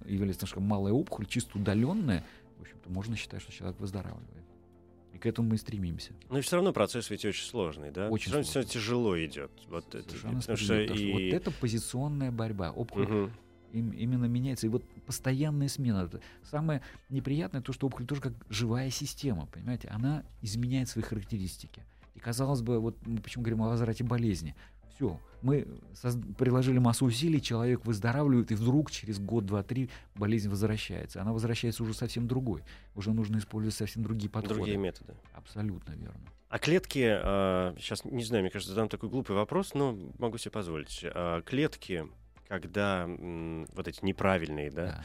является 0.05 0.41
немножко 0.41 0.59
малая 0.59 0.93
опухоль, 0.93 1.25
чисто 1.25 1.57
удаленная. 1.57 2.23
В 2.57 2.61
общем-то, 2.61 2.89
можно 2.89 3.15
считать, 3.15 3.41
что 3.41 3.51
человек 3.51 3.79
выздоравливает. 3.79 4.45
И 5.13 5.17
к 5.17 5.25
этому 5.25 5.49
мы 5.49 5.57
стремимся. 5.57 6.13
Но 6.29 6.41
все 6.41 6.57
равно 6.57 6.73
процесс 6.73 7.09
ведь 7.09 7.23
очень 7.25 7.45
сложный, 7.45 7.91
да? 7.91 8.09
Очень 8.09 8.31
все 8.31 8.43
сложный. 8.43 8.61
Все 8.61 8.73
тяжело 8.73 9.17
идет. 9.17 9.51
Вот 9.69 9.95
это, 9.95 10.13
потому 10.13 10.41
что 10.41 10.81
и... 10.81 11.13
вот 11.13 11.21
это 11.33 11.51
позиционная 11.51 12.31
борьба. 12.31 12.71
Опухоль 12.71 13.03
угу. 13.03 13.31
им, 13.71 13.91
именно 13.91 14.25
меняется. 14.25 14.67
И 14.67 14.69
вот 14.69 14.83
постоянная 15.05 15.69
смена. 15.69 16.09
Самое 16.43 16.81
неприятное 17.09 17.61
то, 17.61 17.71
что 17.71 17.87
опухоль 17.87 18.05
тоже 18.05 18.21
как 18.21 18.33
живая 18.49 18.89
система, 18.89 19.45
понимаете? 19.47 19.87
Она 19.87 20.23
изменяет 20.41 20.89
свои 20.89 21.03
характеристики. 21.03 21.83
И 22.13 22.19
казалось 22.19 22.61
бы, 22.61 22.79
вот 22.79 22.97
мы 23.05 23.17
почему 23.19 23.43
говорим 23.43 23.63
о 23.63 23.69
возврате 23.69 24.03
болезни. 24.03 24.55
Все, 24.95 25.19
мы 25.41 25.67
приложили 26.37 26.79
массу 26.79 27.05
усилий, 27.05 27.41
человек 27.41 27.85
выздоравливает, 27.85 28.51
и 28.51 28.55
вдруг 28.55 28.89
через 28.89 29.19
год, 29.19 29.45
два, 29.45 29.61
три 29.61 29.89
болезнь 30.15 30.49
возвращается. 30.49 31.21
Она 31.21 31.33
возвращается 31.33 31.83
уже 31.83 31.93
совсем 31.93 32.27
другой. 32.27 32.63
Уже 32.95 33.11
нужно 33.11 33.37
использовать 33.37 33.75
совсем 33.75 34.01
другие 34.01 34.29
подходы. 34.29 34.55
Другие 34.55 34.77
методы. 34.77 35.13
Абсолютно 35.33 35.91
верно. 35.93 36.19
А 36.49 36.57
клетки, 36.57 37.19
э, 37.21 37.75
сейчас 37.77 38.05
не 38.05 38.23
знаю, 38.23 38.43
мне 38.43 38.49
кажется, 38.49 38.73
задам 38.73 38.89
такой 38.89 39.09
глупый 39.09 39.35
вопрос, 39.35 39.73
но 39.73 39.97
могу 40.17 40.37
себе 40.37 40.51
позволить. 40.51 41.01
Э, 41.03 41.41
клетки, 41.45 42.07
когда 42.47 43.07
вот 43.07 43.87
эти 43.87 44.03
неправильные, 44.03 44.71
да, 44.71 44.85
да 44.85 45.03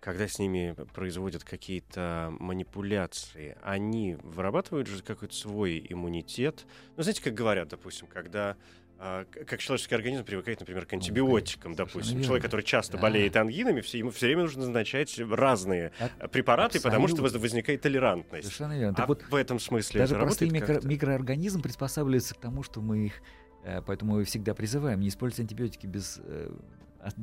когда 0.00 0.26
с 0.26 0.38
ними 0.38 0.74
производят 0.94 1.44
какие-то 1.44 2.34
манипуляции, 2.40 3.56
они 3.62 4.16
вырабатывают 4.22 4.88
же 4.88 5.02
какой-то 5.02 5.34
свой 5.34 5.86
иммунитет. 5.88 6.64
Ну, 6.96 7.02
знаете, 7.02 7.22
как 7.22 7.34
говорят, 7.34 7.68
допустим, 7.68 8.06
когда 8.06 8.50
а, 8.50 8.56
как 9.00 9.60
человеческий 9.60 9.94
организм 9.94 10.24
привыкает, 10.24 10.60
например, 10.60 10.84
к 10.84 10.92
ну, 10.92 10.98
антибиотикам, 10.98 11.74
допустим. 11.74 12.12
Верно. 12.12 12.24
Человек, 12.24 12.44
который 12.44 12.62
часто 12.62 12.98
да. 12.98 13.02
болеет 13.02 13.34
ангинами, 13.34 13.80
все, 13.80 13.98
ему 13.98 14.10
все 14.10 14.26
время 14.26 14.42
нужно 14.42 14.60
назначать 14.60 15.18
разные 15.18 15.92
так, 15.98 16.30
препараты, 16.30 16.76
абсолютно. 16.76 17.08
потому 17.08 17.28
что 17.28 17.38
возникает 17.38 17.80
толерантность. 17.80 18.44
Совершенно 18.44 18.78
верно. 18.78 19.02
А 19.02 19.06
вот 19.06 19.22
в 19.28 19.34
этом 19.34 19.58
смысле 19.58 20.00
даже 20.00 20.16
простые 20.16 20.50
микро- 20.50 20.86
микроорганизмы 20.86 21.62
приспосабливаются 21.62 22.34
к 22.34 22.38
тому, 22.38 22.62
что 22.62 22.82
мы 22.82 23.06
их, 23.06 23.22
э, 23.64 23.80
поэтому 23.80 24.16
мы 24.16 24.24
всегда 24.24 24.52
призываем 24.52 25.00
не 25.00 25.08
использовать 25.08 25.40
антибиотики 25.40 25.86
без 25.86 26.20
э, 26.22 26.50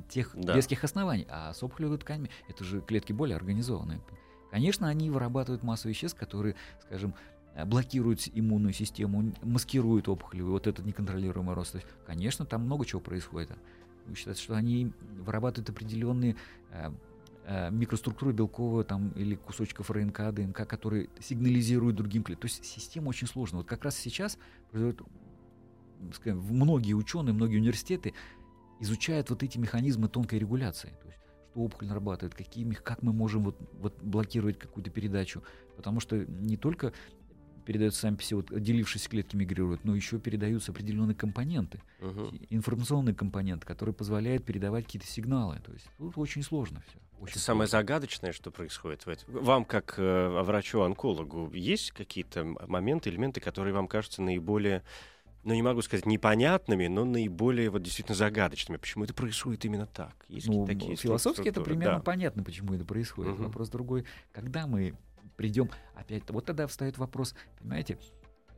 тех 0.09 0.32
да. 0.34 0.55
веских 0.55 0.84
оснований, 0.84 1.28
а 1.30 1.53
с 1.53 1.61
опухолевыми 1.61 1.97
тканями 1.97 2.32
это 2.49 2.63
же 2.63 2.82
клетки 2.82 3.13
более 3.13 3.36
организованные. 3.36 4.01
Конечно, 4.49 4.88
они 4.88 5.11
вырабатывают 5.11 5.61
массу 5.61 5.89
веществ, 5.89 6.17
которые, 6.17 6.55
скажем, 6.82 7.13
блокирует 7.66 8.28
иммунную 8.34 8.74
систему, 8.74 9.34
маскирует 9.41 10.08
опухоли, 10.08 10.41
вот 10.41 10.68
этот 10.68 10.86
неконтролируемый 10.86 11.55
рост. 11.55 11.74
То 11.74 11.78
есть, 11.80 11.88
конечно, 12.05 12.45
там 12.45 12.64
много 12.64 12.86
чего 12.86 13.01
происходит. 13.01 13.51
Считается, 14.16 14.43
что 14.43 14.55
они 14.55 14.91
вырабатывают 15.20 15.70
определенные 15.70 16.36
э, 16.72 16.91
э, 17.45 17.72
микроструктуры 17.72 18.32
белковые 18.32 18.86
там, 18.86 19.10
или 19.10 19.36
кусочков 19.36 19.91
РНК, 19.91 20.32
ДНК, 20.32 20.68
которые 20.68 21.10
сигнализируют 21.20 21.97
другим 21.97 22.24
клеткам. 22.24 22.47
То 22.47 22.53
есть 22.53 22.66
система 22.66 23.10
очень 23.10 23.28
сложная. 23.28 23.60
Вот 23.60 23.68
как 23.68 23.84
раз 23.84 23.97
сейчас 23.97 24.38
скажем, 26.14 26.39
многие 26.41 26.93
ученые, 26.93 27.34
многие 27.34 27.58
университеты 27.58 28.14
изучают 28.80 29.30
вот 29.30 29.41
эти 29.43 29.58
механизмы 29.58 30.08
тонкой 30.08 30.39
регуляции. 30.39 30.93
То 31.01 31.08
есть 31.08 31.18
что 31.58 31.64
опухоль 31.64 31.88
нарабатывает, 31.88 32.36
какие, 32.36 32.72
как 32.72 33.01
мы 33.01 33.14
можем 33.14 33.45
вот, 33.45 33.58
вот 33.80 34.01
блокировать 34.03 34.60
какую-то 34.60 34.91
передачу. 34.91 35.41
Потому 35.76 35.99
что 35.99 36.18
не 36.18 36.55
только 36.55 36.93
передаются 37.68 37.99
сами 37.99 38.15
по 38.15 38.24
себе, 38.24 38.38
вот, 38.38 38.51
отделившись 38.53 39.09
клетки 39.09 39.36
мигрируют, 39.36 39.84
но 39.84 39.93
еще 39.93 40.20
передаются 40.20 40.72
определенные 40.72 41.15
компоненты, 41.15 41.82
угу. 41.99 42.32
информационные 42.49 43.13
компоненты, 43.13 43.68
которые 43.68 43.93
позволяют 43.93 44.45
передавать 44.45 44.86
какие-то 44.86 45.05
сигналы. 45.05 45.59
То 45.65 45.74
есть 45.74 45.86
тут 45.97 46.18
очень 46.18 46.43
сложно 46.43 46.82
все. 46.88 46.97
Очень 47.20 47.34
Это 47.34 47.39
самое 47.41 47.68
загадочное, 47.68 48.32
что 48.32 48.51
происходит 48.51 49.05
в 49.05 49.09
этом. 49.09 49.34
Вам, 49.34 49.65
как 49.65 49.95
э, 49.97 50.41
врачу-онкологу, 50.43 51.51
есть 51.53 51.91
какие-то 51.91 52.45
моменты, 52.68 53.09
элементы, 53.09 53.41
которые 53.41 53.74
вам 53.74 53.89
кажутся 53.89 54.22
наиболее 54.22 54.82
ну, 55.43 55.53
не 55.53 55.61
могу 55.61 55.82
сказать 55.82 56.05
непонятными, 56.05 56.88
но 56.88 57.05
наиболее 57.05 57.70
вот 57.70 57.82
действительно 57.82 58.15
загадочными. 58.15 58.78
Почему 58.78 59.03
это 59.03 59.13
происходит 59.13 59.65
именно 59.65 59.86
так? 59.86 60.13
Есть 60.30 60.47
ну, 60.47 60.65
такие 60.65 60.95
философски 60.95 61.47
это 61.47 61.61
примерно 61.61 61.97
да. 61.97 62.03
понятно, 62.03 62.43
почему 62.43 62.74
это 62.74 62.86
происходит. 62.86 63.34
Угу. 63.34 63.43
Вопрос 63.43 63.70
другой. 63.70 64.05
Когда 64.32 64.68
мы 64.68 64.93
придем, 65.38 65.69
опять, 65.95 66.29
вот 66.29 66.45
тогда 66.45 66.67
встает 66.67 66.97
вопрос, 66.97 67.33
понимаете, 67.59 67.97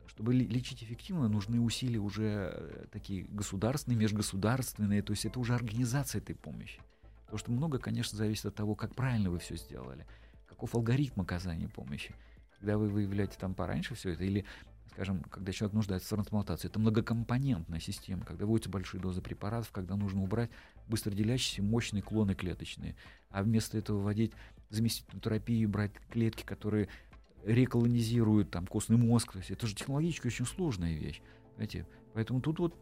чтобы 0.08 0.34
лечить 0.34 0.82
эффективно, 0.82 1.28
нужны 1.28 1.60
усилия 1.60 2.00
уже 2.00 2.50
э, 2.52 2.86
такие 2.90 3.24
государственные, 3.24 3.96
межгосударственные, 3.98 5.02
то 5.02 5.12
есть 5.12 5.24
это 5.24 5.38
уже 5.38 5.54
организация 5.54 6.20
этой 6.20 6.34
помощи. 6.34 6.80
Потому 7.26 7.38
что 7.38 7.52
много, 7.52 7.78
конечно, 7.78 8.18
зависит 8.18 8.46
от 8.46 8.56
того, 8.56 8.74
как 8.74 8.96
правильно 8.96 9.30
вы 9.30 9.38
все 9.38 9.56
сделали, 9.56 10.04
каков 10.48 10.74
алгоритм 10.74 11.20
оказания 11.20 11.68
помощи. 11.68 12.12
Когда 12.58 12.76
вы 12.76 12.88
выявляете 12.88 13.38
там 13.38 13.54
пораньше 13.54 13.94
все 13.94 14.10
это, 14.10 14.24
или, 14.24 14.44
скажем, 14.90 15.22
когда 15.22 15.52
человек 15.52 15.74
нуждается 15.74 16.08
в 16.08 16.10
трансплантации, 16.10 16.68
это 16.68 16.80
многокомпонентная 16.80 17.78
система, 17.78 18.24
когда 18.24 18.46
вводятся 18.46 18.68
большие 18.68 19.00
дозы 19.00 19.22
препаратов, 19.22 19.70
когда 19.70 19.94
нужно 19.94 20.22
убрать 20.22 20.50
быстроделящиеся 20.88 21.62
мощные 21.62 22.02
клоны 22.02 22.34
клеточные, 22.34 22.96
а 23.30 23.44
вместо 23.44 23.78
этого 23.78 24.00
вводить 24.00 24.32
заместительную 24.70 25.20
терапию, 25.20 25.68
брать 25.68 25.92
клетки, 26.10 26.44
которые 26.44 26.88
реколонизируют 27.44 28.50
там 28.50 28.66
костный 28.66 28.96
мозг. 28.96 29.32
То 29.32 29.38
есть 29.38 29.50
это 29.50 29.66
же 29.66 29.74
технологически 29.74 30.26
очень 30.28 30.46
сложная 30.46 30.94
вещь. 30.94 31.20
Понимаете? 31.54 31.86
Поэтому 32.14 32.40
тут 32.40 32.58
вот 32.58 32.74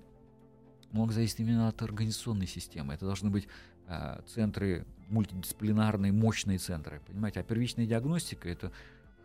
много 0.92 1.12
зависит 1.12 1.40
именно 1.40 1.68
от 1.68 1.80
организационной 1.82 2.46
системы. 2.46 2.94
Это 2.94 3.06
должны 3.06 3.30
быть 3.30 3.48
э, 3.86 4.20
центры 4.26 4.86
мультидисциплинарные, 5.08 6.12
мощные 6.12 6.58
центры. 6.58 7.00
Понимаете, 7.06 7.40
а 7.40 7.42
первичная 7.42 7.86
диагностика 7.86 8.48
это 8.48 8.72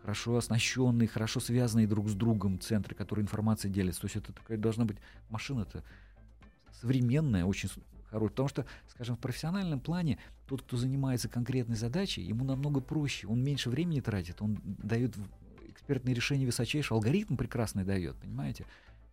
хорошо 0.02 0.36
оснащенные, 0.36 1.08
хорошо 1.08 1.40
связанные 1.40 1.86
друг 1.86 2.08
с 2.08 2.14
другом 2.14 2.60
центры, 2.60 2.94
которые 2.94 3.22
информацией 3.22 3.72
делятся. 3.72 4.02
То 4.02 4.06
есть 4.06 4.16
это 4.16 4.32
такая 4.32 4.58
должна 4.58 4.84
быть 4.84 4.98
машина-то 5.30 5.82
современная, 6.80 7.44
очень 7.44 7.70
хорош. 8.14 8.30
Потому 8.30 8.48
что, 8.48 8.66
скажем, 8.88 9.16
в 9.16 9.18
профессиональном 9.18 9.80
плане 9.80 10.18
тот, 10.46 10.62
кто 10.62 10.76
занимается 10.76 11.28
конкретной 11.28 11.76
задачей, 11.76 12.22
ему 12.22 12.44
намного 12.44 12.80
проще, 12.80 13.26
он 13.26 13.42
меньше 13.42 13.70
времени 13.70 14.00
тратит, 14.00 14.40
он 14.40 14.60
дает 14.64 15.14
экспертные 15.68 16.14
решения 16.14 16.46
высочайшие, 16.46 16.94
алгоритм 16.94 17.36
прекрасный 17.36 17.84
дает, 17.84 18.16
понимаете? 18.16 18.66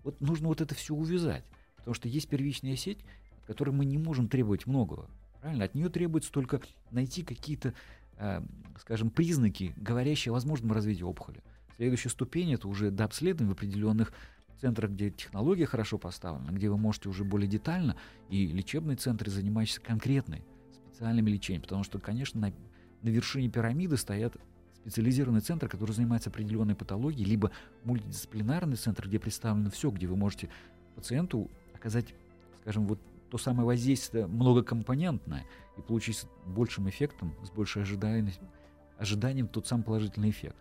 Вот 0.03 0.19
нужно 0.21 0.47
вот 0.47 0.61
это 0.61 0.75
все 0.75 0.93
увязать, 0.93 1.43
потому 1.77 1.95
что 1.95 2.07
есть 2.07 2.29
первичная 2.29 2.75
сеть, 2.75 2.99
от 3.41 3.45
которой 3.45 3.71
мы 3.71 3.85
не 3.85 3.97
можем 3.97 4.27
требовать 4.27 4.67
многого. 4.67 5.09
Правильно? 5.41 5.65
От 5.65 5.73
нее 5.75 5.89
требуется 5.89 6.31
только 6.31 6.61
найти 6.91 7.23
какие-то, 7.23 7.73
э, 8.17 8.41
скажем, 8.79 9.09
признаки, 9.09 9.73
говорящие 9.77 10.31
о 10.31 10.33
возможном 10.33 10.71
развитии 10.71 11.03
опухоли. 11.03 11.43
Следующая 11.77 12.09
ступень 12.09 12.53
это 12.53 12.67
уже 12.67 12.91
до 12.91 13.05
обследования 13.05 13.49
в 13.49 13.57
определенных 13.57 14.13
центрах, 14.61 14.91
где 14.91 15.09
технология 15.09 15.65
хорошо 15.65 15.97
поставлена, 15.97 16.51
где 16.51 16.69
вы 16.69 16.77
можете 16.77 17.09
уже 17.09 17.23
более 17.23 17.49
детально, 17.49 17.97
и 18.29 18.47
лечебные 18.47 18.95
центры, 18.95 19.29
занимающиеся 19.29 19.81
конкретной 19.81 20.43
специальным 20.71 21.27
лечением. 21.27 21.63
Потому 21.63 21.83
что, 21.83 21.99
конечно, 21.99 22.39
на, 22.39 22.53
на 23.01 23.09
вершине 23.09 23.49
пирамиды 23.49 23.97
стоят 23.97 24.37
специализированный 24.75 25.41
центр, 25.41 25.67
который 25.67 25.91
занимается 25.91 26.29
определенной 26.29 26.75
патологией, 26.75 27.27
либо 27.27 27.51
мультидисциплинарный 27.83 28.77
центр, 28.77 29.07
где 29.07 29.19
представлено 29.19 29.69
все, 29.69 29.89
где 29.89 30.07
вы 30.07 30.15
можете 30.15 30.49
пациенту 30.95 31.49
оказать, 31.73 32.13
скажем, 32.61 32.87
вот 32.87 32.99
то 33.29 33.37
самое 33.37 33.65
воздействие 33.65 34.27
многокомпонентное 34.27 35.45
и 35.77 35.81
получить 35.81 36.17
с 36.17 36.27
большим 36.45 36.89
эффектом, 36.89 37.33
с 37.43 37.49
большей 37.49 37.83
ожиданием 37.83 39.47
тот 39.47 39.67
самый 39.67 39.83
положительный 39.83 40.29
эффект. 40.29 40.57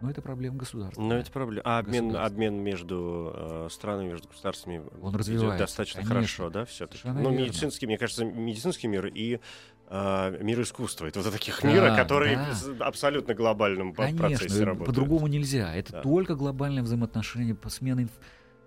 Но 0.00 0.10
это 0.10 0.22
проблема 0.22 0.58
государства. 0.58 1.00
Но 1.00 1.16
это 1.16 1.30
проблема. 1.32 1.62
А 1.64 1.78
обмен, 1.78 2.14
обмен 2.14 2.62
между 2.62 3.32
э, 3.34 3.68
странами, 3.70 4.10
между 4.10 4.28
государствами 4.28 4.82
Он 5.02 5.14
развивается, 5.14 5.64
достаточно 5.64 6.02
конечно. 6.02 6.14
хорошо, 6.14 6.50
да, 6.50 6.64
все-таки. 6.64 7.08
Ну, 7.08 7.30
медицинский, 7.30 7.86
мне 7.86 7.98
кажется, 7.98 8.24
медицинский 8.24 8.86
мир 8.86 9.06
и 9.06 9.40
э, 9.88 10.42
мир 10.42 10.62
искусства. 10.62 11.06
Это 11.06 11.20
вот 11.20 11.32
таких 11.32 11.60
да, 11.62 11.72
мира, 11.72 11.96
которые 11.96 12.38
да. 12.78 12.86
абсолютно 12.86 13.34
глобальном 13.34 13.92
Конечно, 13.92 14.18
процессе 14.18 14.64
работают. 14.64 14.86
По-другому 14.86 15.26
нельзя. 15.26 15.74
Это 15.74 15.92
да. 15.92 16.02
только 16.02 16.36
глобальное 16.36 16.84
взаимоотношение, 16.84 17.56
смена 17.66 18.02
инф... 18.02 18.12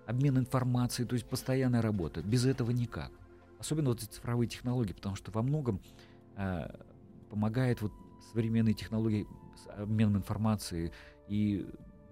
обмен 0.06 0.36
информацией, 0.38 1.08
то 1.08 1.14
есть 1.14 1.26
постоянная 1.26 1.80
работа. 1.80 2.22
Без 2.22 2.44
этого 2.44 2.70
никак. 2.72 3.10
Особенно 3.58 3.90
вот 3.90 4.02
эти 4.02 4.10
цифровые 4.10 4.48
технологии, 4.48 4.92
потому 4.92 5.16
что 5.16 5.30
во 5.30 5.42
многом 5.42 5.80
э, 6.36 6.68
помогает 7.30 7.80
вот 7.80 7.92
современные 8.32 8.74
технологии 8.74 9.26
с 9.56 9.80
обменом 9.80 10.16
информацией, 10.16 10.92
и, 11.32 11.66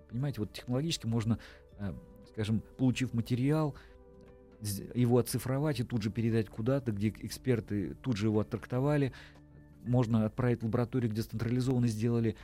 понимаете, 0.09 0.41
вот 0.41 0.53
технологически 0.55 1.07
можно, 1.07 1.39
э, 1.79 1.93
скажем, 2.33 2.63
получив 2.79 3.13
материал, 3.13 3.75
его 4.95 5.19
оцифровать 5.19 5.81
и 5.81 5.85
тут 5.85 6.03
же 6.03 6.11
передать 6.11 6.49
куда-то, 6.49 6.93
где 6.93 7.09
эксперты 7.09 7.95
тут 8.03 8.17
же 8.17 8.29
его 8.29 8.41
оттрактовали. 8.41 9.13
Можно 9.85 10.25
отправить 10.25 10.63
в 10.63 10.65
лабораторию, 10.65 11.11
где 11.11 11.21
централизованно 11.21 11.87
сделали 11.87 12.35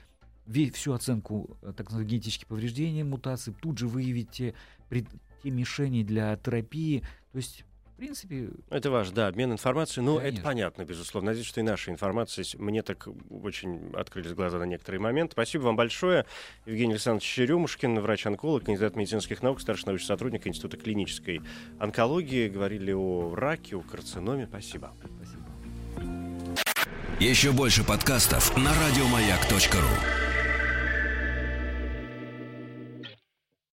всю 0.75 0.93
оценку 0.93 1.57
э, 1.63 1.73
так 1.75 1.87
называемых 1.87 2.11
генетических 2.11 2.47
повреждений, 2.47 3.03
мутаций, 3.05 3.55
тут 3.59 3.79
же 3.79 3.89
выявить 3.89 4.31
те, 4.31 4.55
те 4.91 5.51
мишени 5.51 6.05
для 6.05 6.37
терапии. 6.37 7.01
То 7.33 7.39
есть 7.39 7.65
в 7.97 7.99
принципе... 7.99 8.51
Это 8.69 8.91
важно, 8.91 9.15
да, 9.15 9.27
обмен 9.29 9.53
информацией. 9.53 10.05
Ну, 10.05 10.19
это 10.19 10.43
понятно, 10.43 10.85
безусловно. 10.85 11.31
Надеюсь, 11.31 11.47
что 11.47 11.61
и 11.61 11.63
наша 11.63 11.91
информация... 11.91 12.45
Мне 12.59 12.83
так 12.83 13.09
очень 13.31 13.91
открылись 13.95 14.35
глаза 14.35 14.59
на 14.59 14.65
некоторые 14.65 15.01
моменты. 15.01 15.33
Спасибо 15.33 15.63
вам 15.63 15.77
большое. 15.77 16.27
Евгений 16.67 16.93
Александрович 16.93 17.27
Черемушкин, 17.27 17.99
врач-онколог, 18.01 18.65
кандидат 18.65 18.97
медицинских 18.97 19.43
наук, 19.43 19.63
старший 19.63 19.87
научный 19.87 20.09
сотрудник 20.09 20.47
Института 20.47 20.77
клинической 20.77 21.41
онкологии. 21.79 22.49
Говорили 22.49 22.93
о 22.93 23.35
раке, 23.35 23.77
о 23.77 23.81
карциноме. 23.81 24.47
Спасибо. 24.47 24.93
Спасибо. 24.99 25.47
Еще 27.19 27.53
больше 27.53 27.83
подкастов 27.83 28.55
на 28.59 28.75
радиомаяк.ру 28.75 30.26